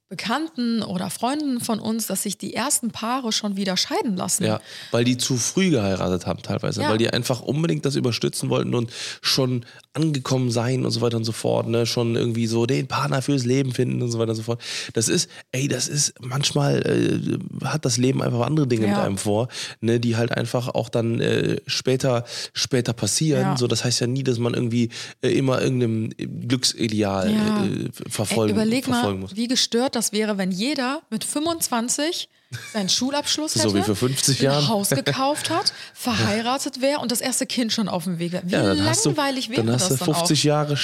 Bekannten 0.09 0.83
oder 0.83 1.09
Freunden 1.09 1.59
von 1.59 1.79
uns, 1.79 2.07
dass 2.07 2.23
sich 2.23 2.37
die 2.37 2.53
ersten 2.53 2.91
Paare 2.91 3.33
schon 3.33 3.57
wieder 3.57 3.75
scheiden 3.75 4.15
lassen. 4.15 4.45
Ja, 4.45 4.61
weil 4.91 5.03
die 5.03 5.17
zu 5.17 5.35
früh 5.35 5.69
geheiratet 5.69 6.25
haben 6.25 6.41
teilweise, 6.41 6.81
Ja. 6.81 6.89
weil 6.89 6.97
die 6.97 7.09
einfach 7.09 7.41
unbedingt 7.41 7.83
das 7.85 7.97
überstützen 7.97 8.49
wollten 8.49 8.73
und 8.73 8.89
schon 9.21 9.65
angekommen 9.97 10.51
sein 10.51 10.85
und 10.85 10.91
so 10.91 11.01
weiter 11.01 11.17
und 11.17 11.23
so 11.25 11.31
fort, 11.31 11.67
ne, 11.67 11.85
schon 11.85 12.15
irgendwie 12.15 12.47
so 12.47 12.65
den 12.65 12.87
Partner 12.87 13.21
fürs 13.21 13.43
Leben 13.45 13.71
finden 13.73 14.01
und 14.01 14.11
so 14.11 14.19
weiter 14.19 14.29
und 14.31 14.35
so 14.37 14.43
fort. 14.43 14.61
Das 14.93 15.09
ist, 15.09 15.29
ey, 15.51 15.67
das 15.67 15.87
ist 15.87 16.13
manchmal 16.21 16.81
äh, 17.61 17.65
hat 17.65 17.83
das 17.83 17.97
Leben 17.97 18.21
einfach 18.21 18.41
andere 18.45 18.67
Dinge 18.67 18.85
Ja. 18.85 18.91
mit 18.91 18.99
einem 18.99 19.17
vor, 19.17 19.47
ne, 19.81 19.99
die 19.99 20.15
halt 20.15 20.31
einfach 20.31 20.69
auch 20.69 20.89
dann 20.89 21.19
äh, 21.19 21.57
später 21.65 22.23
später 22.53 22.93
passieren. 22.93 23.41
Ja. 23.41 23.57
So, 23.57 23.67
das 23.67 23.83
heißt 23.83 23.99
ja 23.99 24.07
nie, 24.07 24.23
dass 24.23 24.37
man 24.39 24.53
irgendwie 24.53 24.89
äh, 25.21 25.29
immer 25.29 25.61
irgendeinem 25.61 26.09
Glücksideal 26.47 27.31
Ja. 27.31 27.65
äh, 27.65 27.89
verfolgen, 28.09 28.55
Ey, 28.55 28.61
überleg 28.63 28.85
verfolgen 28.85 29.19
mal, 29.19 29.21
muss. 29.27 29.35
wie 29.35 29.47
gestört 29.47 29.95
das 29.95 30.11
wäre, 30.11 30.37
wenn 30.37 30.51
jeder 30.51 31.01
mit 31.09 31.23
25 31.23 32.29
seinen 32.71 32.89
Schulabschluss 32.89 33.55
hätte, 33.55 33.69
So 33.69 33.75
wie 33.75 33.81
vor 33.81 33.95
50 33.95 34.39
ein 34.39 34.43
Jahren. 34.45 34.67
Haus 34.67 34.89
gekauft 34.91 35.49
hat, 35.49 35.73
verheiratet 35.93 36.81
wäre 36.81 36.99
und 36.99 37.11
das 37.11 37.21
erste 37.21 37.45
Kind 37.45 37.73
schon 37.73 37.87
auf 37.89 38.05
dem 38.05 38.19
Weg 38.19 38.31
wäre. 38.31 38.43
Wie 38.45 38.51
Ja, 38.53 38.73
du, 38.73 38.81
langweilig 38.81 39.49
wäre 39.49 39.63
dann 39.63 39.75
hast 39.75 39.89
das 39.91 39.99
du 39.99 40.05
dann 40.05 40.15
50 40.15 40.43
Jahre 40.43 40.77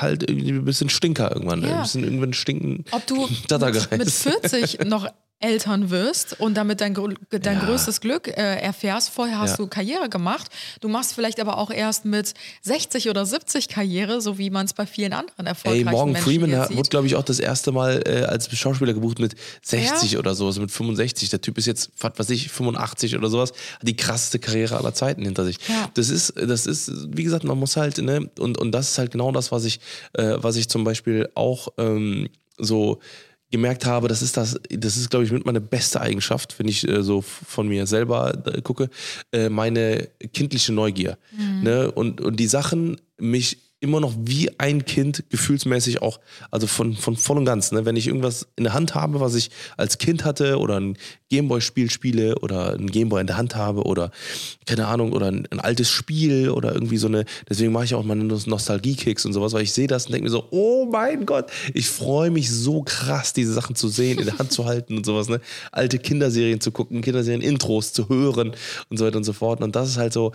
halt 0.00 0.28
irgendwie 0.28 0.52
ein 0.52 0.64
bisschen 0.64 0.88
Stinker 0.88 1.34
irgendwann. 1.34 1.62
Ja. 1.62 1.76
Ein 1.76 1.82
bisschen 1.82 2.04
irgendwann 2.04 2.32
stinken. 2.32 2.84
Ob 2.92 3.06
du 3.06 3.26
mit, 3.50 3.98
mit 3.98 4.10
40 4.10 4.84
noch 4.84 5.08
Eltern 5.40 5.90
wirst 5.90 6.38
und 6.38 6.54
damit 6.54 6.80
dein, 6.80 6.94
dein 6.94 7.42
Ja. 7.58 7.64
größtes 7.64 8.00
Glück 8.00 8.28
äh, 8.28 8.32
erfährst. 8.60 9.08
Vorher 9.10 9.38
hast 9.38 9.52
Ja. 9.52 9.56
du 9.56 9.66
Karriere 9.66 10.08
gemacht. 10.10 10.50
Du 10.80 10.88
machst 10.88 11.14
vielleicht 11.14 11.40
aber 11.40 11.56
auch 11.58 11.70
erst 11.70 12.04
mit 12.04 12.34
60 12.62 13.08
oder 13.08 13.24
70 13.26 13.68
Karriere, 13.68 14.20
so 14.20 14.36
wie 14.38 14.50
man 14.50 14.66
es 14.66 14.74
bei 14.74 14.86
vielen 14.86 15.12
anderen 15.14 15.46
Ey, 15.46 15.50
erfolgreichen 15.50 15.90
Morgan 15.90 16.12
Menschen 16.12 16.24
Freeman 16.24 16.56
hat- 16.56 16.76
wurde, 16.76 16.88
glaube 16.90 17.06
ich, 17.06 17.16
auch 17.16 17.22
das 17.24 17.40
erste 17.40 17.72
Mal 17.72 18.02
äh, 18.06 18.22
als 18.24 18.54
Schauspieler 18.56 18.92
gebucht 18.92 19.18
mit 19.18 19.34
60 19.62 20.12
Ja. 20.12 20.18
oder 20.18 20.34
so, 20.34 20.46
also 20.46 20.60
mit 20.60 20.70
65. 20.70 21.30
Der 21.30 21.40
Typ 21.40 21.56
ist 21.58 21.66
jetzt, 21.66 21.90
was 21.98 22.12
weiß 22.18 22.30
ich, 22.30 22.50
85 22.50 23.16
oder 23.16 23.28
sowas. 23.30 23.52
Hat 23.78 23.88
die 23.88 23.96
krasseste 23.96 24.38
Karriere 24.38 24.76
aller 24.76 24.92
Zeiten 24.94 25.24
hinter 25.24 25.44
sich. 25.44 25.56
Das 25.94 26.10
ist, 26.10 26.34
das 26.36 26.66
ist, 26.66 26.92
wie 27.16 27.24
gesagt, 27.24 27.44
man 27.44 27.58
muss 27.58 27.76
halt, 27.76 27.98
ne, 27.98 28.28
und, 28.38 28.58
und 28.58 28.72
das 28.72 28.90
ist 28.90 28.98
halt 28.98 29.10
genau 29.12 29.32
das, 29.32 29.50
was 29.52 29.64
ich, 29.64 29.80
äh, 30.12 30.34
was 30.36 30.56
ich 30.56 30.68
zum 30.68 30.84
Beispiel 30.84 31.28
auch 31.34 31.68
ähm, 31.78 32.28
so 32.58 33.00
gemerkt 33.50 33.86
habe, 33.86 34.08
das 34.08 34.22
ist 34.22 34.36
das, 34.36 34.60
das 34.70 34.96
ist, 34.96 35.10
glaube 35.10 35.24
ich, 35.24 35.32
mit 35.32 35.44
meine 35.44 35.60
beste 35.60 36.00
Eigenschaft, 36.00 36.58
wenn 36.58 36.68
ich 36.68 36.86
äh, 36.86 37.02
so 37.02 37.20
von 37.20 37.68
mir 37.68 37.86
selber 37.86 38.32
äh, 38.46 38.62
gucke, 38.62 38.90
äh, 39.32 39.48
meine 39.48 40.08
kindliche 40.32 40.72
Neugier. 40.72 41.18
Ne? 41.62 41.90
Und, 41.90 42.20
und 42.20 42.38
die 42.38 42.46
Sachen 42.46 43.00
mich 43.18 43.69
immer 43.80 44.00
noch 44.00 44.14
wie 44.18 44.50
ein 44.58 44.84
Kind 44.84 45.24
gefühlsmäßig 45.30 46.02
auch, 46.02 46.20
also 46.50 46.66
von, 46.66 46.94
von 46.94 47.16
voll 47.16 47.38
und 47.38 47.46
ganz. 47.46 47.72
Ne? 47.72 47.86
Wenn 47.86 47.96
ich 47.96 48.06
irgendwas 48.06 48.46
in 48.56 48.64
der 48.64 48.74
Hand 48.74 48.94
habe, 48.94 49.20
was 49.20 49.34
ich 49.34 49.50
als 49.76 49.96
Kind 49.98 50.24
hatte 50.24 50.58
oder 50.58 50.78
ein 50.78 50.98
Gameboy-Spiel 51.30 51.90
spiele 51.90 52.38
oder 52.40 52.74
ein 52.74 52.88
Gameboy 52.88 53.22
in 53.22 53.26
der 53.26 53.38
Hand 53.38 53.56
habe 53.56 53.84
oder 53.84 54.10
keine 54.66 54.86
Ahnung 54.86 55.12
oder 55.12 55.28
ein, 55.28 55.48
ein 55.50 55.60
altes 55.60 55.88
Spiel 55.88 56.50
oder 56.50 56.74
irgendwie 56.74 56.98
so 56.98 57.06
eine, 57.06 57.24
deswegen 57.48 57.72
mache 57.72 57.84
ich 57.84 57.94
auch 57.94 58.04
meine 58.04 58.24
Nostalgie-Kicks 58.24 59.24
und 59.24 59.32
sowas, 59.32 59.54
weil 59.54 59.62
ich 59.62 59.72
sehe 59.72 59.86
das 59.86 60.06
und 60.06 60.12
denke 60.12 60.24
mir 60.24 60.30
so, 60.30 60.46
oh 60.50 60.86
mein 60.90 61.24
Gott, 61.24 61.50
ich 61.72 61.88
freue 61.88 62.30
mich 62.30 62.50
so 62.50 62.82
krass, 62.82 63.32
diese 63.32 63.54
Sachen 63.54 63.76
zu 63.76 63.88
sehen, 63.88 64.18
in 64.18 64.26
der 64.26 64.38
Hand 64.38 64.52
zu 64.52 64.66
halten 64.66 64.98
und 64.98 65.06
sowas, 65.06 65.28
ne? 65.28 65.40
Alte 65.72 65.98
Kinderserien 65.98 66.60
zu 66.60 66.70
gucken, 66.70 67.00
Kinderserien-Intros 67.00 67.92
zu 67.92 68.08
hören 68.08 68.52
und 68.90 68.96
so 68.98 69.06
weiter 69.06 69.16
und 69.16 69.24
so 69.24 69.32
fort. 69.32 69.62
Und 69.62 69.74
das 69.74 69.88
ist 69.88 69.96
halt 69.96 70.12
so, 70.12 70.32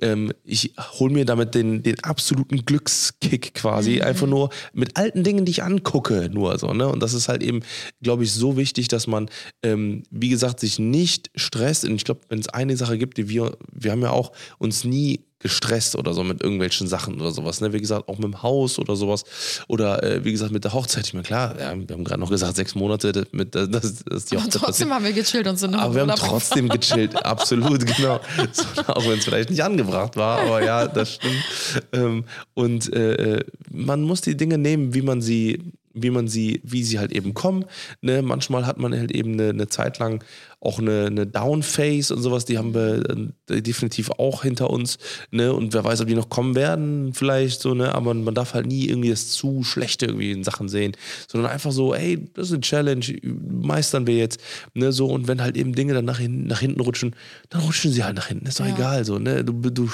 ähm, 0.00 0.32
ich 0.44 0.74
hole 0.98 1.12
mir 1.12 1.24
damit 1.24 1.54
den, 1.54 1.82
den 1.82 2.02
absoluten 2.04 2.64
Glückskick 2.64 3.54
quasi, 3.54 4.00
einfach 4.00 4.26
nur 4.26 4.50
mit 4.72 4.96
alten 4.96 5.24
Dingen, 5.24 5.44
die 5.44 5.50
ich 5.50 5.62
angucke, 5.62 6.30
nur 6.32 6.58
so, 6.58 6.72
ne? 6.72 6.88
Und 6.88 7.00
das 7.00 7.14
ist 7.14 7.28
halt 7.28 7.42
eben, 7.42 7.60
glaube 8.02 8.24
ich, 8.24 8.32
so 8.32 8.56
wichtig, 8.56 8.88
dass 8.88 9.06
man, 9.06 9.28
ähm, 9.62 10.02
wie 10.10 10.28
gesagt, 10.28 10.60
sich 10.60 10.78
nicht 10.78 11.30
stresst. 11.34 11.84
Und 11.84 11.94
ich 11.94 12.04
glaube, 12.04 12.20
wenn 12.28 12.38
es 12.38 12.48
eine 12.48 12.76
Sache 12.76 12.98
gibt, 12.98 13.18
die 13.18 13.28
wir, 13.28 13.56
wir 13.72 13.92
haben 13.92 14.02
ja 14.02 14.10
auch 14.10 14.32
uns 14.58 14.84
nie 14.84 15.20
gestresst 15.40 15.94
oder 15.96 16.14
so 16.14 16.24
mit 16.24 16.42
irgendwelchen 16.42 16.88
Sachen 16.88 17.20
oder 17.20 17.30
sowas. 17.30 17.60
Ne? 17.60 17.72
Wie 17.72 17.80
gesagt, 17.80 18.08
auch 18.08 18.18
mit 18.18 18.24
dem 18.24 18.42
Haus 18.42 18.78
oder 18.78 18.96
sowas. 18.96 19.24
Oder 19.68 20.02
äh, 20.02 20.24
wie 20.24 20.32
gesagt, 20.32 20.50
mit 20.50 20.64
der 20.64 20.72
Hochzeit. 20.72 21.06
Ich 21.06 21.14
meine, 21.14 21.24
klar, 21.24 21.54
ja, 21.58 21.74
wir 21.76 21.94
haben 21.94 22.04
gerade 22.04 22.20
noch 22.20 22.30
gesagt, 22.30 22.56
sechs 22.56 22.74
Monate, 22.74 23.12
das, 23.12 23.26
mit, 23.32 23.54
das, 23.54 23.70
das 23.70 23.84
ist 23.84 24.30
die 24.30 24.36
Aber 24.36 24.44
Hochzeit 24.46 24.62
trotzdem 24.62 24.88
passiert. 24.88 24.90
haben 24.90 25.04
wir 25.04 25.12
gechillt 25.12 25.46
und 25.46 25.56
sind 25.58 25.70
noch 25.72 25.80
Aber 25.80 25.94
wir 25.94 26.02
haben 26.02 26.12
trotzdem 26.16 26.68
gechillt, 26.68 27.14
absolut, 27.24 27.86
genau. 27.86 28.20
So, 28.52 28.64
auch 28.86 29.04
wenn 29.04 29.18
es 29.18 29.24
vielleicht 29.24 29.50
nicht 29.50 29.62
angebracht 29.62 30.16
war, 30.16 30.40
aber 30.40 30.64
ja, 30.64 30.86
das 30.88 31.14
stimmt. 31.14 31.44
Ähm, 31.92 32.24
und 32.54 32.92
äh, 32.92 33.44
man 33.70 34.02
muss 34.02 34.20
die 34.20 34.36
Dinge 34.36 34.58
nehmen, 34.58 34.94
wie 34.94 35.02
man 35.02 35.20
sie, 35.20 35.72
wie 35.94 36.10
man 36.10 36.28
sie, 36.28 36.60
wie 36.64 36.82
sie 36.82 36.98
halt 36.98 37.12
eben 37.12 37.34
kommen. 37.34 37.64
Ne? 38.00 38.22
Manchmal 38.22 38.66
hat 38.66 38.78
man 38.78 38.92
halt 38.92 39.12
eben 39.12 39.34
eine, 39.34 39.50
eine 39.50 39.68
Zeit 39.68 39.98
lang 39.98 40.24
auch 40.60 40.80
eine, 40.80 41.06
eine 41.06 41.26
Downphase 41.26 42.14
und 42.14 42.22
sowas, 42.22 42.44
die 42.44 42.58
haben 42.58 42.74
wir 42.74 43.04
äh, 43.48 43.62
definitiv 43.62 44.10
auch 44.18 44.42
hinter 44.42 44.70
uns. 44.70 44.98
Ne? 45.30 45.52
Und 45.52 45.72
wer 45.72 45.84
weiß, 45.84 46.00
ob 46.00 46.08
die 46.08 46.14
noch 46.16 46.28
kommen 46.28 46.56
werden, 46.56 47.14
vielleicht 47.14 47.60
so, 47.60 47.74
ne? 47.74 47.94
Aber 47.94 48.12
man 48.14 48.34
darf 48.34 48.54
halt 48.54 48.66
nie 48.66 48.86
irgendwie 48.88 49.10
das 49.10 49.28
zu 49.28 49.62
Schlechte 49.62 50.06
irgendwie 50.06 50.32
in 50.32 50.42
Sachen 50.42 50.68
sehen, 50.68 50.96
sondern 51.28 51.52
einfach 51.52 51.70
so, 51.70 51.94
ey, 51.94 52.28
das 52.34 52.48
ist 52.48 52.54
eine 52.54 52.60
Challenge, 52.62 53.04
meistern 53.22 54.06
wir 54.08 54.16
jetzt. 54.16 54.40
Ne? 54.74 54.90
So, 54.92 55.06
und 55.06 55.28
wenn 55.28 55.40
halt 55.40 55.56
eben 55.56 55.74
Dinge 55.74 55.94
dann 55.94 56.04
nach, 56.04 56.18
hin, 56.18 56.46
nach 56.46 56.60
hinten 56.60 56.80
rutschen, 56.80 57.14
dann 57.50 57.60
rutschen 57.60 57.92
sie 57.92 58.02
halt 58.02 58.16
nach 58.16 58.26
hinten. 58.26 58.46
Ist 58.46 58.58
doch 58.58 58.66
Ja. 58.66 58.74
egal. 58.74 59.04
So, 59.04 59.18
ne? 59.18 59.44
du, 59.44 59.52
du, 59.52 59.88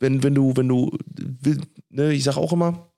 wenn, 0.00 0.22
wenn 0.24 0.34
du, 0.34 0.56
wenn 0.56 0.66
du, 0.68 0.90
ne, 1.90 2.12
ich 2.12 2.24
sag 2.24 2.36
auch 2.36 2.52
immer, 2.52 2.89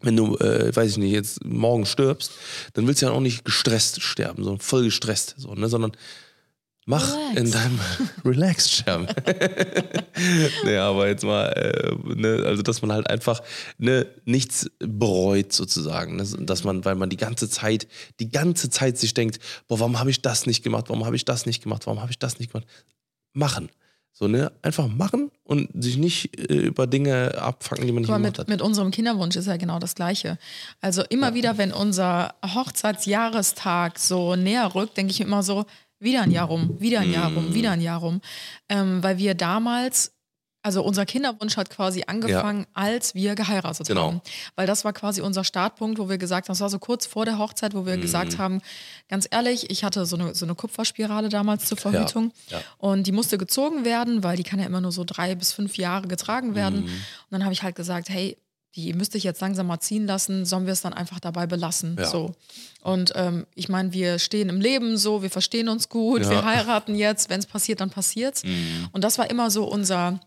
wenn 0.00 0.16
du, 0.16 0.36
äh, 0.36 0.74
weiß 0.74 0.92
ich 0.92 0.96
nicht, 0.98 1.12
jetzt 1.12 1.44
morgen 1.44 1.86
stirbst, 1.86 2.32
dann 2.74 2.86
willst 2.86 3.02
du 3.02 3.06
ja 3.06 3.12
auch 3.12 3.20
nicht 3.20 3.44
gestresst 3.44 4.02
sterben, 4.02 4.44
sondern 4.44 4.60
voll 4.60 4.84
gestresst, 4.84 5.34
so, 5.38 5.54
ne, 5.54 5.68
sondern 5.68 5.92
mach 6.84 7.14
Relax. 7.14 7.40
in 7.40 7.50
deinem 7.50 7.80
relaxed 8.24 8.72
sterben. 8.72 9.06
ne, 10.64 10.80
aber 10.80 11.08
jetzt 11.08 11.24
mal, 11.24 11.48
äh, 11.48 11.94
ne, 12.14 12.44
also 12.46 12.62
dass 12.62 12.82
man 12.82 12.92
halt 12.92 13.08
einfach 13.08 13.42
ne, 13.78 14.06
nichts 14.24 14.70
bereut 14.78 15.52
sozusagen, 15.52 16.16
ne, 16.16 16.24
dass 16.40 16.62
man, 16.64 16.84
weil 16.84 16.94
man 16.94 17.10
die 17.10 17.16
ganze 17.16 17.48
Zeit, 17.48 17.88
die 18.20 18.30
ganze 18.30 18.70
Zeit 18.70 18.98
sich 18.98 19.14
denkt, 19.14 19.40
boah, 19.66 19.80
warum 19.80 19.98
habe 19.98 20.10
ich 20.10 20.22
das 20.22 20.46
nicht 20.46 20.62
gemacht, 20.62 20.88
warum 20.88 21.06
habe 21.06 21.16
ich 21.16 21.24
das 21.24 21.46
nicht 21.46 21.62
gemacht, 21.62 21.86
warum 21.86 22.00
habe 22.00 22.12
ich 22.12 22.18
das 22.18 22.38
nicht 22.38 22.52
gemacht, 22.52 22.68
machen. 23.32 23.70
So, 24.18 24.28
ne? 24.28 24.50
Einfach 24.62 24.88
machen 24.88 25.30
und 25.44 25.68
sich 25.74 25.98
nicht 25.98 26.38
äh, 26.38 26.54
über 26.54 26.86
Dinge 26.86 27.34
abfacken, 27.36 27.86
die 27.86 27.92
man 27.92 28.00
nicht 28.00 28.08
mal, 28.08 28.16
gemacht 28.16 28.32
mit, 28.32 28.38
hat. 28.38 28.48
mit 28.48 28.62
unserem 28.62 28.90
Kinderwunsch 28.90 29.36
ist 29.36 29.44
ja 29.44 29.58
genau 29.58 29.78
das 29.78 29.94
Gleiche. 29.94 30.38
Also 30.80 31.02
immer 31.02 31.34
wieder, 31.34 31.58
wenn 31.58 31.70
unser 31.70 32.34
Hochzeitsjahrestag 32.42 33.98
so 33.98 34.34
näher 34.34 34.74
rückt, 34.74 34.96
denke 34.96 35.10
ich 35.10 35.20
immer 35.20 35.42
so, 35.42 35.66
wieder 35.98 36.22
ein 36.22 36.30
Jahr 36.30 36.46
rum, 36.46 36.80
wieder 36.80 37.00
ein 37.00 37.12
Jahr 37.12 37.30
rum, 37.30 37.52
wieder 37.52 37.72
ein 37.72 37.82
Jahr 37.82 38.00
rum. 38.00 38.22
Ähm, 38.70 39.02
weil 39.02 39.18
wir 39.18 39.34
damals, 39.34 40.15
also 40.66 40.82
unser 40.82 41.06
Kinderwunsch 41.06 41.56
hat 41.56 41.70
quasi 41.70 42.02
angefangen, 42.06 42.66
als 42.74 43.14
wir 43.14 43.34
geheiratet 43.36 43.86
Genau. 43.86 44.08
haben. 44.08 44.20
Weil 44.56 44.66
das 44.66 44.84
war 44.84 44.92
quasi 44.92 45.20
unser 45.20 45.44
Startpunkt, 45.44 45.98
wo 45.98 46.08
wir 46.08 46.18
gesagt 46.18 46.48
haben, 46.48 46.52
das 46.54 46.60
war 46.60 46.68
so 46.70 46.78
kurz 46.80 47.06
vor 47.06 47.24
der 47.24 47.38
Hochzeit, 47.38 47.72
wo 47.72 47.86
wir 47.86 47.96
Mm. 47.96 48.00
gesagt 48.00 48.36
haben, 48.38 48.60
ganz 49.08 49.28
ehrlich, 49.30 49.70
ich 49.70 49.84
hatte 49.84 50.04
so 50.06 50.16
eine, 50.16 50.34
so 50.34 50.44
eine 50.44 50.54
Kupferspirale 50.56 51.28
damals 51.28 51.66
zur 51.66 51.78
Verhütung. 51.78 52.32
ja. 52.50 52.60
Und 52.78 53.06
die 53.06 53.12
musste 53.12 53.38
gezogen 53.38 53.84
werden, 53.84 54.22
weil 54.24 54.36
die 54.36 54.42
kann 54.42 54.58
ja 54.58 54.66
immer 54.66 54.80
nur 54.80 54.92
so 54.92 55.04
drei 55.04 55.34
bis 55.36 55.52
fünf 55.52 55.76
Jahre 55.78 56.08
getragen 56.08 56.54
werden. 56.54 56.80
Mhm. 56.80 56.86
Und 56.86 57.30
dann 57.30 57.44
habe 57.44 57.52
ich 57.52 57.62
halt 57.62 57.76
gesagt, 57.76 58.08
hey, 58.08 58.36
die 58.74 58.92
müsste 58.92 59.16
ich 59.16 59.24
jetzt 59.24 59.40
langsam 59.40 59.68
mal 59.68 59.80
ziehen 59.80 60.06
lassen, 60.06 60.44
sollen 60.44 60.66
wir 60.66 60.74
es 60.74 60.82
dann 60.82 60.92
einfach 60.92 61.18
dabei 61.18 61.46
belassen. 61.46 61.96
Ja. 61.98 62.04
So. 62.04 62.32
Und 62.82 63.10
ähm, 63.14 63.46
ich 63.54 63.70
meine, 63.70 63.94
wir 63.94 64.18
stehen 64.18 64.50
im 64.50 64.60
Leben 64.60 64.98
so, 64.98 65.22
wir 65.22 65.30
verstehen 65.30 65.70
uns 65.70 65.88
gut, 65.88 66.20
Ja. 66.22 66.28
wir 66.30 66.44
heiraten 66.44 66.94
jetzt, 66.94 67.30
wenn 67.30 67.38
es 67.40 67.46
passiert, 67.46 67.80
dann 67.80 67.88
passiert's. 67.88 68.44
Mhm. 68.44 68.88
Und 68.92 69.02
das 69.02 69.16
war 69.16 69.30
immer 69.30 69.50
so 69.50 69.64
unser 69.64 70.20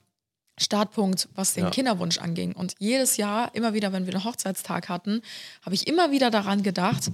Startpunkt, 0.60 1.28
was 1.36 1.54
den 1.54 1.65
Ja. 1.65 1.69
Kinderwunsch 1.69 2.17
anging. 2.19 2.54
Und 2.54 2.76
jedes 2.80 3.17
Jahr, 3.17 3.54
immer 3.56 3.74
wieder, 3.74 3.91
wenn 3.93 4.06
wir 4.06 4.13
einen 4.13 4.24
Hochzeitstag 4.24 4.89
hatten, 4.89 5.22
habe 5.63 5.76
ich 5.76 5.88
immer 5.88 6.12
wieder 6.12 6.30
daran 6.32 6.63
gedacht, 6.63 7.10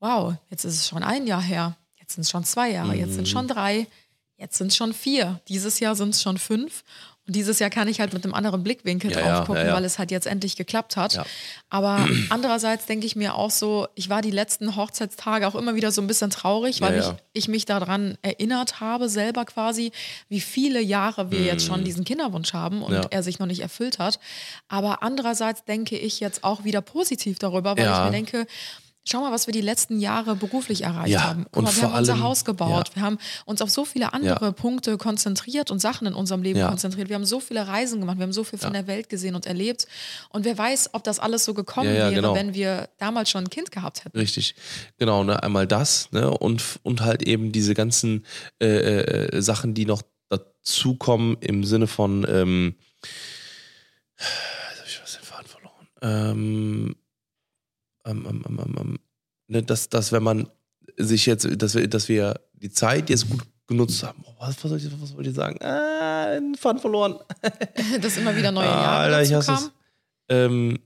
wow, 0.00 0.34
jetzt 0.50 0.64
ist 0.64 0.74
es 0.74 0.88
schon 0.88 1.02
ein 1.02 1.26
Jahr 1.26 1.42
her, 1.42 1.76
jetzt 1.98 2.14
sind 2.14 2.22
es 2.22 2.30
schon 2.30 2.44
zwei 2.44 2.70
Jahre, 2.70 2.94
jetzt 2.94 3.14
sind 3.14 3.22
es 3.24 3.30
Mhm. 3.30 3.32
schon 3.32 3.48
drei, 3.48 3.86
jetzt 4.36 4.58
sind 4.58 4.68
es 4.68 4.76
schon 4.76 4.92
vier, 4.92 5.40
dieses 5.48 5.80
Jahr 5.80 5.94
sind 5.96 6.10
es 6.10 6.22
schon 6.22 6.38
fünf. 6.38 6.84
Dieses 7.26 7.58
Jahr 7.58 7.70
kann 7.70 7.88
ich 7.88 8.00
halt 8.00 8.12
mit 8.12 8.24
einem 8.24 8.34
anderen 8.34 8.62
Blickwinkel 8.62 9.10
Ja, 9.10 9.20
drauf 9.20 9.46
gucken, 9.46 9.62
ja, 9.62 9.68
ja. 9.68 9.74
weil 9.74 9.84
es 9.84 9.98
halt 9.98 10.10
jetzt 10.10 10.26
endlich 10.26 10.56
geklappt 10.56 10.96
hat. 10.96 11.24
Aber 11.70 12.06
andererseits 12.28 12.86
denke 12.86 13.06
ich 13.06 13.16
mir 13.16 13.34
auch 13.34 13.50
so, 13.50 13.88
ich 13.94 14.10
war 14.10 14.22
die 14.22 14.30
letzten 14.30 14.76
Hochzeitstage 14.76 15.46
auch 15.48 15.54
immer 15.54 15.74
wieder 15.74 15.90
so 15.90 16.00
ein 16.02 16.06
bisschen 16.06 16.30
traurig, 16.30 16.80
weil. 16.80 17.00
Ich, 17.00 17.06
ich 17.36 17.48
mich 17.48 17.64
daran 17.64 18.16
erinnert 18.22 18.80
habe, 18.80 19.08
selber 19.08 19.44
quasi, 19.44 19.90
wie 20.28 20.40
viele 20.40 20.80
Jahre 20.80 21.30
wir 21.32 21.40
jetzt 21.40 21.66
schon 21.66 21.82
diesen 21.84 22.04
Kinderwunsch 22.04 22.52
haben 22.52 22.82
und 22.82 22.94
Mhm. 22.94 23.00
Er 23.10 23.22
sich 23.24 23.38
noch 23.40 23.46
nicht 23.46 23.60
erfüllt 23.60 23.98
hat. 23.98 24.20
Aber 24.68 25.02
andererseits 25.02 25.64
denke 25.64 25.98
ich 25.98 26.20
jetzt 26.20 26.44
auch 26.44 26.62
wieder 26.62 26.80
positiv 26.80 27.38
darüber, 27.40 27.76
weil 27.76 27.84
ich 27.86 28.04
mir 28.04 28.10
denke, 28.12 28.46
Schau 29.06 29.20
mal, 29.20 29.30
was 29.32 29.46
wir 29.46 29.52
die 29.52 29.60
letzten 29.60 30.00
Jahre 30.00 30.34
beruflich 30.34 30.82
erreicht 30.82 31.10
Ja, 31.12 31.24
haben. 31.24 31.44
Guck 31.44 31.56
und 31.58 31.64
mal, 31.64 31.70
wir 31.76 31.80
vor 31.82 31.92
haben 31.92 31.98
unser 31.98 32.12
allem- 32.14 32.22
Haus 32.22 32.44
gebaut. 32.46 32.88
ja. 32.88 32.94
Wir 32.96 33.02
haben 33.02 33.18
uns 33.44 33.60
auf 33.60 33.68
so 33.68 33.84
viele 33.84 34.14
andere 34.14 34.46
Ja. 34.46 34.52
Punkte 34.52 34.96
konzentriert 34.96 35.70
und 35.70 35.78
Sachen 35.78 36.06
in 36.06 36.14
unserem 36.14 36.42
Leben 36.42 36.60
konzentriert. 36.66 37.10
Wir 37.10 37.16
haben 37.16 37.26
so 37.26 37.38
viele 37.38 37.66
Reisen 37.68 38.00
gemacht. 38.00 38.16
Wir 38.18 38.22
haben 38.22 38.32
so 38.32 38.44
viel 38.44 38.58
von 38.58 38.72
der 38.72 38.86
Welt 38.86 39.10
gesehen 39.10 39.34
und 39.34 39.44
erlebt. 39.44 39.86
Und 40.30 40.46
wer 40.46 40.56
weiß, 40.56 40.90
ob 40.94 41.04
das 41.04 41.18
alles 41.18 41.44
so 41.44 41.52
gekommen 41.52 41.90
wäre, 41.92 42.14
genau. 42.14 42.34
wenn 42.34 42.54
wir 42.54 42.88
damals 42.98 43.28
schon 43.28 43.44
ein 43.44 43.50
Kind 43.50 43.70
gehabt 43.70 44.06
hätten. 44.06 44.16
Richtig, 44.18 44.54
genau, 44.96 45.22
ne? 45.22 45.42
Einmal 45.42 45.66
das, 45.66 46.10
ne? 46.12 46.30
Und, 46.30 46.62
und 46.82 47.02
halt 47.02 47.22
eben 47.22 47.52
diese 47.52 47.74
ganzen 47.74 48.24
äh, 48.62 48.66
äh, 48.66 49.42
Sachen, 49.42 49.74
die 49.74 49.84
noch 49.84 50.00
dazukommen 50.30 51.36
im 51.40 51.64
Sinne 51.64 51.86
von, 51.88 52.26
ähm, 52.26 52.74
jetzt 54.18 54.80
hab 54.80 54.86
ich 54.86 55.00
was 55.02 55.12
den 55.12 55.22
Faden 55.24 55.46
verloren. 55.46 55.88
Ähm, 56.00 56.96
ähm, 58.04 58.42
ähm, 58.46 58.74
ähm, 58.78 58.98
ne, 59.48 59.62
dass, 59.62 59.88
dass 59.88 60.12
wenn 60.12 60.22
man 60.22 60.48
sich 60.96 61.26
jetzt, 61.26 61.48
dass 61.60 61.74
wir, 61.74 61.88
dass 61.88 62.08
wir 62.08 62.40
die 62.54 62.70
Zeit 62.70 63.10
jetzt 63.10 63.28
gut 63.28 63.42
genutzt 63.66 64.02
haben. 64.02 64.22
Oh, 64.26 64.34
was, 64.38 64.62
was, 64.62 64.70
soll 64.70 64.78
ich, 64.78 65.00
was 65.00 65.14
wollte 65.16 65.30
ich 65.30 65.36
sagen? 65.36 65.62
Ah, 65.62 66.34
den 66.34 66.54
Faden 66.54 66.80
verloren. 66.80 67.18
Dass 68.00 68.16
immer 68.18 68.36
wieder 68.36 68.52
neue 68.52 68.66
Ah, 68.68 68.82
Jahre 68.82 69.16
Alter, 69.16 69.22
ich 69.22 69.32
hasse 69.32 69.52
es. 69.52 69.70
Ähm, 70.28 70.78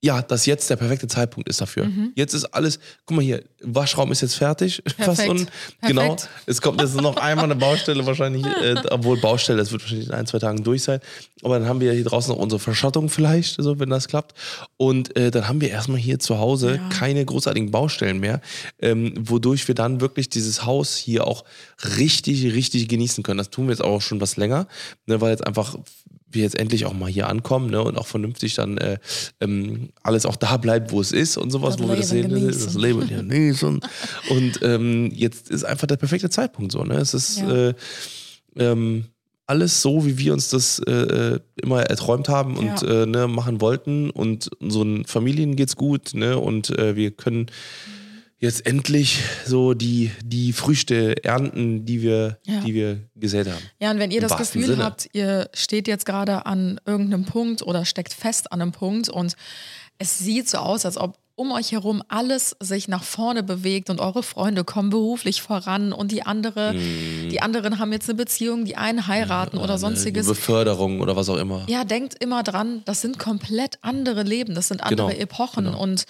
ja, 0.00 0.22
dass 0.22 0.46
jetzt 0.46 0.70
der 0.70 0.76
perfekte 0.76 1.08
Zeitpunkt 1.08 1.48
ist 1.48 1.60
dafür. 1.60 1.86
Mhm. 1.86 2.12
Jetzt 2.14 2.32
ist 2.32 2.44
alles, 2.46 2.78
guck 3.04 3.16
mal 3.16 3.22
hier, 3.22 3.42
Waschraum 3.62 4.12
ist 4.12 4.20
jetzt 4.20 4.34
fertig. 4.36 4.80
Fast 4.96 5.18
Perfekt. 5.20 5.30
und, 5.30 5.50
genau. 5.82 6.16
Es 6.46 6.62
kommt 6.62 6.80
jetzt 6.80 6.94
noch 6.94 7.16
einmal 7.16 7.46
eine 7.46 7.56
Baustelle 7.56 8.06
wahrscheinlich, 8.06 8.46
äh, 8.46 8.76
obwohl 8.90 9.18
Baustelle, 9.20 9.58
das 9.58 9.72
wird 9.72 9.82
wahrscheinlich 9.82 10.08
in 10.08 10.14
ein, 10.14 10.26
zwei 10.26 10.38
Tagen 10.38 10.62
durch 10.62 10.84
sein. 10.84 11.00
Aber 11.42 11.58
dann 11.58 11.68
haben 11.68 11.80
wir 11.80 11.92
hier 11.92 12.04
draußen 12.04 12.32
noch 12.32 12.40
unsere 12.40 12.60
Verschattung 12.60 13.08
vielleicht, 13.08 13.60
so, 13.60 13.80
wenn 13.80 13.90
das 13.90 14.06
klappt. 14.06 14.34
Und 14.76 15.16
äh, 15.16 15.32
dann 15.32 15.48
haben 15.48 15.60
wir 15.60 15.70
erstmal 15.70 15.98
hier 15.98 16.20
zu 16.20 16.38
Hause 16.38 16.76
Ja. 16.76 16.88
keine 16.90 17.24
großartigen 17.24 17.72
Baustellen 17.72 18.20
mehr, 18.20 18.40
ähm, 18.78 19.14
wodurch 19.18 19.66
wir 19.66 19.74
dann 19.74 20.00
wirklich 20.00 20.28
dieses 20.28 20.64
Haus 20.64 20.96
hier 20.96 21.26
auch 21.26 21.44
richtig, 21.96 22.44
richtig 22.54 22.88
genießen 22.88 23.24
können. 23.24 23.38
Das 23.38 23.50
tun 23.50 23.66
wir 23.66 23.72
jetzt 23.72 23.82
auch 23.82 24.00
schon 24.00 24.20
was 24.20 24.36
länger, 24.36 24.68
ne, 25.06 25.20
weil 25.20 25.30
jetzt 25.30 25.46
einfach 25.46 25.76
wir 26.30 26.42
jetzt 26.42 26.58
endlich 26.58 26.84
auch 26.86 26.92
mal 26.92 27.08
hier 27.10 27.28
ankommen 27.28 27.70
ne, 27.70 27.82
und 27.82 27.96
auch 27.96 28.06
vernünftig 28.06 28.54
dann 28.54 28.76
äh, 28.78 28.98
ähm, 29.40 29.88
alles 30.02 30.26
auch 30.26 30.36
da 30.36 30.56
bleibt, 30.58 30.92
wo 30.92 31.00
es 31.00 31.12
ist 31.12 31.36
und 31.38 31.50
sowas, 31.50 31.76
Das 31.76 31.84
wo 31.84 31.88
wir 31.88 31.96
das 31.96 32.10
sehen, 32.10 32.28
genießen. 32.28 32.64
das 32.66 32.74
Leben 32.74 33.08
genießen. 33.08 33.80
und 34.30 34.60
ähm, 34.62 35.10
jetzt 35.14 35.50
ist 35.50 35.64
einfach 35.64 35.86
der 35.86 35.96
perfekte 35.96 36.28
Zeitpunkt 36.30 36.72
so. 36.72 36.84
Ne? 36.84 36.96
Es 36.96 37.14
ist 37.14 37.38
Ja. 37.38 37.68
äh, 37.68 37.74
ähm, 38.56 39.04
alles 39.46 39.80
so, 39.80 40.04
wie 40.04 40.18
wir 40.18 40.34
uns 40.34 40.50
das 40.50 40.78
äh, 40.80 41.38
immer 41.62 41.82
erträumt 41.82 42.28
haben 42.28 42.58
und 42.58 42.82
Ja. 42.82 43.02
äh, 43.02 43.06
ne, 43.06 43.26
machen 43.28 43.62
wollten. 43.62 44.10
Und 44.10 44.50
unseren 44.60 45.06
Familien 45.06 45.56
geht's 45.56 45.76
gut, 45.76 46.12
ne? 46.12 46.38
Und 46.38 46.68
äh, 46.78 46.96
wir 46.96 47.12
können 47.12 47.46
jetzt 48.40 48.66
endlich 48.66 49.20
so 49.46 49.74
die, 49.74 50.10
die 50.24 50.52
Früchte 50.52 51.24
ernten, 51.24 51.84
die 51.84 52.02
wir, 52.02 52.38
Ja. 52.46 52.60
die 52.60 52.72
wir 52.74 53.00
gesät 53.16 53.48
haben. 53.48 53.62
Ja, 53.80 53.90
und 53.90 53.98
wenn 53.98 54.10
ihr 54.10 54.22
Im 54.22 54.28
das 54.28 54.36
Gefühl 54.36 54.64
Sinne. 54.66 54.84
habt, 54.84 55.08
ihr 55.12 55.50
steht 55.54 55.88
jetzt 55.88 56.06
gerade 56.06 56.46
an 56.46 56.80
irgendeinem 56.86 57.24
Punkt 57.24 57.62
oder 57.62 57.84
steckt 57.84 58.12
fest 58.14 58.52
an 58.52 58.62
einem 58.62 58.72
Punkt 58.72 59.08
und 59.08 59.34
es 59.98 60.18
sieht 60.20 60.48
so 60.48 60.58
aus, 60.58 60.86
als 60.86 60.96
ob 60.96 61.16
um 61.34 61.52
euch 61.52 61.70
herum 61.70 62.02
alles 62.08 62.56
sich 62.58 62.88
nach 62.88 63.04
vorne 63.04 63.44
bewegt 63.44 63.90
und 63.90 64.00
eure 64.00 64.24
Freunde 64.24 64.64
kommen 64.64 64.90
beruflich 64.90 65.40
voran 65.40 65.92
und 65.92 66.10
die 66.10 66.24
andere, 66.24 66.74
die 66.74 67.40
anderen 67.40 67.78
haben 67.78 67.92
jetzt 67.92 68.08
eine 68.08 68.16
Beziehung, 68.16 68.64
die 68.64 68.76
einen 68.76 69.06
heiraten 69.06 69.56
oder 69.58 69.70
Eine 69.74 69.78
sonstiges. 69.78 70.26
Beförderung 70.26 71.00
oder 71.00 71.14
was 71.14 71.28
auch 71.28 71.36
immer. 71.36 71.64
Ja, 71.68 71.84
denkt 71.84 72.16
immer 72.20 72.42
dran, 72.42 72.82
das 72.86 73.02
sind 73.02 73.20
komplett 73.20 73.78
andere 73.82 74.24
Leben, 74.24 74.56
das 74.56 74.66
sind 74.66 74.82
andere 74.82 75.10
Genau, 75.10 75.20
Epochen 75.22 75.64
genau. 75.66 75.80
und 75.80 76.06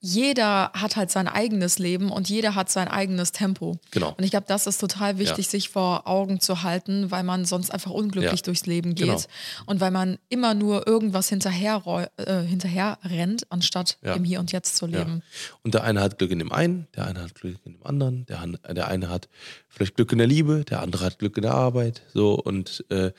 jeder 0.00 0.70
hat 0.74 0.94
halt 0.94 1.10
sein 1.10 1.26
eigenes 1.26 1.80
Leben 1.80 2.10
und 2.12 2.28
jeder 2.28 2.54
hat 2.54 2.70
sein 2.70 2.86
eigenes 2.86 3.32
Tempo. 3.32 3.80
Genau. 3.90 4.14
Und 4.16 4.22
ich 4.22 4.30
glaube, 4.30 4.46
das 4.46 4.68
ist 4.68 4.78
total 4.78 5.18
wichtig, 5.18 5.46
Ja. 5.46 5.50
sich 5.50 5.70
vor 5.70 6.06
Augen 6.06 6.38
zu 6.40 6.62
halten, 6.62 7.10
weil 7.10 7.24
man 7.24 7.44
sonst 7.44 7.70
einfach 7.70 7.90
unglücklich 7.90 8.40
Ja. 8.40 8.44
durchs 8.44 8.66
Leben 8.66 8.94
geht 8.94 9.06
Genau. 9.08 9.20
und 9.66 9.80
weil 9.80 9.90
man 9.90 10.18
immer 10.28 10.54
nur 10.54 10.86
irgendwas 10.86 11.28
hinterher, 11.28 11.82
äh, 12.16 12.42
hinterher 12.42 12.98
rennt, 13.02 13.50
anstatt 13.50 13.98
Ja. 14.04 14.14
im 14.14 14.22
Hier 14.22 14.38
und 14.38 14.52
Jetzt 14.52 14.76
zu 14.76 14.86
leben. 14.86 15.22
Und 15.64 15.74
der 15.74 15.82
eine 15.82 16.00
hat 16.00 16.16
Glück 16.18 16.30
in 16.30 16.38
dem 16.38 16.52
einen, 16.52 16.86
der 16.94 17.06
eine 17.06 17.20
hat 17.22 17.34
Glück 17.34 17.58
in 17.64 17.72
dem 17.72 17.82
anderen, 17.84 18.24
der, 18.26 18.46
der 18.72 18.86
eine 18.86 19.08
hat 19.10 19.28
vielleicht 19.68 19.96
Glück 19.96 20.12
in 20.12 20.18
der 20.18 20.28
Liebe, 20.28 20.64
der 20.64 20.80
andere 20.82 21.06
hat 21.06 21.18
Glück 21.18 21.36
in 21.36 21.42
der 21.42 21.54
Arbeit. 21.54 22.02
So 22.14 22.34
und 22.34 22.84
äh, 22.90 23.10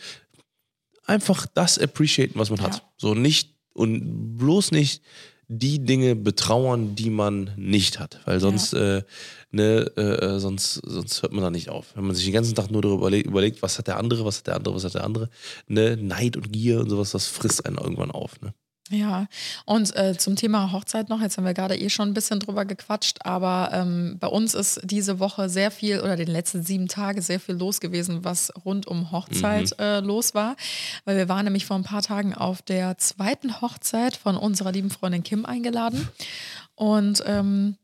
einfach 1.05 1.45
das 1.53 1.77
appreciaten, 1.77 2.39
was 2.39 2.49
man 2.49 2.61
hat. 2.61 2.83
So 2.97 3.13
nicht 3.15 3.53
und 3.73 4.37
bloß 4.37 4.71
nicht 4.71 5.01
die 5.51 5.83
Dinge 5.83 6.15
betrauern, 6.15 6.95
die 6.95 7.09
man 7.09 7.51
nicht 7.57 7.99
hat. 7.99 8.19
Weil 8.25 8.39
sonst, 8.39 8.73
äh, 8.73 9.01
ne, 9.49 9.79
äh, 9.97 10.39
sonst, 10.39 10.75
sonst 10.75 11.23
hört 11.23 11.33
man 11.33 11.41
da 11.41 11.49
nicht 11.49 11.69
auf. 11.69 11.87
Wenn 11.95 12.05
man 12.05 12.15
sich 12.15 12.25
den 12.25 12.35
ganzen 12.35 12.53
Tag 12.53 12.69
nur 12.69 12.83
darüber 12.83 13.07
überlegt, 13.07 13.25
überlegt, 13.25 13.61
was 13.63 13.79
hat 13.79 13.87
der 13.87 13.97
andere, 13.97 14.23
was 14.25 14.37
hat 14.37 14.47
der 14.47 14.55
andere, 14.55 14.75
was 14.75 14.83
hat 14.83 14.93
der 14.93 15.03
andere, 15.03 15.29
ne, 15.67 15.97
Neid 15.97 16.37
und 16.37 16.53
Gier 16.53 16.79
und 16.79 16.91
sowas, 16.91 17.11
das 17.11 17.25
frisst 17.25 17.65
einen 17.65 17.79
irgendwann 17.79 18.11
auf. 18.11 18.39
Ne? 18.41 18.53
Ja, 18.91 19.27
und 19.65 19.95
äh, 19.95 20.17
zum 20.17 20.35
Thema 20.35 20.71
Hochzeit 20.71 21.09
noch, 21.09 21.21
jetzt 21.21 21.37
haben 21.37 21.45
wir 21.45 21.53
gerade 21.53 21.77
eh 21.77 21.89
schon 21.89 22.09
ein 22.09 22.13
bisschen 22.15 22.39
drüber 22.39 22.65
gequatscht, 22.65 23.19
aber 23.23 23.69
ähm, 23.71 24.17
bei 24.19 24.27
uns 24.27 24.55
ist 24.55 24.81
diese 24.83 25.19
Woche 25.19 25.47
sehr 25.47 25.69
viel 25.69 25.99
oder 25.99 26.15
den 26.15 26.27
letzten 26.27 26.63
sieben 26.63 26.87
Tage 26.87 27.21
sehr 27.21 27.39
viel 27.39 27.53
los 27.55 27.79
gewesen, 27.81 28.23
was 28.25 28.51
rund 28.65 28.87
um 28.87 29.11
Hochzeit 29.11 29.71
Mhm. 29.77 29.83
äh, 29.83 29.99
los 29.99 30.33
war. 30.33 30.55
Weil 31.05 31.17
wir 31.17 31.29
waren 31.29 31.43
nämlich 31.45 31.67
vor 31.67 31.75
ein 31.77 31.83
paar 31.83 32.01
Tagen 32.01 32.33
auf 32.33 32.63
der 32.63 32.97
zweiten 32.97 33.61
Hochzeit 33.61 34.15
von 34.15 34.35
unserer 34.35 34.71
lieben 34.71 34.89
Freundin 34.89 35.21
Kim 35.23 35.45
eingeladen. 35.45 36.07
Und 36.75 37.21
ähm, 37.27 37.75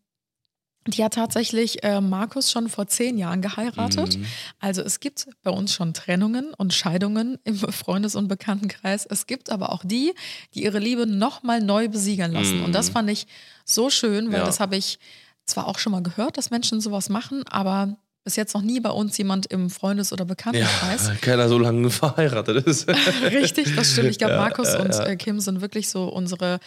die 0.88 1.04
hat 1.04 1.16
tatsächlich 1.16 1.84
äh, 1.84 2.00
Markus 2.00 2.52
schon 2.52 2.70
vor 2.70 2.86
zehn 2.88 3.18
Jahren 3.18 3.42
geheiratet. 3.42 4.18
Mhm. 4.18 4.26
Also 4.60 4.82
es 4.84 5.00
gibt 5.00 5.28
bei 5.44 5.50
uns 5.52 5.74
schon 5.74 5.94
Trennungen 5.94 6.54
und 6.54 6.74
Scheidungen 6.74 7.40
im 7.44 7.56
Freundes- 7.72 8.16
und 8.16 8.28
Bekanntenkreis. 8.28 9.06
Es 9.06 9.26
gibt 9.26 9.50
aber 9.50 9.72
auch 9.72 9.84
die, 9.84 10.14
die 10.54 10.64
ihre 10.64 10.80
Liebe 10.80 11.08
nochmal 11.08 11.60
neu 11.62 11.88
besiegern 11.90 12.32
lassen. 12.34 12.64
Und 12.64 12.74
das 12.74 12.90
fand 12.90 13.10
ich 13.10 13.26
so 13.66 13.90
schön, 13.90 14.26
weil 14.26 14.34
Mhm. 14.34 14.34
Ja. 14.36 14.46
das 14.46 14.60
habe 14.60 14.76
ich 14.76 15.00
zwar 15.46 15.68
auch 15.68 15.80
schon 15.80 15.92
mal 15.92 16.04
gehört, 16.04 16.38
dass 16.38 16.50
Menschen 16.52 16.82
sowas 16.82 17.10
machen, 17.10 17.44
aber 17.50 17.98
bis 18.24 18.36
jetzt 18.36 18.54
noch 18.56 18.64
nie 18.64 18.80
bei 18.80 18.90
uns 18.90 19.16
jemand 19.20 19.46
im 19.48 19.70
Freundes- 19.70 20.12
oder 20.12 20.26
Bekanntenkreis. 20.26 21.08
Ja, 21.08 21.14
keiner 21.22 21.48
so 21.50 21.58
lange 21.60 21.90
verheiratet 21.92 22.66
ist. 22.66 22.88
Richtig, 23.32 23.76
das 23.76 23.92
stimmt. 23.92 24.10
Ich 24.10 24.18
glaube, 24.18 24.34
Ja, 24.34 24.40
Markus 24.42 24.74
und 24.76 24.90
äh, 24.92 25.16
Kim 25.16 25.40
sind 25.40 25.62
wirklich 25.62 25.90
so 25.90 26.06
unsere 26.06 26.60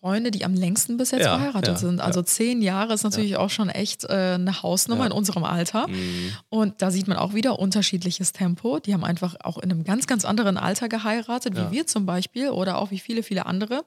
Freunde, 0.00 0.30
die 0.30 0.44
am 0.44 0.54
längsten 0.54 0.96
bis 0.96 1.10
jetzt 1.10 1.22
Ja, 1.24 1.36
verheiratet 1.38 1.68
ja, 1.74 1.76
sind. 1.76 2.00
Also 2.00 2.22
zehn 2.22 2.62
Jahre 2.62 2.92
ist 2.94 3.02
natürlich 3.02 3.36
auch 3.36 3.50
schon 3.50 3.68
echt 3.68 4.04
äh, 4.04 4.34
eine 4.34 4.62
Hausnummer 4.62 5.06
in 5.06 5.12
unserem 5.12 5.42
Alter. 5.42 5.88
Mhm. 5.88 6.32
Und 6.50 6.82
da 6.82 6.90
sieht 6.92 7.08
man 7.08 7.16
auch 7.16 7.34
wieder 7.34 7.58
unterschiedliches 7.58 8.32
Tempo. 8.32 8.78
Die 8.78 8.94
haben 8.94 9.02
einfach 9.02 9.34
auch 9.42 9.58
in 9.58 9.72
einem 9.72 9.82
ganz, 9.82 10.06
ganz 10.06 10.24
anderen 10.24 10.56
Alter 10.56 10.88
geheiratet, 10.88 11.56
wie 11.56 11.60
Ja. 11.60 11.70
wir 11.72 11.86
zum 11.88 12.06
Beispiel 12.06 12.50
oder 12.50 12.78
auch 12.78 12.90
wie 12.92 12.98
viele, 13.00 13.22
viele 13.24 13.46
andere. 13.46 13.82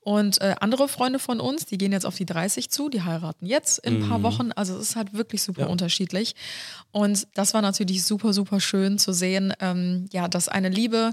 Und 0.00 0.40
äh, 0.42 0.56
andere 0.60 0.88
Freunde 0.88 1.18
von 1.18 1.40
uns, 1.40 1.64
die 1.64 1.78
gehen 1.78 1.92
jetzt 1.92 2.04
auf 2.06 2.16
die 2.16 2.26
30 2.26 2.68
zu, 2.68 2.88
die 2.90 3.02
heiraten 3.02 3.46
jetzt 3.46 3.78
in 3.78 4.02
ein 4.02 4.08
paar 4.08 4.22
Wochen. 4.22 4.52
Also 4.52 4.76
es 4.76 4.90
ist 4.90 4.96
halt 4.96 5.14
wirklich 5.14 5.42
super 5.42 5.62
Mhm. 5.62 5.66
Ja. 5.68 5.72
unterschiedlich. 5.72 6.34
Und 6.92 7.26
das 7.34 7.54
war 7.54 7.62
natürlich 7.62 8.04
super, 8.04 8.32
super 8.34 8.60
schön 8.60 8.98
zu 8.98 9.12
sehen, 9.14 9.54
ähm, 9.60 10.08
ja, 10.12 10.28
dass 10.28 10.48
eine 10.48 10.68
Liebe 10.68 11.12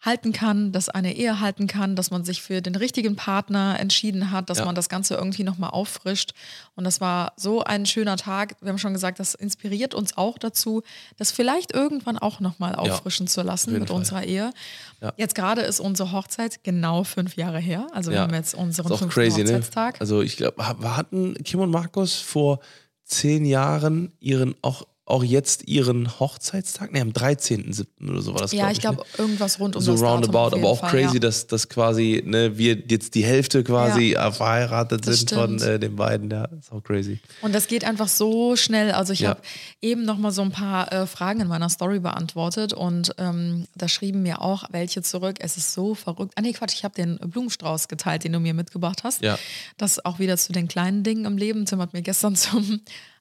halten 0.00 0.32
kann, 0.32 0.70
dass 0.70 0.88
eine 0.88 1.16
Ehe 1.16 1.40
halten 1.40 1.66
kann, 1.66 1.96
dass 1.96 2.10
man 2.12 2.24
sich 2.24 2.40
für 2.40 2.62
den 2.62 2.76
richtigen 2.76 3.16
Partner 3.16 3.78
entschieden 3.80 4.30
hat, 4.30 4.48
dass 4.48 4.58
Ja. 4.58 4.64
man 4.64 4.76
das 4.76 4.88
Ganze 4.88 5.14
irgendwie 5.16 5.42
nochmal 5.42 5.70
auffrischt. 5.70 6.34
Und 6.76 6.84
das 6.84 7.00
war 7.00 7.32
so 7.36 7.64
ein 7.64 7.84
schöner 7.84 8.16
Tag. 8.16 8.54
Wir 8.60 8.68
haben 8.70 8.78
schon 8.78 8.92
gesagt, 8.92 9.18
das 9.18 9.34
inspiriert 9.34 9.94
uns 9.94 10.16
auch 10.16 10.38
dazu, 10.38 10.82
das 11.16 11.32
vielleicht 11.32 11.74
irgendwann 11.74 12.16
auch 12.16 12.38
nochmal 12.38 12.76
auffrischen 12.76 13.26
zu 13.26 13.42
lassen 13.42 13.72
mit 13.72 13.88
Fall. 13.88 13.96
unserer 13.96 14.22
Ehe. 14.24 14.52
Ja. 15.00 15.12
Jetzt 15.16 15.34
gerade 15.34 15.62
ist 15.62 15.80
unsere 15.80 16.12
Hochzeit 16.12 16.62
genau 16.62 17.02
fünf 17.02 17.34
Jahre 17.36 17.58
her. 17.58 17.88
Also 17.92 18.10
wir 18.12 18.18
Ja. 18.18 18.22
haben 18.22 18.34
jetzt 18.34 18.54
unseren 18.54 18.86
fünften 18.88 19.08
crazy, 19.08 19.42
ne? 19.42 19.50
Hochzeitstag. 19.54 20.00
Also 20.00 20.22
ich 20.22 20.36
glaube, 20.36 20.64
hatten 20.96 21.34
Kim 21.42 21.58
und 21.60 21.70
Markus 21.70 22.14
vor 22.14 22.60
zehn 23.04 23.44
Jahren 23.44 24.12
ihren 24.20 24.54
auch 24.62 24.84
auch 25.10 25.24
jetzt 25.24 25.66
ihren 25.68 26.18
Hochzeitstag? 26.20 26.92
Ne, 26.92 27.00
am 27.00 27.10
13.07. 27.10 28.10
oder 28.10 28.20
so 28.22 28.34
war 28.34 28.40
das, 28.42 28.52
ja, 28.52 28.64
glaub 28.64 28.72
ich 28.72 28.80
glaube, 28.80 28.96
ne? 28.98 29.04
irgendwas 29.18 29.58
rund 29.58 29.76
um 29.76 29.82
so 29.82 29.92
das 29.92 30.02
roundabout, 30.02 30.56
aber 30.56 30.68
auch 30.68 30.80
Fall, 30.80 30.90
crazy, 30.90 31.14
ja. 31.14 31.20
dass, 31.20 31.46
dass 31.46 31.68
quasi 31.68 32.22
ne, 32.24 32.56
wir 32.58 32.76
jetzt 32.88 33.14
die 33.14 33.24
Hälfte 33.24 33.64
quasi 33.64 34.12
äh, 34.14 34.32
verheiratet 34.32 35.04
sind 35.04 35.30
von 35.30 35.58
stimmt. 35.58 35.62
äh, 35.62 35.78
den 35.78 35.96
beiden. 35.96 36.30
Ja, 36.30 36.44
ist 36.46 36.70
auch 36.72 36.82
crazy. 36.82 37.20
Und 37.42 37.54
das 37.54 37.66
geht 37.66 37.84
einfach 37.84 38.08
so 38.08 38.56
schnell. 38.56 38.92
Also 38.92 39.12
ich 39.12 39.20
Ja. 39.20 39.30
habe 39.30 39.40
eben 39.80 40.04
noch 40.04 40.18
mal 40.18 40.30
so 40.30 40.42
ein 40.42 40.50
paar 40.52 40.92
äh, 40.92 41.06
Fragen 41.06 41.40
in 41.40 41.48
meiner 41.48 41.68
Story 41.68 42.00
beantwortet 42.00 42.72
und 42.72 43.14
ähm, 43.18 43.66
da 43.74 43.88
schrieben 43.88 44.22
mir 44.22 44.42
auch 44.42 44.64
welche 44.70 45.02
zurück. 45.02 45.36
Es 45.40 45.56
ist 45.56 45.72
so 45.72 45.94
verrückt. 45.94 46.32
Ah 46.36 46.42
nee, 46.42 46.52
Quatsch, 46.52 46.74
ich 46.74 46.84
habe 46.84 46.94
den 46.94 47.18
Blumenstrauß 47.18 47.88
geteilt, 47.88 48.24
den 48.24 48.32
du 48.32 48.40
mir 48.40 48.54
mitgebracht 48.54 49.04
hast. 49.04 49.22
Ja. 49.22 49.38
Das 49.76 50.04
auch 50.04 50.18
wieder 50.18 50.36
zu 50.36 50.52
den 50.52 50.68
kleinen 50.68 51.02
Dingen 51.02 51.24
im 51.24 51.36
Leben. 51.38 51.64
Tim 51.66 51.80
hat 51.80 51.92
mir 51.92 52.02
gestern 52.02 52.36
zum 52.36 52.80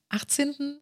18. 0.09 0.79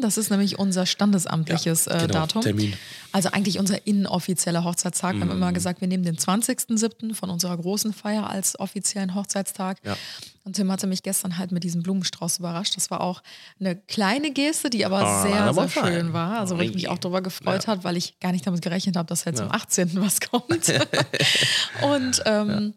Das 0.00 0.16
ist 0.18 0.30
nämlich 0.30 0.58
unser 0.58 0.86
standesamtliches 0.86 1.86
äh, 1.86 1.98
genau, 2.02 2.06
Datum. 2.12 2.42
Termin. 2.42 2.74
Also 3.12 3.30
eigentlich 3.30 3.58
unser 3.58 3.86
inoffizieller 3.86 4.62
Hochzeitstag. 4.64 5.14
Wir 5.16 5.22
haben 5.22 5.28
Mhm. 5.28 5.36
immer 5.36 5.52
gesagt, 5.52 5.80
wir 5.80 5.88
nehmen 5.88 6.04
den 6.04 6.16
20.07. 6.16 7.14
von 7.14 7.30
unserer 7.30 7.56
großen 7.56 7.92
Feier 7.92 8.30
als 8.30 8.58
offiziellen 8.60 9.14
Hochzeitstag. 9.14 9.78
Ja. 9.84 9.96
Und 10.44 10.54
Tim 10.54 10.70
hatte 10.70 10.86
mich 10.86 11.02
gestern 11.02 11.38
halt 11.38 11.52
mit 11.52 11.64
diesem 11.64 11.82
Blumenstrauß 11.82 12.38
überrascht. 12.38 12.76
Das 12.76 12.90
war 12.90 13.00
auch 13.00 13.22
eine 13.60 13.76
kleine 13.76 14.30
Geste, 14.32 14.70
die 14.70 14.86
aber 14.86 15.00
Ah, 15.00 15.22
sehr, 15.22 15.52
sehr 15.54 15.68
fein. 15.68 15.92
schön 15.92 16.12
war. 16.12 16.38
Also 16.38 16.56
wo 16.56 16.60
ich 16.62 16.72
mich 16.74 16.88
auch 16.88 16.98
darüber 16.98 17.20
gefreut 17.20 17.64
Ja. 17.64 17.72
hat, 17.72 17.84
weil 17.84 17.96
ich 17.96 18.18
gar 18.20 18.32
nicht 18.32 18.46
damit 18.46 18.62
gerechnet 18.62 18.96
habe, 18.96 19.06
dass 19.08 19.24
jetzt 19.24 19.40
am 19.40 19.50
18. 19.50 20.00
was 20.00 20.20
kommt. 20.20 20.72
Und 21.82 22.22
ähm, 22.26 22.74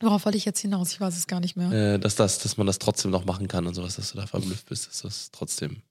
worauf 0.00 0.24
wollte 0.24 0.38
ich 0.38 0.44
jetzt 0.44 0.60
hinaus? 0.60 0.92
Ich 0.92 1.00
weiß 1.00 1.16
es 1.16 1.26
gar 1.26 1.40
nicht 1.40 1.56
mehr. 1.56 1.94
Äh, 1.94 1.98
dass, 1.98 2.14
das, 2.16 2.38
dass 2.40 2.56
man 2.56 2.66
das 2.66 2.78
trotzdem 2.78 3.10
noch 3.10 3.24
machen 3.24 3.48
kann 3.48 3.66
und 3.66 3.74
sowas, 3.74 3.96
dass 3.96 4.12
du 4.12 4.18
da 4.18 4.26
verblüfft 4.26 4.66
bist, 4.68 4.86
dass 4.88 5.02
das 5.02 5.30
trotzdem, 5.32 5.82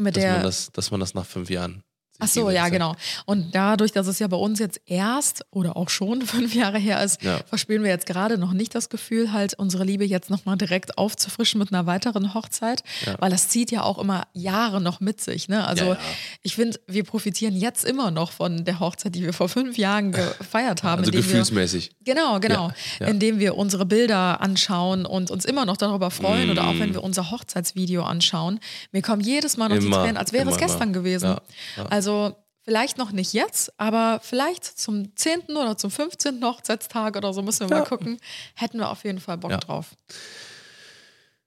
mit 0.00 0.16
dass, 0.16 0.24
man 0.24 0.34
der 0.34 0.42
das, 0.42 0.72
dass 0.72 0.90
man 0.90 1.00
das 1.00 1.14
nach 1.14 1.26
fünf 1.26 1.50
Jahren. 1.50 1.82
Ach 2.20 2.28
so, 2.28 2.50
ja, 2.50 2.68
genau. 2.68 2.94
Und 3.26 3.54
dadurch, 3.54 3.92
dass 3.92 4.06
es 4.06 4.18
ja 4.18 4.26
bei 4.28 4.36
uns 4.36 4.58
jetzt 4.58 4.80
erst 4.86 5.44
oder 5.50 5.76
auch 5.76 5.88
schon 5.88 6.22
fünf 6.26 6.54
Jahre 6.54 6.78
her 6.78 7.02
ist, 7.02 7.22
Ja. 7.22 7.40
verspüren 7.46 7.82
wir 7.82 7.90
jetzt 7.90 8.06
gerade 8.06 8.38
noch 8.38 8.52
nicht 8.52 8.74
das 8.74 8.88
Gefühl, 8.88 9.32
halt 9.32 9.54
unsere 9.54 9.84
Liebe 9.84 10.04
jetzt 10.04 10.30
nochmal 10.30 10.56
direkt 10.56 10.98
aufzufrischen 10.98 11.58
mit 11.58 11.72
einer 11.72 11.86
weiteren 11.86 12.34
Hochzeit, 12.34 12.82
Ja. 13.06 13.16
weil 13.18 13.30
das 13.30 13.48
zieht 13.48 13.70
ja 13.70 13.82
auch 13.82 13.98
immer 13.98 14.24
Jahre 14.32 14.80
noch 14.80 15.00
mit 15.00 15.20
sich. 15.20 15.48
Ne? 15.48 15.66
Also 15.66 15.84
Ja, 15.84 15.98
ich 16.42 16.54
finde, 16.54 16.78
wir 16.86 17.04
profitieren 17.04 17.56
jetzt 17.56 17.84
immer 17.84 18.10
noch 18.10 18.32
von 18.32 18.64
der 18.64 18.80
Hochzeit, 18.80 19.14
die 19.14 19.22
wir 19.22 19.32
vor 19.32 19.48
fünf 19.48 19.76
Jahren 19.78 20.12
gefeiert 20.38 20.82
haben. 20.82 21.00
Also 21.00 21.10
indem 21.10 21.24
wir- 21.24 21.30
gefühlsmäßig. 21.32 21.90
Genau, 22.04 22.40
genau. 22.40 22.70
Indem 23.00 23.38
wir 23.38 23.56
unsere 23.56 23.86
Bilder 23.86 24.40
anschauen 24.40 25.06
und 25.06 25.30
uns 25.30 25.44
immer 25.44 25.64
noch 25.64 25.76
darüber 25.76 26.10
freuen 26.10 26.50
oder 26.50 26.66
auch 26.66 26.74
Mm. 26.74 26.80
wenn 26.80 26.94
wir 26.94 27.02
unser 27.04 27.30
Hochzeitsvideo 27.30 28.02
anschauen. 28.02 28.60
Mir 28.92 29.02
kommen 29.02 29.20
jedes 29.22 29.56
Mal 29.56 29.68
noch 29.68 29.78
die 29.78 29.86
Immer, 29.86 29.98
Tränen, 30.02 30.16
als 30.16 30.32
wäre 30.32 30.48
es 30.50 30.56
gestern 30.56 30.92
gewesen. 30.92 31.36
Ja. 31.76 31.84
Also 32.10 32.36
vielleicht 32.62 32.98
noch 32.98 33.12
nicht 33.12 33.32
jetzt, 33.32 33.72
aber 33.78 34.20
vielleicht 34.22 34.64
zum 34.64 35.14
10. 35.16 35.42
oder 35.56 35.76
zum 35.76 35.90
15. 35.90 36.42
Hochzeitstag 36.44 37.16
oder 37.16 37.32
so 37.32 37.40
müssen 37.42 37.68
wir 37.70 37.76
Ja. 37.76 37.82
mal 37.82 37.88
gucken. 37.88 38.18
Hätten 38.54 38.78
wir 38.78 38.90
auf 38.90 39.04
jeden 39.04 39.20
Fall 39.20 39.38
Bock 39.38 39.50
Ja. 39.52 39.58
drauf. 39.58 39.94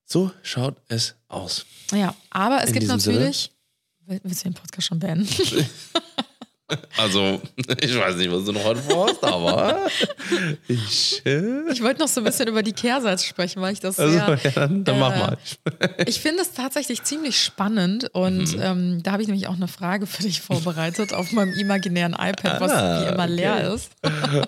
So 0.05 0.31
schaut 0.41 0.75
es 0.87 1.15
aus. 1.27 1.65
Ja, 1.91 2.15
aber 2.29 2.63
es 2.63 2.69
In 2.69 2.73
gibt 2.79 2.85
Sinne. 2.87 2.97
natürlich. 3.17 3.51
Will- 4.05 4.21
Willst 4.23 4.41
du 4.45 4.49
den 4.49 4.53
Podcast 4.53 4.87
schon 4.87 4.99
beenden? 4.99 5.27
Also, 6.97 7.41
ich 7.81 7.97
weiß 7.99 8.15
nicht, 8.15 8.31
was 8.31 8.45
du 8.45 8.51
noch 8.51 8.63
heute 8.63 8.81
vorhast, 8.81 9.23
aber 9.23 9.87
ich. 10.67 11.21
Äh, 11.25 11.71
Ich 11.71 11.81
wollte 11.81 11.99
noch 12.01 12.07
so 12.07 12.21
ein 12.21 12.23
bisschen 12.23 12.47
über 12.47 12.63
die 12.63 12.73
Kehrseite 12.73 13.23
sprechen, 13.23 13.61
weil 13.61 13.73
ich 13.73 13.79
das 13.79 13.99
also, 13.99 14.13
sehr, 14.13 14.39
ja, 14.43 14.51
dann, 14.51 14.83
dann 14.83 14.99
mach 14.99 15.13
äh, 15.15 15.19
mal. 15.19 15.37
Ich 16.05 16.19
finde 16.21 16.41
es 16.41 16.51
tatsächlich 16.53 17.03
ziemlich 17.03 17.41
spannend 17.41 18.09
und 18.13 18.55
Mhm. 18.55 18.61
ähm, 18.61 19.03
da 19.03 19.13
habe 19.13 19.21
ich 19.21 19.27
nämlich 19.27 19.47
auch 19.47 19.55
eine 19.55 19.67
Frage 19.67 20.05
für 20.07 20.23
dich 20.23 20.41
vorbereitet 20.41 21.13
auf 21.13 21.31
meinem 21.31 21.53
imaginären 21.53 22.13
iPad, 22.13 22.59
was 22.61 22.71
Ah, 22.71 23.01
wie 23.05 23.13
immer 23.13 23.27
leer 23.27 23.55
okay. 23.65 23.75
ist. 23.75 23.91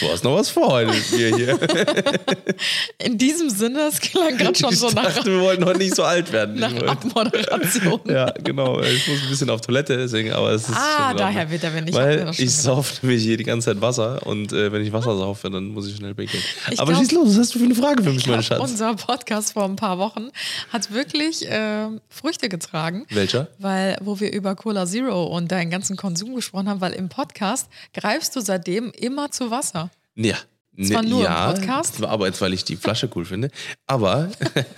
Du 0.00 0.10
hast 0.10 0.24
noch 0.24 0.34
was 0.36 0.48
vor 0.48 0.68
heute 0.68 0.92
mir 1.12 1.36
hier. 1.36 1.58
In 3.04 3.18
diesem 3.18 3.50
Sinne, 3.50 3.80
es 3.88 4.00
klang 4.00 4.36
gerade 4.38 4.58
schon 4.58 4.72
ich 4.72 4.78
so 4.78 4.88
nach, 4.90 5.04
dachte, 5.14 5.26
wir 5.30 5.40
wollten 5.42 5.64
heute 5.66 5.78
nicht 5.78 5.94
so 5.94 6.02
alt 6.04 6.32
werden. 6.32 6.58
Nach 6.58 6.72
Abmoderation. 6.86 8.00
ja, 8.06 8.30
genau. 8.42 8.80
Ich 8.80 9.06
muss 9.06 9.22
ein 9.22 9.28
bisschen 9.28 9.50
auf 9.50 9.60
Toilette, 9.60 9.98
deswegen, 9.98 10.32
aber 10.32 10.52
es 10.52 10.68
ist. 10.68 10.74
Ah, 10.76 11.12
daher 11.14 11.49
Ordnung. 11.50 11.52
wird 11.52 11.64
er, 11.64 11.74
hab 11.74 11.84
mir 11.84 11.92
Weil 11.94 12.28
ich 12.30 12.36
gedacht. 12.38 12.50
sauf 12.50 13.02
nämlich 13.02 13.22
hier 13.22 13.36
die 13.36 13.44
ganze 13.44 13.66
Zeit 13.72 13.80
Wasser 13.80 14.26
und 14.26 14.52
äh, 14.52 14.72
wenn 14.72 14.82
ich 14.82 14.92
Wasser 14.92 15.16
saufe, 15.16 15.50
dann 15.50 15.68
muss 15.68 15.88
ich 15.88 15.96
schnell 15.96 16.14
pinkeln. 16.14 16.42
Aber 16.78 16.92
glaub- 16.92 17.02
schieß 17.02 17.12
los, 17.12 17.28
was 17.30 17.38
hast 17.38 17.54
du 17.54 17.58
für 17.58 17.64
eine 17.64 17.74
Frage 17.74 18.02
für 18.02 18.12
mich, 18.12 18.26
mein 18.26 18.40
Ich 18.40 18.48
glaub, 18.48 18.60
Schatz? 18.60 18.70
Unser 18.70 18.94
Podcast 18.94 19.52
vor 19.52 19.64
ein 19.64 19.76
paar 19.76 19.98
Wochen 19.98 20.28
hat 20.72 20.92
wirklich 20.92 21.48
äh, 21.48 21.86
Früchte 22.08 22.48
getragen. 22.48 23.06
Welcher? 23.10 23.48
Weil, 23.58 23.96
wo 24.00 24.20
wir 24.20 24.32
über 24.32 24.54
Cola 24.54 24.86
Zero 24.86 25.24
und 25.24 25.50
deinen 25.50 25.70
ganzen 25.70 25.96
Konsum 25.96 26.34
gesprochen 26.34 26.68
haben, 26.68 26.80
weil 26.80 26.92
im 26.92 27.08
Podcast 27.08 27.68
greifst 27.94 28.36
du 28.36 28.40
seitdem 28.40 28.90
immer 28.92 29.30
zu 29.30 29.50
Wasser. 29.50 29.90
Ja. 30.14 30.36
Zwar 30.82 31.02
nur 31.02 31.20
im 31.20 31.24
ja, 31.24 31.52
Podcast. 31.52 32.02
Aber 32.02 32.26
jetzt, 32.26 32.40
weil 32.40 32.54
ich 32.54 32.64
die 32.64 32.76
Flasche 32.76 33.10
cool 33.14 33.24
finde. 33.24 33.50
Aber 33.86 34.30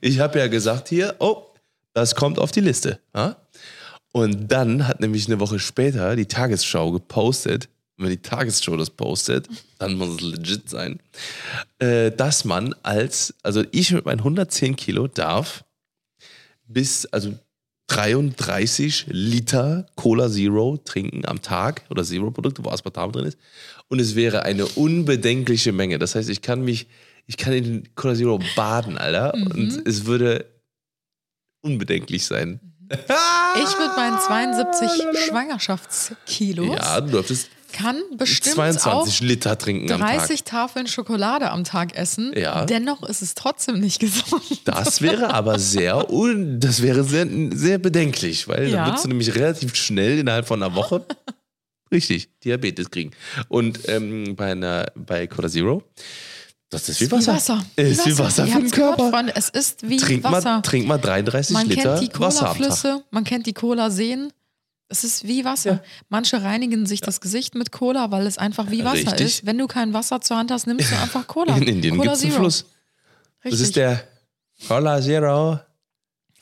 ich 0.00 0.18
habe 0.18 0.38
ja 0.38 0.46
gesagt 0.48 0.88
hier, 0.88 1.14
oh, 1.20 1.42
das 1.92 2.14
kommt 2.14 2.38
auf 2.38 2.50
die 2.50 2.60
Liste. 2.60 2.98
Ja? 3.14 3.36
Und 4.12 4.48
dann 4.48 4.86
hat 4.86 5.00
nämlich 5.00 5.26
eine 5.26 5.40
Woche 5.40 5.58
später 5.58 6.16
die 6.16 6.26
Tagesschau 6.26 6.92
gepostet, 6.92 7.68
wenn 7.96 8.10
die 8.10 8.18
Tagesschau 8.18 8.76
das 8.76 8.90
postet, 8.90 9.48
dann 9.78 9.94
muss 9.94 10.16
es 10.16 10.20
legit 10.20 10.68
sein, 10.68 11.00
äh, 11.78 12.10
dass 12.10 12.44
man 12.44 12.74
als, 12.82 13.34
also 13.42 13.64
ich 13.70 13.92
mit 13.92 14.04
meinen 14.04 14.18
110 14.18 14.76
Kilo 14.76 15.08
darf 15.08 15.64
bis, 16.66 17.06
also 17.06 17.34
33 17.88 19.06
Liter 19.08 19.86
Cola 19.96 20.30
Zero 20.30 20.78
trinken 20.78 21.26
am 21.26 21.42
Tag 21.42 21.82
oder 21.90 22.04
Zero-Produkte, 22.04 22.64
wo 22.64 22.70
Aspartam 22.70 23.12
drin 23.12 23.26
ist. 23.26 23.38
Und 23.88 24.00
es 24.00 24.14
wäre 24.14 24.44
eine 24.44 24.64
unbedenkliche 24.64 25.72
Menge. 25.72 25.98
Das 25.98 26.14
heißt, 26.14 26.30
ich 26.30 26.40
kann 26.40 26.62
mich, 26.64 26.86
ich 27.26 27.36
kann 27.36 27.52
in 27.52 27.94
Cola 27.94 28.14
Zero 28.14 28.40
baden, 28.56 28.96
Alter. 28.96 29.36
Mhm. 29.36 29.46
Und 29.48 29.86
es 29.86 30.06
würde 30.06 30.46
unbedenklich 31.60 32.24
sein. 32.24 32.60
Ich 32.92 33.78
mit 33.78 33.96
meinen 33.96 34.18
72 34.18 34.90
Schwangerschaftskilos 35.28 36.76
Ja, 36.76 37.00
du 37.00 37.10
dürftest 37.12 37.48
kann 37.72 37.96
bestimmt 38.16 38.54
22 38.56 39.16
auch 39.16 39.20
Liter 39.26 39.56
trinken 39.58 39.90
am 39.92 40.00
30 40.00 40.44
Tafeln 40.44 40.86
Schokolade 40.86 41.50
am 41.50 41.64
Tag 41.64 41.96
essen. 41.96 42.32
Ja. 42.36 42.66
Dennoch 42.66 43.02
ist 43.02 43.22
es 43.22 43.34
trotzdem 43.34 43.80
nicht 43.80 43.98
gesund. 43.98 44.60
Das 44.66 45.00
wäre 45.00 45.32
aber 45.32 45.58
sehr, 45.58 46.10
un, 46.10 46.60
das 46.60 46.82
wäre 46.82 47.02
sehr, 47.02 47.26
sehr 47.54 47.78
bedenklich, 47.78 48.46
weil 48.46 48.68
Ja. 48.68 48.76
dann 48.76 48.86
würdest 48.88 49.04
du 49.04 49.08
nämlich 49.08 49.34
relativ 49.34 49.74
schnell 49.74 50.18
innerhalb 50.18 50.46
von 50.46 50.62
einer 50.62 50.74
Woche 50.74 51.04
richtig 51.92 52.28
Diabetes 52.44 52.90
kriegen. 52.90 53.12
Und 53.48 53.88
ähm, 53.88 54.36
bei, 54.36 54.52
einer, 54.52 54.92
bei 54.94 55.26
Cola 55.26 55.48
Zero, 55.48 55.82
das 56.72 56.88
ist 56.88 57.00
wie 57.02 57.10
Wasser. 57.10 57.32
Wie 57.32 57.36
Wasser. 57.36 57.64
Ist 57.76 58.06
wie 58.06 58.18
Wasser 58.18 58.46
für 58.46 58.60
den 58.60 58.70
gehört, 58.70 58.98
Körper. 58.98 59.26
Es 59.34 59.50
ist 59.50 59.86
wie 59.86 59.98
Trink 59.98 60.24
Wasser. 60.24 60.54
mal, 60.56 60.62
trink 60.62 60.86
mal 60.86 60.96
33 60.96 61.52
man 61.52 61.68
Liter 61.68 61.96
kennt 61.96 62.00
die. 62.00 62.08
Cola-Flüsse, 62.08 63.04
man 63.10 63.24
kennt 63.24 63.46
die 63.46 63.52
Cola-Seen. 63.52 64.32
Es 64.88 65.04
ist 65.04 65.26
wie 65.28 65.44
Wasser. 65.44 65.70
Ja. 65.70 65.82
Manche 66.08 66.42
reinigen 66.42 66.86
sich 66.86 67.02
das 67.02 67.20
Gesicht 67.20 67.54
mit 67.54 67.72
Cola, 67.72 68.10
weil 68.10 68.26
es 68.26 68.38
einfach 68.38 68.70
wie 68.70 68.84
Wasser 68.84 69.12
Richtig. 69.12 69.20
ist. 69.20 69.46
Wenn 69.46 69.58
du 69.58 69.66
kein 69.66 69.92
Wasser 69.92 70.22
zur 70.22 70.38
Hand 70.38 70.50
hast, 70.50 70.66
nimmst 70.66 70.90
du 70.90 70.98
einfach 70.98 71.26
Cola. 71.26 71.56
In 71.56 71.62
Indien 71.64 72.00
gibt 72.00 72.14
es 72.14 72.22
einen. 72.22 72.32
Fluss. 72.32 72.64
Richtig. 73.44 73.50
Das 73.52 73.60
ist 73.60 73.76
der 73.76 74.04
Cola 74.66 75.00
Zero 75.02 75.60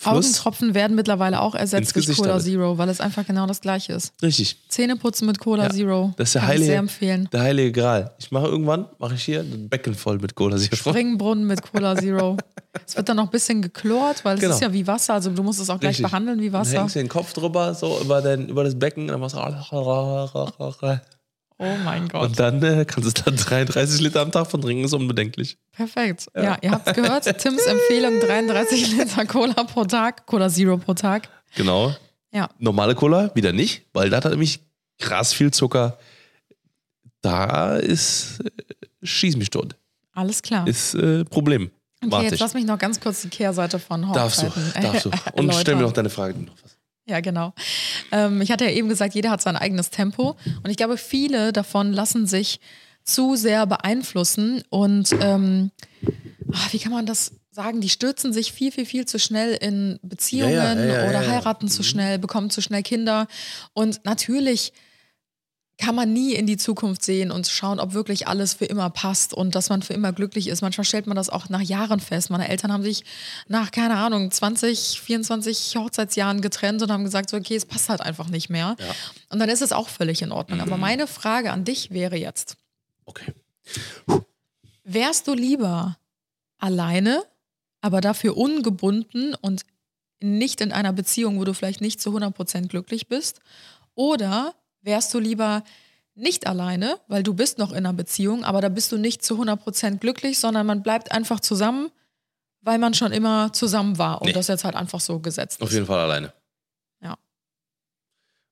Fluss. 0.03 0.15
Augentropfen 0.15 0.73
werden 0.75 0.97
mittlerweile 0.97 1.41
auch 1.43 1.55
ersetzt 1.55 1.95
durch 1.95 2.07
Cola 2.17 2.29
damit. 2.29 2.45
Zero, 2.45 2.79
weil 2.79 2.89
es 2.89 3.03
einfach 3.03 3.27
genau 3.27 3.47
das 3.47 3.61
gleiche 3.61 3.93
ist. 3.93 4.15
Richtig. 4.23 4.57
Zähneputzen 4.69 5.27
mit 5.27 5.39
Cola 5.39 5.65
Ja. 5.65 5.71
Zero. 5.71 6.15
Das 6.17 6.29
ist 6.31 6.35
der 6.37 6.41
Kann 6.41 6.49
ich 6.49 6.55
heilige, 6.55 6.67
sehr 6.71 6.79
empfehlen. 6.79 7.29
der 7.31 7.41
heilige 7.43 7.73
Gral. 7.73 8.11
Ich 8.19 8.31
mache 8.31 8.47
irgendwann, 8.47 8.87
mache 8.99 9.15
ich 9.15 9.23
hier 9.25 9.41
ein 9.41 9.69
Becken 9.69 9.95
voll 9.95 10.19
mit 10.19 10.35
Cola 10.35 10.57
Zero. 10.57 10.75
Springbrunnen 10.75 11.47
mit 11.47 11.61
Cola 11.71 11.95
Zero. 11.97 12.39
es 12.87 12.97
wird 12.97 13.11
dann 13.11 13.19
noch 13.19 13.25
ein 13.25 13.31
bisschen 13.31 13.61
geklort, 13.61 14.25
weil 14.25 14.37
es 14.37 14.41
Genau. 14.41 14.55
ist 14.55 14.63
ja 14.63 14.73
wie 14.73 14.87
Wasser. 14.87 15.13
Also 15.13 15.31
du 15.31 15.43
musst 15.43 15.61
es 15.61 15.69
auch 15.69 15.79
gleich 15.79 15.91
Richtig. 15.91 16.07
behandeln 16.07 16.41
wie 16.41 16.49
Dann 16.49 16.61
Wasser. 16.63 16.79
hängst 16.81 16.95
du 16.95 17.01
den 17.01 17.09
Kopf 17.11 17.35
drüber, 17.35 17.75
so 17.75 18.01
über, 18.01 18.23
den, 18.23 18.49
über 18.49 18.65
das 18.65 18.79
Becken, 18.79 19.09
dann 19.09 19.21
machst 19.21 19.37
du 19.37 19.41
Oh 21.63 21.77
mein 21.85 22.09
Gott. 22.09 22.23
und 22.23 22.41
dann 22.41 22.63
äh, 22.63 22.87
kannst 22.87 23.19
du 23.19 23.23
dann 23.23 23.37
33 23.67 24.01
Liter 24.01 24.23
am 24.23 24.33
Tag 24.33 24.51
von 24.51 24.63
trinken, 24.63 24.85
ist 24.85 24.95
unbedenklich. 24.95 25.59
Perfekt. 25.73 26.27
Ja, 26.35 26.57
ihr 26.63 26.71
habt 26.71 26.89
es 26.89 26.95
gehört. 26.95 27.25
Tims 27.39 27.67
Empfehlung: 27.67 28.19
33 28.19 28.97
Liter 28.97 29.27
Cola 29.27 29.65
pro 29.65 29.85
Tag, 29.85 30.25
Cola 30.25 30.49
Zero 30.49 30.79
pro 30.79 30.95
Tag. 30.95 31.29
Genau. 31.57 31.95
Ja. 32.33 32.49
Normale 32.59 32.95
Cola 32.95 33.31
wieder 33.35 33.53
nicht, 33.53 33.83
weil 33.93 34.09
da 34.09 34.17
hat 34.17 34.25
er 34.25 34.31
nämlich 34.31 34.61
krass 34.99 35.35
viel 35.35 35.51
Zucker. 35.51 35.99
Da 37.21 37.77
ist, 37.77 38.41
äh, 38.41 38.51
schieß 39.07 39.37
mich 39.37 39.51
tot. 39.51 39.77
Alles 40.15 40.41
klar. 40.41 40.67
Ist 40.67 40.95
äh, 40.95 41.25
Problem. 41.27 41.71
Okay, 42.03 42.11
Warte 42.13 42.25
jetzt 42.25 42.35
ich. 42.35 42.41
lass 42.41 42.55
mich 42.55 42.65
noch 42.65 42.79
ganz 42.79 42.99
kurz 42.99 43.21
die 43.21 43.29
Kehrseite 43.29 43.79
von 43.79 44.01
Darfst 44.15 44.43
du, 44.43 44.47
Hochzeiten 44.47 44.83
darfst 44.83 45.05
du. 45.05 45.11
Und 45.35 45.55
stell 45.55 45.75
mir 45.77 45.83
noch 45.83 45.93
deine 45.93 46.09
Frage 46.09 46.39
noch 46.39 46.55
was. 46.63 46.79
Ja, 47.11 47.19
genau. 47.21 47.53
Ähm, 48.13 48.41
ich 48.41 48.53
hatte 48.53 48.65
ja 48.65 48.71
eben 48.71 48.89
gesagt, 48.89 49.15
jeder 49.15 49.31
hat 49.31 49.43
sein 49.43 49.57
eigenes 49.57 49.91
Tempo. 49.91 50.37
Und 50.63 50.71
ich 50.71 50.77
glaube, 50.77 50.97
viele 50.97 51.53
davon 51.53 51.93
lassen 51.93 52.27
sich 52.29 52.61
zu 53.03 53.35
sehr 53.35 53.67
beeinflussen. 53.67 54.63
Und 54.71 55.11
ähm, 55.21 55.73
ah, 56.53 56.69
wie 56.71 56.79
kann 56.79 56.93
man 56.93 57.07
das 57.07 57.33
sagen? 57.51 57.81
Die 57.81 57.89
stürzen 57.89 58.33
sich 58.33 58.53
viel, 58.53 58.71
viel, 58.71 58.87
viel 58.87 59.07
zu 59.07 59.19
schnell 59.19 59.55
in 59.61 59.99
Beziehungen 60.03 60.53
Ja, 60.55 60.75
ja, 60.75 61.03
ja, 61.03 61.09
oder 61.09 61.23
Mhm. 61.23 61.31
heiraten 61.33 61.69
zu 61.69 61.83
schnell, 61.83 62.21
bekommen 62.21 62.51
zu 62.51 62.63
schnell 62.63 62.85
Kinder. 62.85 63.27
Und 63.73 64.05
natürlich 64.05 64.73
kann 65.81 65.95
man 65.95 66.13
nie 66.13 66.35
in 66.35 66.47
die 66.47 66.59
Zukunft 66.59 67.03
sehen 67.03 67.31
und 67.31 67.49
schauen, 67.49 67.81
ob 67.81 67.95
wirklich 67.95 68.29
alles 68.29 68.53
für 68.53 68.67
immer 68.67 68.91
passt 68.91 69.33
und 69.33 69.55
dass 69.55 69.71
man 69.71 69.81
für 69.83 69.95
immer 69.95 70.13
glücklich 70.13 70.47
ist. 70.47 70.61
Manchmal 70.61 70.85
stellt 70.85 71.07
man 71.07 71.17
das 71.17 71.31
auch 71.31 71.49
nach 71.49 71.63
Jahren 71.63 72.01
fest. 72.01 72.29
Meine 72.29 72.49
Eltern 72.49 72.71
haben 72.71 72.83
sich 72.83 73.03
nach, 73.49 73.71
keine 73.71 73.97
Ahnung, 73.97 74.31
20, 74.31 75.01
24 75.01 75.77
Hochzeitsjahren 75.77 76.43
getrennt 76.43 76.83
und 76.83 76.93
haben 76.93 77.05
gesagt, 77.05 77.31
so, 77.31 77.37
okay, 77.39 77.57
es 77.57 77.65
passt 77.65 77.89
halt 77.89 78.03
einfach 78.03 78.29
nicht 78.29 78.51
mehr. 78.51 78.77
Und 79.31 79.39
dann 79.39 79.49
ist 79.49 79.63
es 79.63 79.73
auch 79.73 79.89
völlig 79.89 80.21
in 80.21 80.33
Ordnung. 80.33 80.59
Mhm. 80.59 80.65
Aber 80.65 80.77
meine 80.77 81.07
Frage 81.07 81.51
an 81.51 81.65
dich 81.65 81.91
wäre 81.91 82.17
jetzt, 82.17 82.57
Okay. 83.07 83.33
wärst 84.85 85.27
du 85.27 85.35
lieber 85.35 85.97
alleine, 86.59 87.25
aber 87.81 88.01
dafür 88.03 88.37
ungebunden 88.37 89.35
und 89.35 89.63
nicht 90.21 90.61
in 90.61 90.73
einer 90.73 90.93
Beziehung, 90.93 91.41
wo 91.41 91.45
du 91.45 91.55
vielleicht 91.55 91.81
nicht 91.81 92.01
zu 92.01 92.11
100% 92.11 92.69
glücklich 92.69 93.09
bist? 93.09 93.41
Oder 93.95 94.55
wärst 94.83 95.13
du 95.15 95.19
lieber 95.19 95.63
nicht 96.15 96.47
alleine, 96.47 96.99
weil 97.09 97.23
du 97.23 97.35
bist 97.35 97.59
noch 97.59 97.71
in 97.71 97.79
einer 97.79 97.93
Beziehung, 97.93 98.45
aber 98.45 98.61
da 98.61 98.69
bist 98.69 98.93
du 98.93 98.99
nicht 98.99 99.25
zu 99.25 99.41
100% 99.41 99.99
glücklich, 99.99 100.39
sondern 100.39 100.67
man 100.67 100.83
bleibt 100.83 101.13
einfach 101.13 101.41
zusammen, 101.41 101.91
weil 102.63 102.79
man 102.79 102.93
schon 102.95 103.13
immer 103.13 103.53
zusammen 103.53 103.97
war 103.99 104.21
und 104.21 104.27
Nee. 104.29 104.33
das 104.33 104.49
jetzt 104.49 104.65
halt 104.65 104.75
einfach 104.77 105.01
so 105.01 105.19
gesetzt 105.21 105.63
Auf 105.63 105.69
ist. 105.69 105.75
jeden 105.75 105.87
Fall 105.87 106.01
alleine. 106.01 106.33
Ja. 107.03 107.17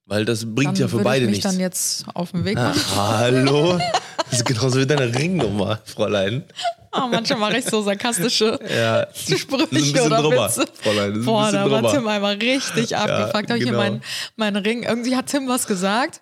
Weil 0.06 0.24
das 0.24 0.44
bringt 0.54 0.72
dann 0.72 0.76
ja 0.76 0.88
für 0.88 1.02
beide 1.02 1.24
ich 1.26 1.30
mich 1.30 1.38
nichts. 1.38 1.50
dann 1.50 1.60
jetzt 1.60 2.06
auf 2.14 2.30
den 2.32 2.44
Weg 2.44 2.56
Ah, 2.56 2.68
machen. 2.68 2.96
hallo? 2.96 3.78
Das 4.30 4.40
ist 4.40 4.44
genauso 4.44 4.78
wie 4.78 4.86
deine 4.86 5.14
Ringnummer, 5.14 5.80
Fräulein. 5.86 6.44
Ah, 6.90 7.06
manchmal 7.06 7.38
mache 7.38 7.58
ich 7.58 7.64
so 7.66 7.82
sarkastische 7.82 8.58
Ja. 8.68 9.06
Sprüche 9.14 10.02
oder 10.02 10.22
drüber, 10.22 10.46
Witze. 10.48 10.64
Fräulein. 10.82 11.24
Boah, 11.24 11.52
da 11.52 11.70
war 11.70 11.82
drüber. 11.82 11.92
Tim 11.94 12.06
einmal 12.08 12.34
richtig 12.36 12.96
abgefuckt. 12.96 13.50
Habe 13.50 13.58
ich 13.58 13.64
hier 13.64 13.72
genau. 13.72 13.78
meinen 13.78 14.02
meinen 14.36 14.56
Ring. 14.56 14.82
Irgendwie 14.84 15.16
hat 15.16 15.26
Tim 15.26 15.48
was 15.48 15.66
gesagt. 15.66 16.20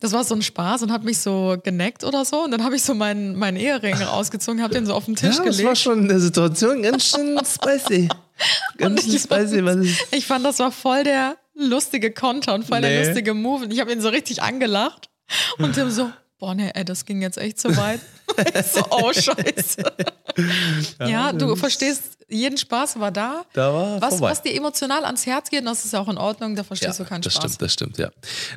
Das 0.00 0.12
war 0.12 0.24
so 0.24 0.34
ein 0.34 0.42
Spaß 0.42 0.82
und 0.82 0.92
hat 0.92 1.04
mich 1.04 1.18
so 1.18 1.56
geneckt 1.62 2.04
oder 2.04 2.24
so. 2.24 2.44
Und 2.44 2.50
dann 2.50 2.64
habe 2.64 2.76
ich 2.76 2.82
so 2.82 2.94
meinen, 2.94 3.36
meinen 3.36 3.56
Ehering 3.56 3.94
rausgezogen, 3.94 4.62
habe 4.62 4.74
den 4.74 4.86
so 4.86 4.94
auf 4.94 5.04
den 5.04 5.16
Tisch 5.16 5.36
ja, 5.36 5.44
das 5.44 5.56
war 5.58 5.62
gelegt. 5.62 5.78
schon 5.78 5.98
in 6.00 6.08
der 6.08 6.20
Situation 6.20 6.82
ganz 6.82 7.04
schön 7.04 7.38
spicy. 7.44 8.08
Ganz 8.76 9.04
schön 9.04 9.14
ich 9.14 9.22
spicy. 9.22 9.64
Was 9.64 9.76
ist 9.76 10.06
Ich 10.12 10.26
fand, 10.26 10.44
das 10.44 10.58
war 10.58 10.72
voll 10.72 11.04
der 11.04 11.36
lustige 11.54 12.12
Konter 12.12 12.54
und 12.54 12.64
voll 12.64 12.80
Nee. 12.80 12.88
der 12.88 13.06
lustige 13.06 13.34
Move. 13.34 13.64
Und 13.64 13.72
ich 13.72 13.80
habe 13.80 13.92
ihn 13.92 14.00
so 14.00 14.08
richtig 14.08 14.42
angelacht. 14.42 15.08
Und 15.58 15.74
Tim 15.74 15.90
so, 15.90 16.10
boah, 16.38 16.54
nee, 16.54 16.70
ey, 16.74 16.84
das 16.84 17.04
ging 17.04 17.20
jetzt 17.20 17.36
echt 17.36 17.58
zu 17.60 17.76
weit. 17.76 18.00
so, 18.72 18.84
oh, 18.90 19.12
scheiße. 19.12 19.82
ja, 21.06 21.32
du 21.32 21.56
verstehst 21.56 22.17
jeden 22.28 22.58
Spaß 22.58 23.00
war 23.00 23.10
da. 23.10 23.44
Da 23.54 23.72
war 23.72 24.00
was, 24.00 24.14
vorbei. 24.16 24.30
was 24.30 24.42
dir 24.42 24.54
emotional 24.54 25.04
ans 25.04 25.24
Herz 25.26 25.50
geht, 25.50 25.64
das 25.66 25.84
ist 25.84 25.92
ja 25.92 26.00
auch 26.00 26.08
in 26.08 26.18
Ordnung, 26.18 26.54
da 26.56 26.62
verstehst 26.64 27.00
du 27.00 27.04
keinen 27.04 27.22
das 27.22 27.32
Spaß. 27.34 27.44
stimmt, 27.44 27.62
das 27.62 27.72
stimmt, 27.72 27.98
ja. 27.98 28.10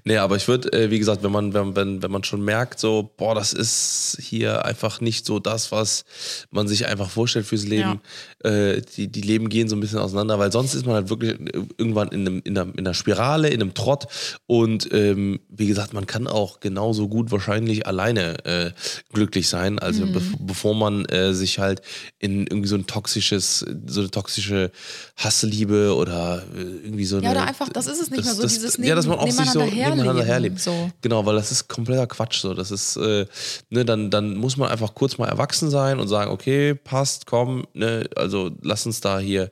Nee, 0.03 0.17
aber 0.17 0.35
ich 0.35 0.47
würde, 0.47 0.71
äh, 0.73 0.89
wie 0.91 0.99
gesagt, 0.99 1.23
wenn 1.23 1.31
man, 1.31 1.53
wenn, 1.53 1.75
wenn, 1.75 2.03
wenn 2.03 2.11
man 2.11 2.23
schon 2.23 2.41
merkt, 2.41 2.79
so, 2.79 3.11
boah, 3.17 3.33
das 3.35 3.53
ist 3.53 4.17
hier 4.21 4.65
einfach 4.65 5.01
nicht 5.01 5.25
so 5.25 5.39
das, 5.39 5.71
was 5.71 6.03
man 6.51 6.67
sich 6.67 6.85
einfach 6.87 7.09
vorstellt 7.09 7.45
fürs 7.45 7.65
Leben. 7.65 8.01
Äh, 8.43 8.81
die, 8.97 9.07
die 9.07 9.21
Leben 9.21 9.49
gehen 9.49 9.69
so 9.69 9.75
ein 9.75 9.79
bisschen 9.79 9.99
auseinander, 9.99 10.37
weil 10.39 10.51
sonst 10.51 10.73
ist 10.73 10.85
man 10.85 10.95
halt 10.95 11.09
wirklich 11.09 11.37
irgendwann 11.77 12.09
in, 12.09 12.21
einem, 12.27 12.41
in, 12.43 12.57
einer, 12.57 12.71
in 12.73 12.79
einer 12.79 12.93
Spirale, 12.93 13.49
in 13.49 13.61
einem 13.61 13.73
Trott. 13.73 14.07
Und 14.47 14.89
ähm, 14.93 15.39
wie 15.49 15.67
gesagt, 15.67 15.93
man 15.93 16.07
kann 16.07 16.27
auch 16.27 16.59
genauso 16.59 17.07
gut 17.07 17.31
wahrscheinlich 17.31 17.87
alleine 17.87 18.43
äh, 18.45 18.71
glücklich 19.13 19.47
sein, 19.47 19.79
also 19.79 20.05
Mhm. 20.05 20.15
bev- 20.15 20.35
bevor 20.39 20.75
man 20.75 21.05
äh, 21.05 21.33
sich 21.33 21.59
halt 21.59 21.81
in 22.19 22.47
irgendwie 22.47 22.67
so 22.67 22.75
ein 22.75 22.87
toxisches, 22.87 23.60
so 23.87 24.01
eine 24.01 24.11
toxische 24.11 24.71
Hassliebe 25.17 25.95
oder 25.95 26.43
äh, 26.55 26.61
irgendwie 26.61 27.05
so 27.05 27.17
eine. 27.17 27.25
Ja, 27.25 27.31
oder 27.31 27.47
einfach, 27.47 27.69
das 27.69 27.87
ist 27.87 28.01
es 28.01 28.09
nicht 28.09 28.23
mehr 28.23 28.33
so, 28.33 28.43
dieses 28.43 28.77
ja, 28.77 28.95
dass 28.95 29.07
man 29.07 29.19
auch 29.19 29.29
sich 29.29 29.49
so 29.49 29.59
nebeneinander 29.59 29.85
nebeneinander 29.85 30.23
herleben, 30.23 30.57
herlebt. 30.57 30.59
so. 30.59 30.91
Genau, 31.01 31.25
weil 31.25 31.35
das 31.35 31.51
ist 31.51 31.67
kompletter 31.67 32.07
Quatsch. 32.07 32.41
So, 32.41 32.53
das 32.53 32.71
ist, 32.71 32.97
äh, 32.97 33.25
ne, 33.69 33.85
dann, 33.85 34.09
dann 34.11 34.35
muss 34.35 34.57
man 34.57 34.69
einfach 34.69 34.93
kurz 34.93 35.17
mal 35.17 35.27
erwachsen 35.27 35.69
sein 35.69 35.99
und 35.99 36.07
sagen, 36.07 36.31
okay, 36.31 36.75
passt, 36.75 37.25
komm, 37.25 37.65
ne, 37.73 38.09
also 38.15 38.51
lass 38.61 38.85
uns 38.85 39.01
da 39.01 39.19
hier 39.19 39.49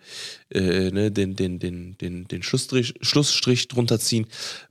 äh, 0.51 0.91
ne, 0.91 1.11
den, 1.11 1.35
den, 1.35 1.59
den, 1.59 1.97
den, 1.97 2.27
den 2.27 2.43
Schlussstrich, 2.43 2.95
Schlussstrich 3.01 3.67
drunter 3.67 3.99
ziehen, 3.99 4.27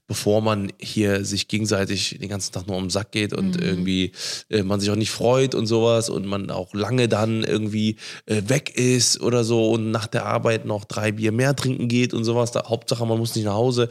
bevor 0.08 0.40
man 0.40 0.72
hier 0.80 1.24
sich 1.24 1.46
gegenseitig 1.48 2.18
den 2.18 2.30
ganzen 2.30 2.52
Tag 2.52 2.66
nur 2.66 2.76
um 2.76 2.84
den 2.84 2.90
Sack 2.90 3.12
geht 3.12 3.34
und 3.34 3.60
irgendwie 3.60 4.12
äh, 4.48 4.62
man 4.62 4.80
sich 4.80 4.90
auch 4.90 4.96
nicht 4.96 5.10
freut 5.10 5.54
und 5.54 5.66
sowas 5.66 6.08
und 6.08 6.26
man 6.26 6.50
auch 6.50 6.72
lange 6.74 7.08
dann 7.08 7.44
irgendwie 7.44 7.96
äh, 8.24 8.42
weg 8.46 8.74
ist 8.74 9.20
oder 9.20 9.44
so 9.44 9.70
und 9.70 9.90
nach 9.90 10.06
der 10.06 10.24
Arbeit 10.24 10.64
noch 10.64 10.86
drei 10.86 11.12
Bier 11.12 11.30
mehr 11.30 11.54
trinken 11.54 11.88
geht 11.88 12.14
und 12.14 12.24
sowas. 12.24 12.50
Da, 12.50 12.64
Hauptsache, 12.68 13.04
man 13.04 13.18
muss 13.18 13.36
nicht 13.36 13.44
nach 13.44 13.54
Hause 13.54 13.90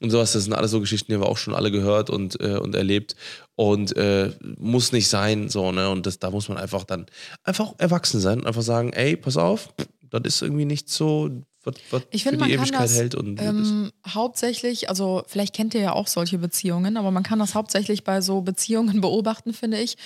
und 0.00 0.10
sowas. 0.10 0.32
Das 0.32 0.44
sind 0.44 0.52
alles 0.52 0.70
so 0.70 0.80
Geschichten, 0.80 1.08
die 1.08 1.14
haben 1.14 1.22
wir 1.22 1.28
auch 1.28 1.36
schon 1.36 1.54
alle 1.54 1.72
gehört 1.72 2.10
und, 2.10 2.40
äh, 2.40 2.56
und 2.56 2.74
erlebt. 2.76 3.16
Und 3.56 3.96
äh, 3.96 4.30
muss 4.58 4.92
nicht 4.92 5.08
sein, 5.08 5.48
so, 5.48 5.72
ne? 5.72 5.90
Und 5.90 6.06
das, 6.06 6.18
da 6.18 6.30
muss 6.30 6.48
man 6.48 6.58
einfach 6.58 6.84
dann 6.84 7.06
einfach 7.42 7.74
erwachsen 7.78 8.20
sein 8.20 8.40
und 8.40 8.46
einfach 8.46 8.62
sagen, 8.62 8.92
ey, 8.92 9.16
pass 9.16 9.36
auf, 9.36 9.70
das 10.10 10.22
ist 10.24 10.42
irgendwie 10.42 10.66
nicht 10.66 10.88
so, 10.90 11.30
was, 11.66 11.74
was 11.90 12.02
Ich 12.10 12.22
finde, 12.22 12.38
man 12.38 12.48
die 12.48 12.54
kann 12.56 12.64
Ewigkeit 12.64 12.84
das 12.84 12.96
hält. 12.96 13.14
Und 13.14 13.40
ähm, 13.40 13.92
hauptsächlich, 14.08 14.88
also 14.88 15.22
vielleicht 15.26 15.54
kennt 15.54 15.74
ihr 15.74 15.80
ja 15.80 15.92
auch 15.92 16.06
solche 16.06 16.38
Beziehungen, 16.38 16.96
aber 16.96 17.10
man 17.10 17.22
kann 17.22 17.38
das 17.38 17.54
hauptsächlich 17.54 18.04
bei 18.04 18.20
so 18.20 18.40
Beziehungen 18.40 19.00
beobachten, 19.02 19.52
finde 19.52 19.78
ich, 19.80 19.96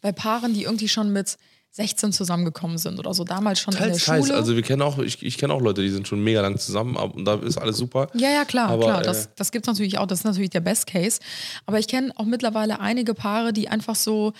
bei 0.00 0.12
Paaren, 0.12 0.54
die 0.54 0.62
irgendwie 0.62 0.88
schon 0.88 1.12
mit 1.12 1.36
16 1.72 2.12
zusammengekommen 2.12 2.78
sind 2.78 2.98
oder 2.98 3.12
so, 3.14 3.24
damals 3.24 3.60
schon 3.60 3.74
in 3.74 3.78
der 3.80 3.88
teils, 3.90 4.04
teils. 4.04 4.26
Schule. 4.26 4.38
Also 4.38 4.56
wir 4.56 4.62
kennen 4.62 4.82
auch, 4.82 4.98
ich, 4.98 5.22
ich 5.22 5.36
kenne 5.38 5.52
auch 5.52 5.60
Leute, 5.60 5.82
die 5.82 5.90
sind 5.90 6.08
schon 6.08 6.24
mega 6.24 6.40
lang 6.40 6.58
zusammen 6.58 6.96
und 6.96 7.24
da 7.24 7.34
ist 7.34 7.58
alles 7.58 7.76
super. 7.76 8.08
Ja, 8.14 8.30
ja, 8.30 8.44
klar, 8.44 8.70
Aber, 8.70 8.84
klar. 8.84 9.00
äh, 9.02 9.04
Das, 9.04 9.34
das 9.34 9.52
gibt 9.52 9.64
es 9.64 9.68
natürlich 9.68 9.98
auch. 9.98 10.06
Das 10.06 10.20
ist 10.20 10.24
natürlich 10.24 10.50
der 10.50 10.60
Best 10.60 10.86
Case. 10.86 11.20
Aber 11.66 11.78
ich 11.78 11.86
kenne 11.86 12.12
auch 12.16 12.24
mittlerweile 12.24 12.80
einige 12.80 13.14
Paare, 13.14 13.52
die 13.52 13.68
einfach 13.68 13.94
so, 13.96 14.32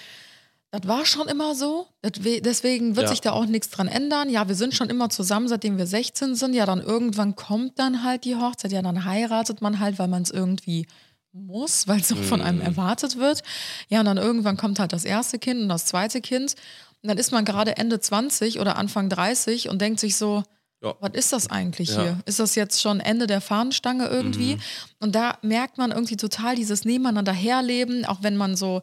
das 0.71 0.87
war 0.87 1.07
schon 1.07 1.29
immer 1.29 1.55
so. 1.55 1.87
Deswegen 2.05 2.97
wird 2.97 3.05
Ja. 3.05 3.09
sich 3.11 3.21
da 3.21 3.33
auch 3.33 3.47
nichts 3.47 3.71
dran 3.71 3.89
ändern. 3.89 4.29
Ja, 4.29 4.49
wir 4.49 4.55
sind 4.55 4.75
schon 4.75 4.91
immer 4.91 5.09
zusammen, 5.11 5.49
seitdem 5.49 5.79
wir 5.79 5.87
16 5.87 6.35
sind. 6.35 6.55
Ja, 6.55 6.67
dann 6.67 6.81
irgendwann 6.83 7.37
kommt 7.37 7.79
dann 7.79 8.05
halt 8.05 8.25
die 8.25 8.37
Hochzeit. 8.37 8.73
Ja, 8.73 8.83
dann 8.83 9.05
heiratet 9.05 9.63
man 9.63 9.81
halt, 9.81 9.99
weil 9.99 10.09
man 10.09 10.23
es 10.23 10.31
irgendwie 10.31 10.87
muss, 11.33 11.87
weil 11.89 12.01
es 12.01 12.13
auch 12.13 12.17
von 12.17 12.41
Mhm. 12.41 12.47
einem 12.47 12.61
erwartet 12.61 13.17
wird. 13.17 13.43
Ja, 13.89 14.01
und 14.01 14.07
dann 14.07 14.19
irgendwann 14.19 14.57
kommt 14.57 14.79
halt 14.79 14.93
das 14.93 15.05
erste 15.05 15.39
Kind 15.39 15.61
und 15.63 15.69
das 15.69 15.87
zweite 15.87 16.21
Kind. 16.21 16.55
Und 17.03 17.09
dann 17.09 17.19
ist 17.19 17.33
man 17.33 17.45
gerade 17.45 17.77
Ende 17.77 18.01
20 18.01 18.59
oder 18.61 18.77
Anfang 18.77 19.09
30 19.09 19.69
und 19.69 19.81
denkt 19.81 20.01
sich 20.01 20.17
so, 20.17 20.43
Ja. 20.83 20.95
was 21.01 21.13
ist 21.15 21.33
das 21.33 21.49
eigentlich 21.51 21.91
Ja. 21.91 22.03
hier? 22.03 22.19
Ist 22.27 22.41
das 22.41 22.55
jetzt 22.57 22.81
schon 22.81 23.01
Ende 23.01 23.27
der 23.27 23.41
Fahnenstange 23.41 24.07
irgendwie? 24.09 24.57
Mhm. 24.57 24.61
Und 25.01 25.15
da 25.15 25.39
merkt 25.43 25.79
man 25.79 25.93
irgendwie 25.93 26.17
total 26.17 26.57
dieses 26.57 26.85
Nebeneinander 26.85 27.33
herleben, 27.33 28.05
auch 28.05 28.19
wenn 28.23 28.37
man 28.37 28.55
so 28.57 28.83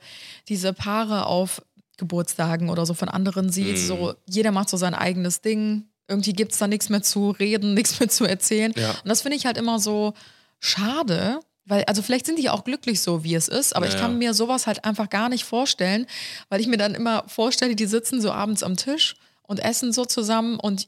diese 0.50 0.74
Paare 0.74 1.26
auf 1.28 1.62
Geburtstagen 1.98 2.70
oder 2.70 2.86
so 2.86 2.94
von 2.94 3.10
anderen 3.10 3.50
sieht. 3.52 3.78
Mhm. 3.78 3.86
So, 3.88 4.14
jeder 4.28 4.52
macht 4.52 4.70
so 4.70 4.78
sein 4.78 4.94
eigenes 4.94 5.42
Ding. 5.42 5.86
Irgendwie 6.08 6.34
gibt 6.34 6.52
es 6.52 6.60
da 6.60 6.68
nichts 6.68 6.90
mehr 6.90 7.02
zu 7.02 7.32
reden, 7.32 7.74
nichts 7.76 8.00
mehr 8.00 8.10
zu 8.10 8.26
erzählen. 8.26 8.74
Ja. 8.76 8.92
Und 8.92 9.08
das 9.10 9.22
finde 9.22 9.38
ich 9.38 9.46
halt 9.46 9.58
immer 9.58 9.80
so 9.80 10.14
schade. 10.60 11.40
Weil, 11.68 11.84
also 11.86 12.04
vielleicht 12.04 12.28
sind 12.28 12.38
die 12.38 12.50
auch 12.52 12.64
glücklich 12.64 13.02
so, 13.02 13.24
wie 13.24 13.34
es 13.34 13.48
ist, 13.48 13.76
aber 13.76 13.88
ich 13.88 13.94
Ja. 13.96 14.02
kann 14.02 14.20
mir 14.20 14.36
sowas 14.36 14.68
halt 14.68 14.86
einfach 14.86 15.10
gar 15.10 15.30
nicht 15.30 15.46
vorstellen, 15.46 16.06
weil 16.50 16.62
ich 16.62 16.68
mir 16.68 16.78
dann 16.78 16.94
immer 16.94 17.24
vorstelle, 17.28 17.76
die 17.76 17.88
sitzen 17.88 18.22
so 18.22 18.32
abends 18.32 18.62
am 18.62 18.78
Tisch 18.78 19.16
und 19.42 19.60
essen 19.60 19.92
so 19.92 20.06
zusammen 20.06 20.60
und 20.60 20.88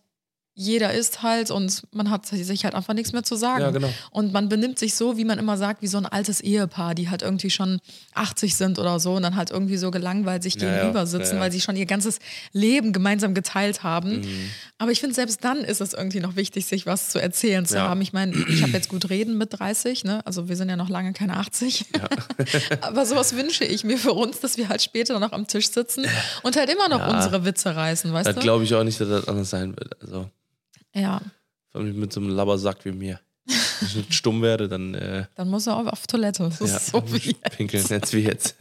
jeder 0.60 0.91
isst 0.91 1.22
halt 1.22 1.51
und 1.51 1.84
man 1.93 2.10
hat 2.10 2.26
sich 2.26 2.64
halt 2.66 2.74
einfach 2.74 2.95
nichts 2.95 3.14
mehr 3.14 3.22
zu 3.22 3.36
sagen. 3.36 3.62
Ja, 3.62 3.70
genau. 3.70 3.89
Und 4.10 4.34
man 4.34 4.49
benimmt 4.49 4.80
sich 4.80 4.95
so, 4.95 5.16
wie 5.16 5.24
man 5.24 5.38
immer 5.38 5.55
sagt, 5.55 5.84
wie 5.84 5.88
so 5.88 5.99
ein 5.99 6.08
altes 6.08 6.41
Ehepaar, 6.41 6.95
die 6.95 7.12
halt 7.12 7.22
irgendwie 7.22 7.51
schon 7.51 7.80
80 8.16 8.55
sind 8.55 8.80
oder 8.80 8.99
so 8.99 9.14
und 9.14 9.22
dann 9.22 9.36
halt 9.36 9.51
irgendwie 9.51 9.78
so 9.78 9.91
gelangweilt 9.91 10.41
sich 10.41 10.55
Ja, 10.55 10.68
ja. 10.68 10.76
gegenüber 10.80 11.05
sitzen, 11.05 11.26
Ja, 11.26 11.34
Mhm. 11.34 11.38
ja. 11.38 11.41
weil 11.43 11.51
sie 11.51 11.62
schon 11.62 11.76
ihr 11.76 11.86
ganzes 11.86 12.18
Leben 12.53 12.91
gemeinsam 12.91 13.36
geteilt 13.36 13.84
haben. 13.84 14.28
Aber 14.80 14.89
ich 14.91 14.99
finde, 14.99 15.14
selbst 15.14 15.43
dann 15.43 15.60
ist 15.60 15.80
es 15.80 15.93
irgendwie 15.93 16.22
noch 16.22 16.36
wichtig, 16.36 16.66
sich 16.66 16.88
was 16.88 17.10
zu 17.10 17.20
erzählen 17.22 17.64
zu 17.68 17.76
Ja. 17.76 17.88
haben. 17.89 18.01
Ich 18.01 18.12
meine, 18.12 18.36
ich 18.49 18.64
habe 18.64 18.72
jetzt 18.72 18.89
gut 18.89 19.12
reden 19.12 19.38
mit 19.38 19.60
30, 19.60 20.05
ne? 20.05 20.26
also 20.26 20.49
wir 20.49 20.55
sind 20.55 20.70
ja 20.70 20.76
noch 20.76 20.89
lange 20.89 21.14
keine 21.14 21.38
80. 21.38 21.86
Aber 22.82 23.05
sowas 23.05 23.36
wünsche 23.36 23.64
ich 23.64 23.84
mir 23.84 23.99
für 23.99 24.14
uns, 24.14 24.39
dass 24.39 24.58
wir 24.58 24.70
halt 24.70 24.82
später 24.82 25.20
noch 25.20 25.34
am 25.34 25.45
Tisch 25.45 25.70
sitzen 25.70 26.05
und 26.41 26.55
halt 26.55 26.72
immer 26.72 26.89
noch 26.89 26.99
Ja. 26.99 27.16
unsere 27.16 27.45
Witze 27.45 27.76
reißen, 27.76 28.12
weißt 28.12 28.28
Das 28.30 28.36
du? 28.36 28.41
glaube 28.41 28.64
ich 28.64 28.74
auch 28.74 28.84
nicht, 28.84 28.99
dass 28.99 29.08
das 29.08 29.28
anders 29.28 29.49
sein 29.51 29.76
wird. 29.78 30.01
Also, 30.01 30.30
Ja, 30.98 31.22
vor 31.72 31.82
allem 31.82 32.00
mit 32.00 32.12
so 32.14 32.20
einem 32.20 32.30
Labbersack 32.30 32.84
wie 32.86 32.91
mir. 32.91 33.20
Wenn 33.80 33.88
ich 33.89 33.95
nicht 33.95 34.14
stumm 34.16 34.41
werde, 34.41 34.68
dann 34.68 34.93
äh, 34.95 35.26
dann 35.36 35.50
muss 35.50 35.68
er 35.68 35.78
auf, 35.78 35.86
auf 35.88 36.08
Toilette. 36.08 36.50
Das 36.60 36.60
ja, 36.70 36.76
ist 36.78 36.88
so 36.88 37.04
wie 37.14 37.34
pinkeln, 37.56 37.86
jetzt 37.88 38.12
wie 38.14 38.22
jetzt. 38.24 38.56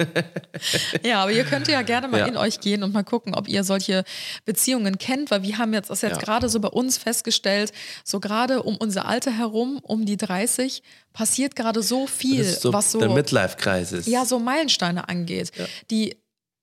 Ja, 1.02 1.22
aber 1.22 1.32
ihr 1.32 1.44
könnt 1.44 1.66
ja 1.68 1.82
gerne 1.82 2.06
mal 2.06 2.18
Ja. 2.20 2.26
in 2.26 2.36
euch 2.36 2.60
gehen 2.60 2.82
und 2.82 2.92
mal 2.92 3.02
gucken, 3.02 3.34
ob 3.34 3.48
ihr 3.48 3.64
solche 3.64 4.04
Beziehungen 4.44 4.98
kennt, 4.98 5.30
weil 5.30 5.42
wir 5.42 5.58
haben 5.58 5.72
jetzt 5.72 5.90
das 5.90 6.02
jetzt 6.02 6.16
Ja. 6.16 6.18
gerade 6.18 6.48
so 6.48 6.60
bei 6.60 6.68
uns 6.68 6.98
festgestellt, 6.98 7.72
so 8.04 8.20
gerade 8.20 8.62
um 8.62 8.76
unser 8.76 9.06
Alter 9.06 9.32
herum, 9.36 9.78
um 9.82 10.04
die 10.04 10.18
30, 10.18 10.82
passiert 11.12 11.56
gerade 11.56 11.82
so 11.82 12.06
viel, 12.06 12.44
so 12.44 12.72
was 12.72 12.92
so 12.92 12.98
der 13.00 13.08
Midlife-Kreis 13.10 13.92
ist. 13.92 14.06
ja 14.06 14.24
so 14.26 14.38
Meilensteine 14.38 15.08
angeht. 15.08 15.50
Die 15.90 16.16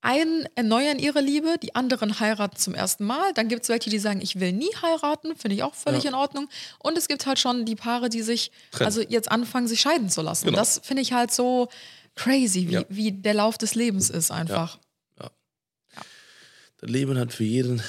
einen 0.03 0.45
erneuern 0.55 0.99
ihre 0.99 1.21
Liebe, 1.21 1.55
die 1.61 1.73
anderen 1.75 2.19
heiraten 2.19 2.57
zum 2.57 2.75
ersten 2.75 3.05
Mal. 3.05 3.33
Dann 3.33 3.47
gibt 3.47 3.63
es 3.63 3.69
welche, 3.69 3.89
die 3.89 3.99
sagen, 3.99 4.21
ich 4.21 4.39
will 4.39 4.51
nie 4.51 4.69
heiraten, 4.81 5.35
finde 5.35 5.55
ich 5.55 5.63
auch 5.63 5.73
völlig 5.73 6.03
Ja. 6.03 6.09
in 6.11 6.15
Ordnung. 6.15 6.49
Und 6.79 6.97
es 6.97 7.07
gibt 7.07 7.25
halt 7.25 7.39
schon 7.39 7.65
die 7.65 7.75
Paare, 7.75 8.09
die 8.09 8.21
sich 8.21 8.51
Trennen. 8.71 8.85
also 8.85 9.01
jetzt 9.01 9.31
anfangen, 9.31 9.67
sich 9.67 9.79
scheiden 9.81 10.09
zu 10.09 10.21
lassen. 10.21 10.45
Genau. 10.47 10.57
Das 10.57 10.81
finde 10.83 11.01
ich 11.01 11.13
halt 11.13 11.31
so 11.31 11.69
crazy, 12.15 12.67
wie, 12.67 12.73
Ja. 12.73 12.83
wie 12.89 13.11
der 13.13 13.33
Lauf 13.33 13.57
des 13.57 13.75
Lebens 13.75 14.09
ist 14.09 14.29
einfach. 14.29 14.77
Das 15.15 16.89
Leben 16.89 17.17
hat 17.17 17.31
für 17.31 17.45
jeden 17.45 17.81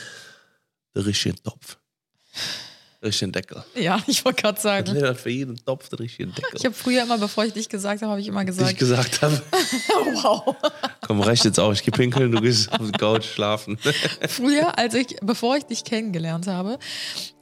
den 0.94 1.02
richtigen 1.02 1.42
Topf. 1.42 1.78
Richtigen 3.05 3.32
Deckel. 3.32 3.62
Ja, 3.74 4.02
ich 4.07 4.24
wollte 4.24 4.42
gerade 4.42 4.55
Das 4.55 4.62
sagen. 4.62 5.02
Hat 5.02 5.20
für 5.20 5.30
jeden 5.30 5.57
Topf 5.64 5.88
den 5.88 5.98
richtigen 5.98 6.34
Deckel. 6.34 6.50
Ich 6.55 6.64
habe 6.64 6.74
früher 6.74 7.02
immer, 7.02 7.18
bevor 7.18 7.44
ich 7.44 7.52
dich 7.52 7.68
gesagt 7.68 8.02
habe, 8.02 8.11
habe 8.11 8.20
ich 8.20 8.28
immer 8.28 8.40
Wie 8.40 8.50
ich 8.50 8.76
gesagt, 8.76 8.78
gesagt 8.78 9.22
habe, 9.22 9.40
wow. 10.22 10.57
komm, 11.02 11.20
reicht 11.20 11.44
jetzt 11.44 11.61
auch. 11.61 11.72
Ich 11.72 11.82
geh 11.82 11.90
pinkeln, 11.90 12.32
du 12.32 12.40
gehst 12.40 12.72
auf 12.72 12.90
die 12.90 12.98
Couch 12.98 13.24
schlafen. 13.24 13.78
Früher, 14.28 14.78
als 14.78 14.94
ich, 14.94 15.16
bevor 15.22 15.57
ich 15.57 15.64
dich 15.64 15.84
kennengelernt 15.84 16.46
habe, 16.46 16.78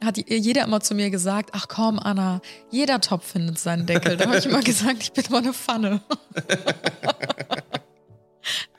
hat 0.05 0.19
jeder 0.29 0.65
immer 0.65 0.81
zu 0.81 0.95
mir 0.95 1.11
gesagt, 1.11 1.51
ach 1.53 1.69
komm, 1.69 1.99
Anna, 1.99 2.41
jeder 2.71 3.01
Topf 3.01 3.33
findet 3.33 3.59
seinen 3.59 3.87
Deckel. 3.87 4.17
Da 4.17 4.27
habe 4.27 4.39
ich 4.39 4.47
immer 4.47 4.61
gesagt, 4.63 5.03
ich 5.03 5.13
bin 5.13 5.25
immer 5.25 5.39
eine 5.39 5.53
Pfanne. 5.53 6.03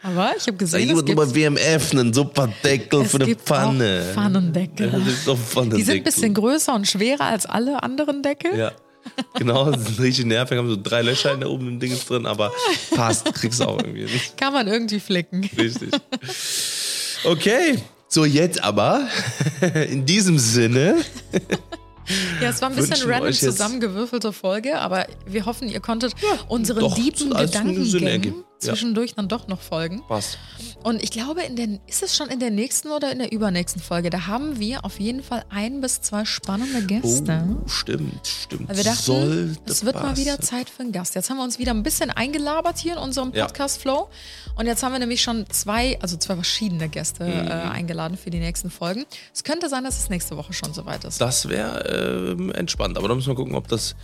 Aber 0.02 0.32
ich 0.38 0.48
habe 0.48 0.58
gesehen, 0.58 0.82
es 0.82 0.88
Jemand 0.88 1.06
gibt, 1.06 1.18
bei 1.18 1.36
WMF 1.36 1.92
einen 1.92 2.14
super 2.14 2.50
Deckel 2.64 3.02
es 3.02 3.12
für 3.12 3.18
eine 3.18 3.26
gibt 3.26 3.42
Pfanne. 3.42 4.06
auch 4.10 4.14
Pfannendeckel. 4.14 4.92
Ja, 4.92 5.00
das 5.00 5.08
ist 5.08 5.28
doch 5.28 5.38
Pfannendeckel. 5.38 5.78
Die 5.78 5.92
sind 5.92 5.98
ein 5.98 6.04
bisschen 6.04 6.34
größer 6.34 6.74
und 6.74 6.88
schwerer 6.88 7.26
als 7.26 7.46
alle 7.46 7.82
anderen 7.82 8.22
Deckel. 8.22 8.58
Ja. 8.58 8.72
Genau, 9.36 9.70
das 9.70 9.90
ist 9.90 10.00
richtig 10.00 10.26
nervig, 10.26 10.58
haben 10.58 10.70
so 10.70 10.78
drei 10.82 11.02
Löcher 11.02 11.34
in 11.34 11.42
der 11.42 11.50
oben 11.50 11.68
im 11.68 11.80
Ding 11.80 11.94
drin, 12.08 12.26
aber 12.26 12.52
passt, 12.96 13.34
kriegst 13.34 13.60
du 13.60 13.66
auch 13.66 13.78
irgendwie 13.78 14.04
nicht. 14.04 14.38
Kann 14.38 14.54
man 14.54 14.68
irgendwie 14.68 15.00
flicken. 15.00 15.50
Richtig. 15.58 15.92
Okay, 17.26 17.80
so 18.08 18.24
jetzt 18.24 18.64
aber, 18.64 19.08
in 19.90 20.06
diesem 20.06 20.40
Sinne, 20.40 20.96
Ja, 22.42 22.50
es 22.50 22.62
war 22.62 22.70
ein 22.70 22.76
bisschen 22.76 23.10
random 23.10 23.34
zusammengewürfelte 23.34 24.34
Folge, 24.34 24.78
aber 24.80 25.08
wir 25.26 25.46
hoffen, 25.46 25.70
ihr 25.70 25.80
konntet 25.80 26.14
unseren 26.48 26.82
doch, 26.82 26.96
tiefen 26.96 27.34
alles 27.34 27.52
Zwischendurch 28.66 29.16
dann 29.16 29.28
doch 29.28 29.48
noch 29.48 29.62
Folgen. 29.62 30.04
Passt. 30.08 30.38
Und 30.84 31.02
ich 31.04 31.12
glaube, 31.12 31.42
in 31.44 31.56
der, 31.56 31.68
ist 31.88 32.04
es 32.04 32.16
schon 32.16 32.30
in 32.30 32.40
der 32.40 32.52
nächsten 32.52 32.90
oder 32.90 33.12
in 33.12 33.20
der 33.20 33.32
übernächsten 33.32 33.82
Folge? 33.82 34.10
Da 34.10 34.28
haben 34.28 34.60
wir 34.60 34.84
auf 34.86 35.00
jeden 35.00 35.24
Fall 35.24 35.44
ein 35.50 35.82
bis 35.82 36.02
zwei 36.02 36.26
spannende 36.26 36.86
Gäste. 36.86 37.46
Oh, 37.64 37.68
stimmt, 37.68 38.26
stimmt. 38.28 38.70
Weil 38.70 38.78
wir 38.78 38.84
dachten, 38.84 39.02
Sollte 39.04 39.58
es 39.66 39.86
wird 39.86 39.96
mal 39.96 40.18
wieder 40.18 40.36
passen. 40.38 40.48
Zeit 40.50 40.70
für 40.70 40.82
einen 40.84 40.92
Gast. 40.92 41.16
Jetzt 41.16 41.30
haben 41.30 41.38
wir 41.38 41.44
uns 41.44 41.60
wieder 41.60 41.72
ein 41.72 41.84
bisschen 41.84 42.10
eingelabert 42.10 42.78
hier 42.80 42.94
in 42.94 43.00
unserem 43.00 43.34
Ja. 43.34 43.46
Podcast-Flow. 43.46 44.10
Und 44.56 44.66
jetzt 44.68 44.84
haben 44.84 44.92
wir 44.92 45.00
nämlich 45.00 45.22
schon 45.22 45.46
zwei, 45.50 45.98
also 46.02 46.18
zwei 46.18 46.36
verschiedene 46.36 46.90
Gäste 46.90 47.24
Mhm. 47.26 47.48
äh, 47.48 47.52
eingeladen 47.52 48.18
für 48.18 48.30
die 48.30 48.40
nächsten 48.40 48.70
Folgen. 48.70 49.06
Es 49.34 49.44
könnte 49.44 49.70
sein, 49.70 49.84
dass 49.84 49.98
es 50.00 50.10
nächste 50.10 50.38
Woche 50.38 50.54
schon 50.54 50.74
soweit 50.74 51.04
ist. 51.06 51.20
Das 51.22 51.50
wäre 51.50 52.34
ähm, 52.38 52.52
entspannt, 52.52 52.98
aber 52.98 53.08
da 53.08 53.16
müssen 53.16 53.28
wir 53.30 53.36
gucken, 53.36 53.56
ob 53.56 53.68
das 53.68 53.96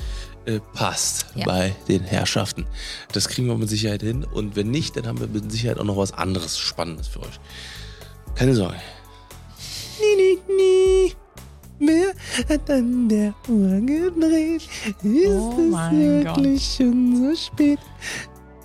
äh, 0.45 0.59
passt 0.73 1.25
Ja. 1.35 1.45
bei 1.45 1.75
den 1.87 2.01
Herrschaften. 2.03 2.65
Das 3.11 3.27
kriegen 3.27 3.47
wir 3.47 3.55
mit 3.57 3.69
Sicherheit 3.69 4.01
hin 4.01 4.23
und 4.23 4.55
wenn 4.55 4.71
nicht, 4.71 4.95
dann 4.97 5.07
haben 5.07 5.19
wir 5.19 5.27
mit 5.27 5.51
Sicherheit 5.51 5.79
auch 5.79 5.83
noch 5.85 5.97
was 5.97 6.11
anderes 6.13 6.57
Spannendes 6.57 7.07
für 7.07 7.19
euch. 7.21 7.39
Keine 8.35 8.53
Sorge. 8.55 8.75
Nie, 9.99 10.37
nie, 10.47 10.55
nie. 10.55 11.13
Wer 11.81 12.13
hat 12.49 12.69
an 12.69 13.07
der 13.07 13.33
Uhr 13.47 13.79
gedreht? 13.81 14.63
Ist 15.03 15.27
Oh 15.29 15.53
mein 15.71 16.25
Gott. 16.25 16.61
schon 16.61 17.15
so 17.15 17.35
spät? 17.35 17.79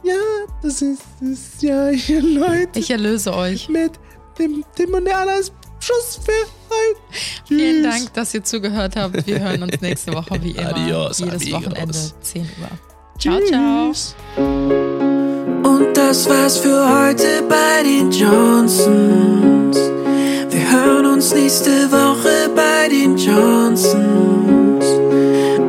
Ja, 0.02 0.14
das 0.62 0.82
ist 0.82 1.02
es 1.22 1.62
ja 1.62 1.88
hier, 1.90 2.20
Leute. 2.22 2.78
Ich 2.78 2.90
erlöse 2.90 3.32
euch. 3.34 3.68
mit 3.68 3.92
dem 4.38 4.64
Tim 4.74 4.94
und 4.94 5.04
der 5.04 5.18
Annas 5.18 5.52
Schuss 5.84 6.18
für 6.24 6.32
heute. 6.70 6.98
Vielen 7.46 7.82
Dank, 7.82 8.14
dass 8.14 8.32
ihr 8.32 8.42
zugehört 8.42 8.96
habt. 8.96 9.26
Wir 9.26 9.38
hören 9.38 9.64
uns 9.64 9.82
nächste 9.82 10.14
Woche 10.14 10.42
wie 10.42 10.52
immer. 10.52 10.70
Adios, 10.70 11.18
jedes 11.18 11.42
amigos. 11.42 11.62
Wochenende 11.66 11.98
10 12.22 12.42
Uhr. 12.42 12.48
Ciao, 13.18 13.40
ciao. 13.46 13.92
Tschüss. 13.92 14.14
Und 15.62 15.94
das 15.94 16.26
war's 16.26 16.56
für 16.56 16.88
heute 16.88 17.42
bei 17.50 17.82
den 17.82 18.10
Johnsons. 18.10 19.76
Wir 19.76 20.72
hören 20.72 21.04
uns 21.04 21.34
nächste 21.34 21.92
Woche 21.92 22.48
bei 22.56 22.88
den 22.88 23.18
Johnsons. 23.18 24.86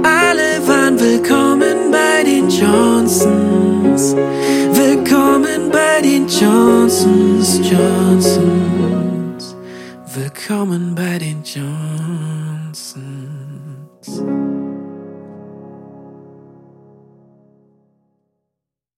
Alle 0.01 0.65
waren 0.65 0.97
willkommen 0.97 1.91
bei 1.91 2.23
den 2.23 2.49
Johnsons. 2.49 4.15
Willkommen 4.15 5.69
bei 5.69 6.01
den 6.01 6.25
Johnsons, 6.29 7.59
Johnsons. 7.69 8.74
Willkommen 10.47 10.93
bei 10.93 11.17
den 11.17 11.41
Johnsons. 11.43 12.93